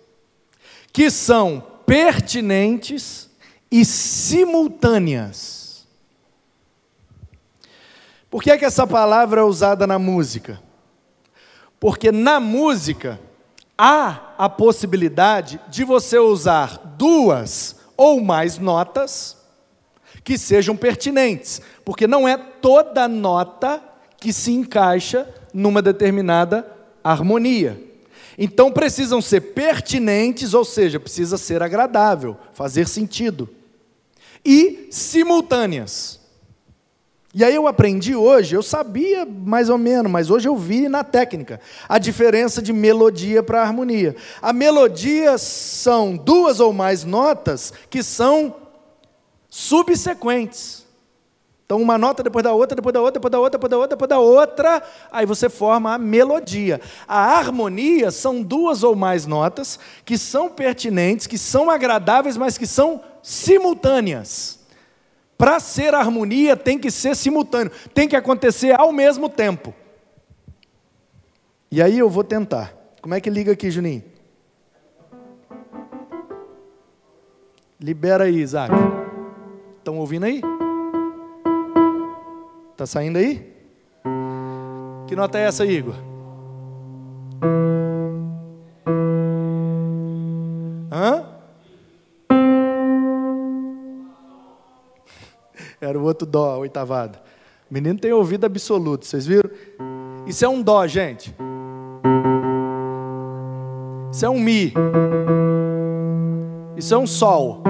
que 0.93 1.11
são 1.11 1.65
pertinentes 1.87 3.31
e 3.71 3.83
simultâneas. 3.83 5.64
Por 8.35 8.43
que, 8.43 8.51
é 8.51 8.59
que 8.59 8.65
essa 8.65 8.85
palavra 8.85 9.43
é 9.43 9.45
usada 9.45 9.87
na 9.87 9.97
música? 9.97 10.61
Porque 11.79 12.11
na 12.11 12.41
música 12.41 13.21
há 13.79 14.35
a 14.37 14.49
possibilidade 14.49 15.61
de 15.69 15.85
você 15.85 16.19
usar 16.19 16.97
duas 16.99 17.77
ou 17.97 18.21
mais 18.21 18.59
notas 18.59 19.37
que 20.25 20.37
sejam 20.37 20.77
pertinentes, 20.77 21.63
porque 21.85 22.09
não 22.09 22.27
é 22.27 22.37
toda 22.37 23.07
nota 23.07 23.81
que 24.19 24.33
se 24.33 24.51
encaixa 24.51 25.33
numa 25.53 25.81
determinada 25.81 26.67
harmonia. 27.05 27.81
Então 28.37 28.73
precisam 28.73 29.23
ser 29.23 29.43
pertinentes, 29.53 30.55
ou 30.55 30.65
seja, 30.65 30.99
precisa 30.99 31.39
ser 31.39 31.63
agradável, 31.63 32.37
fazer 32.53 32.89
sentido. 32.89 33.49
E 34.45 34.89
simultâneas. 34.91 36.24
E 37.35 37.43
aí 37.43 37.57
eu 37.57 37.67
aprendi 37.67 38.15
hoje, 38.15 38.55
eu 38.55 38.63
sabia 38.63 39.27
mais 39.27 39.69
ou 39.69 39.77
menos, 39.77 40.11
mas 40.11 40.31
hoje 40.31 40.49
eu 40.49 40.57
vi 40.57 40.89
na 40.89 41.03
técnica 41.03 41.61
a 41.89 41.99
diferença 41.99 42.63
de 42.63 42.73
melodia 42.73 43.43
para 43.43 43.61
harmonia. 43.61 44.15
A 44.41 44.53
melodia 44.53 45.37
são 45.37 46.17
duas 46.17 46.61
ou 46.61 46.73
mais 46.73 47.03
notas 47.03 47.73
que 47.91 48.05
são 48.05 48.55
subsequentes. 49.49 50.85
Então, 51.67 51.83
uma 51.83 51.99
nota 51.99 52.23
depois 52.23 52.45
da 52.45 52.53
outra, 52.53 52.77
depois 52.77 52.93
da 52.93 53.01
outra, 53.01 53.15
depois 53.15 53.33
da 53.33 53.41
outra, 53.41 53.59
depois 53.59 53.71
da 53.71 53.79
outra, 53.79 53.97
depois 53.97 54.09
da 54.09 54.19
outra, 54.21 54.83
aí 55.11 55.27
você 55.27 55.49
forma 55.49 55.95
a 55.95 55.99
melodia. 55.99 56.81
A 57.09 57.37
harmonia 57.37 58.13
são 58.13 58.43
duas 58.43 58.85
ou 58.85 58.95
mais 58.95 59.27
notas 59.27 59.79
que 60.05 60.17
são 60.17 60.49
pertinentes, 60.49 61.27
que 61.27 61.39
são 61.39 61.69
agradáveis, 61.69 62.37
mas 62.37 62.57
que 62.57 62.67
são 62.67 63.01
simultâneas. 63.23 64.64
Para 65.37 65.59
ser 65.59 65.95
harmonia 65.95 66.57
tem 66.57 66.79
que 66.79 66.91
ser 66.91 67.17
simultâneo, 67.17 67.73
tem 67.93 68.09
que 68.09 68.17
acontecer 68.17 68.79
ao 68.79 68.93
mesmo 68.93 69.29
tempo. 69.29 69.75
E 71.71 71.83
aí 71.83 71.99
eu 71.99 72.09
vou 72.09 72.23
tentar. 72.23 72.73
Como 73.03 73.15
é 73.15 73.21
que 73.21 73.29
liga 73.29 73.53
aqui, 73.53 73.71
Juninho? 73.71 74.03
Libera 77.81 78.25
aí, 78.25 78.37
Isaac. 78.37 78.73
Estão 79.79 79.99
ouvindo 79.99 80.25
aí? 80.25 80.41
Tá 82.77 82.87
saindo 82.87 83.19
aí? 83.19 83.53
Que 85.07 85.15
nota 85.15 85.39
é 85.39 85.43
essa, 85.43 85.67
Igor? 85.67 85.95
Era 95.85 95.99
o 95.99 96.03
outro 96.03 96.27
dó, 96.27 96.53
a 96.53 96.57
oitavada. 96.57 97.21
O 97.71 97.75
menino 97.75 97.99
tem 97.99 98.11
ouvido 98.11 98.47
absoluto, 98.47 99.05
vocês 99.05 99.27
viram? 99.27 99.51
Isso 100.27 100.43
é 100.43 100.49
um 100.49 100.63
dó, 100.63 100.87
gente. 100.87 101.35
Isso 104.11 104.25
é 104.25 104.31
um 104.31 104.41
mi. 104.41 104.73
Isso 106.75 106.95
é 106.95 106.97
um 106.97 107.07
sol. 107.07 107.63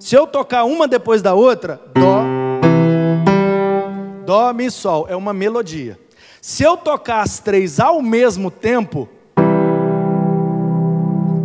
Se 0.00 0.16
eu 0.16 0.26
tocar 0.26 0.64
uma 0.64 0.88
depois 0.88 1.22
da 1.22 1.34
outra, 1.34 1.80
dó, 1.94 2.24
dó, 4.26 4.52
mi, 4.52 4.68
sol, 4.72 5.06
é 5.08 5.14
uma 5.14 5.32
melodia. 5.32 5.96
Se 6.42 6.64
eu 6.64 6.76
tocar 6.76 7.22
as 7.22 7.38
três 7.38 7.78
ao 7.78 8.02
mesmo 8.02 8.50
tempo, 8.50 9.08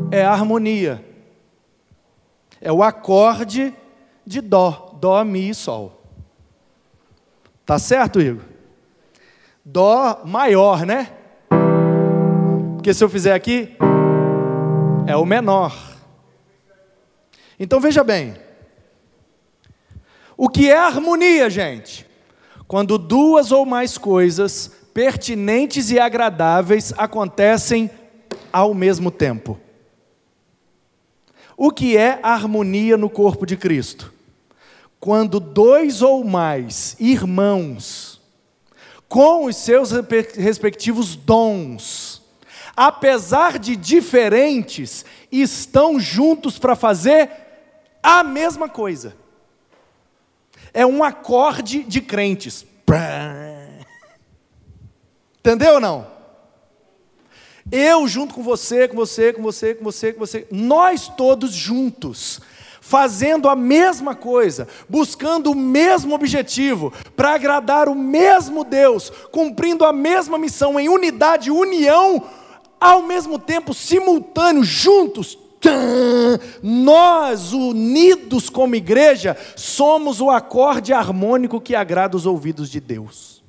é 0.09 0.25
harmonia. 0.25 1.05
É 2.59 2.71
o 2.71 2.81
acorde 2.81 3.71
de 4.25 4.41
Dó, 4.41 4.97
Dó, 4.99 5.23
Mi 5.23 5.49
e 5.49 5.53
Sol. 5.53 6.01
Tá 7.65 7.79
certo, 7.79 8.21
Igor? 8.21 8.43
Dó 9.63 10.21
maior, 10.25 10.85
né? 10.85 11.13
Porque 12.75 12.93
se 12.93 13.03
eu 13.03 13.09
fizer 13.09 13.33
aqui, 13.33 13.77
é 15.07 15.15
o 15.15 15.25
menor. 15.25 15.73
Então 17.59 17.79
veja 17.79 18.03
bem. 18.03 18.35
O 20.35 20.49
que 20.49 20.69
é 20.69 20.77
harmonia, 20.77 21.49
gente? 21.49 22.05
Quando 22.67 22.97
duas 22.97 23.51
ou 23.51 23.65
mais 23.65 23.97
coisas 23.97 24.71
pertinentes 24.93 25.89
e 25.91 25.99
agradáveis 25.99 26.93
acontecem 26.97 27.89
ao 28.51 28.73
mesmo 28.73 29.09
tempo. 29.09 29.59
O 31.57 31.71
que 31.71 31.97
é 31.97 32.19
harmonia 32.21 32.97
no 32.97 33.09
corpo 33.09 33.45
de 33.45 33.55
Cristo? 33.57 34.12
Quando 35.03 35.37
dois 35.37 36.01
ou 36.01 36.23
mais 36.23 36.95
irmãos, 36.97 38.21
com 39.09 39.47
os 39.47 39.57
seus 39.57 39.91
respectivos 39.91 41.13
dons, 41.13 42.21
apesar 42.73 43.59
de 43.59 43.75
diferentes, 43.75 45.03
estão 45.29 45.99
juntos 45.99 46.57
para 46.57 46.73
fazer 46.73 47.29
a 48.01 48.23
mesma 48.23 48.69
coisa. 48.69 49.13
É 50.73 50.85
um 50.85 51.03
acorde 51.03 51.83
de 51.83 51.99
crentes. 51.99 52.65
Entendeu 55.39 55.73
ou 55.73 55.79
não? 55.81 56.07
Eu 57.69 58.07
junto 58.07 58.33
com 58.33 58.41
você, 58.41 58.87
com 58.87 58.95
você, 58.95 59.33
com 59.33 59.41
você, 59.41 59.73
com 59.73 59.83
você, 59.83 60.13
com 60.13 60.19
você, 60.19 60.47
nós 60.49 61.09
todos 61.09 61.51
juntos, 61.51 62.39
fazendo 62.85 63.47
a 63.47 63.55
mesma 63.55 64.13
coisa, 64.13 64.67
buscando 64.89 65.51
o 65.51 65.55
mesmo 65.55 66.13
objetivo, 66.13 66.91
para 67.15 67.33
agradar 67.33 67.87
o 67.87 67.95
mesmo 67.95 68.65
Deus, 68.65 69.09
cumprindo 69.31 69.85
a 69.85 69.93
mesma 69.93 70.37
missão 70.37 70.77
em 70.77 70.89
unidade, 70.89 71.49
união, 71.49 72.27
ao 72.81 73.01
mesmo 73.01 73.39
tempo, 73.39 73.73
simultâneo, 73.73 74.65
juntos. 74.65 75.39
Nós, 76.61 77.53
unidos 77.53 78.49
como 78.49 78.75
igreja, 78.75 79.37
somos 79.55 80.19
o 80.19 80.29
acorde 80.29 80.91
harmônico 80.91 81.61
que 81.61 81.73
agrada 81.73 82.17
os 82.17 82.25
ouvidos 82.25 82.69
de 82.69 82.81
Deus. 82.81 83.41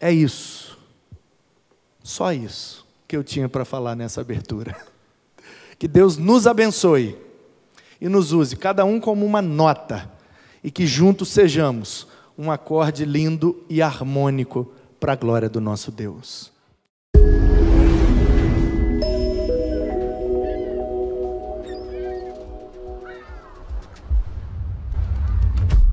É 0.00 0.10
isso. 0.10 0.76
Só 2.02 2.32
isso 2.32 2.84
que 3.06 3.16
eu 3.16 3.22
tinha 3.22 3.48
para 3.48 3.64
falar 3.64 3.94
nessa 3.94 4.20
abertura. 4.20 4.76
Que 5.80 5.88
Deus 5.88 6.18
nos 6.18 6.46
abençoe 6.46 7.16
e 7.98 8.06
nos 8.06 8.32
use, 8.32 8.54
cada 8.54 8.84
um 8.84 9.00
como 9.00 9.24
uma 9.24 9.40
nota, 9.40 10.12
e 10.62 10.70
que 10.70 10.86
juntos 10.86 11.30
sejamos 11.30 12.06
um 12.36 12.50
acorde 12.50 13.06
lindo 13.06 13.64
e 13.66 13.80
harmônico 13.80 14.70
para 15.00 15.14
a 15.14 15.16
glória 15.16 15.48
do 15.48 15.58
nosso 15.58 15.90
Deus. 15.90 16.52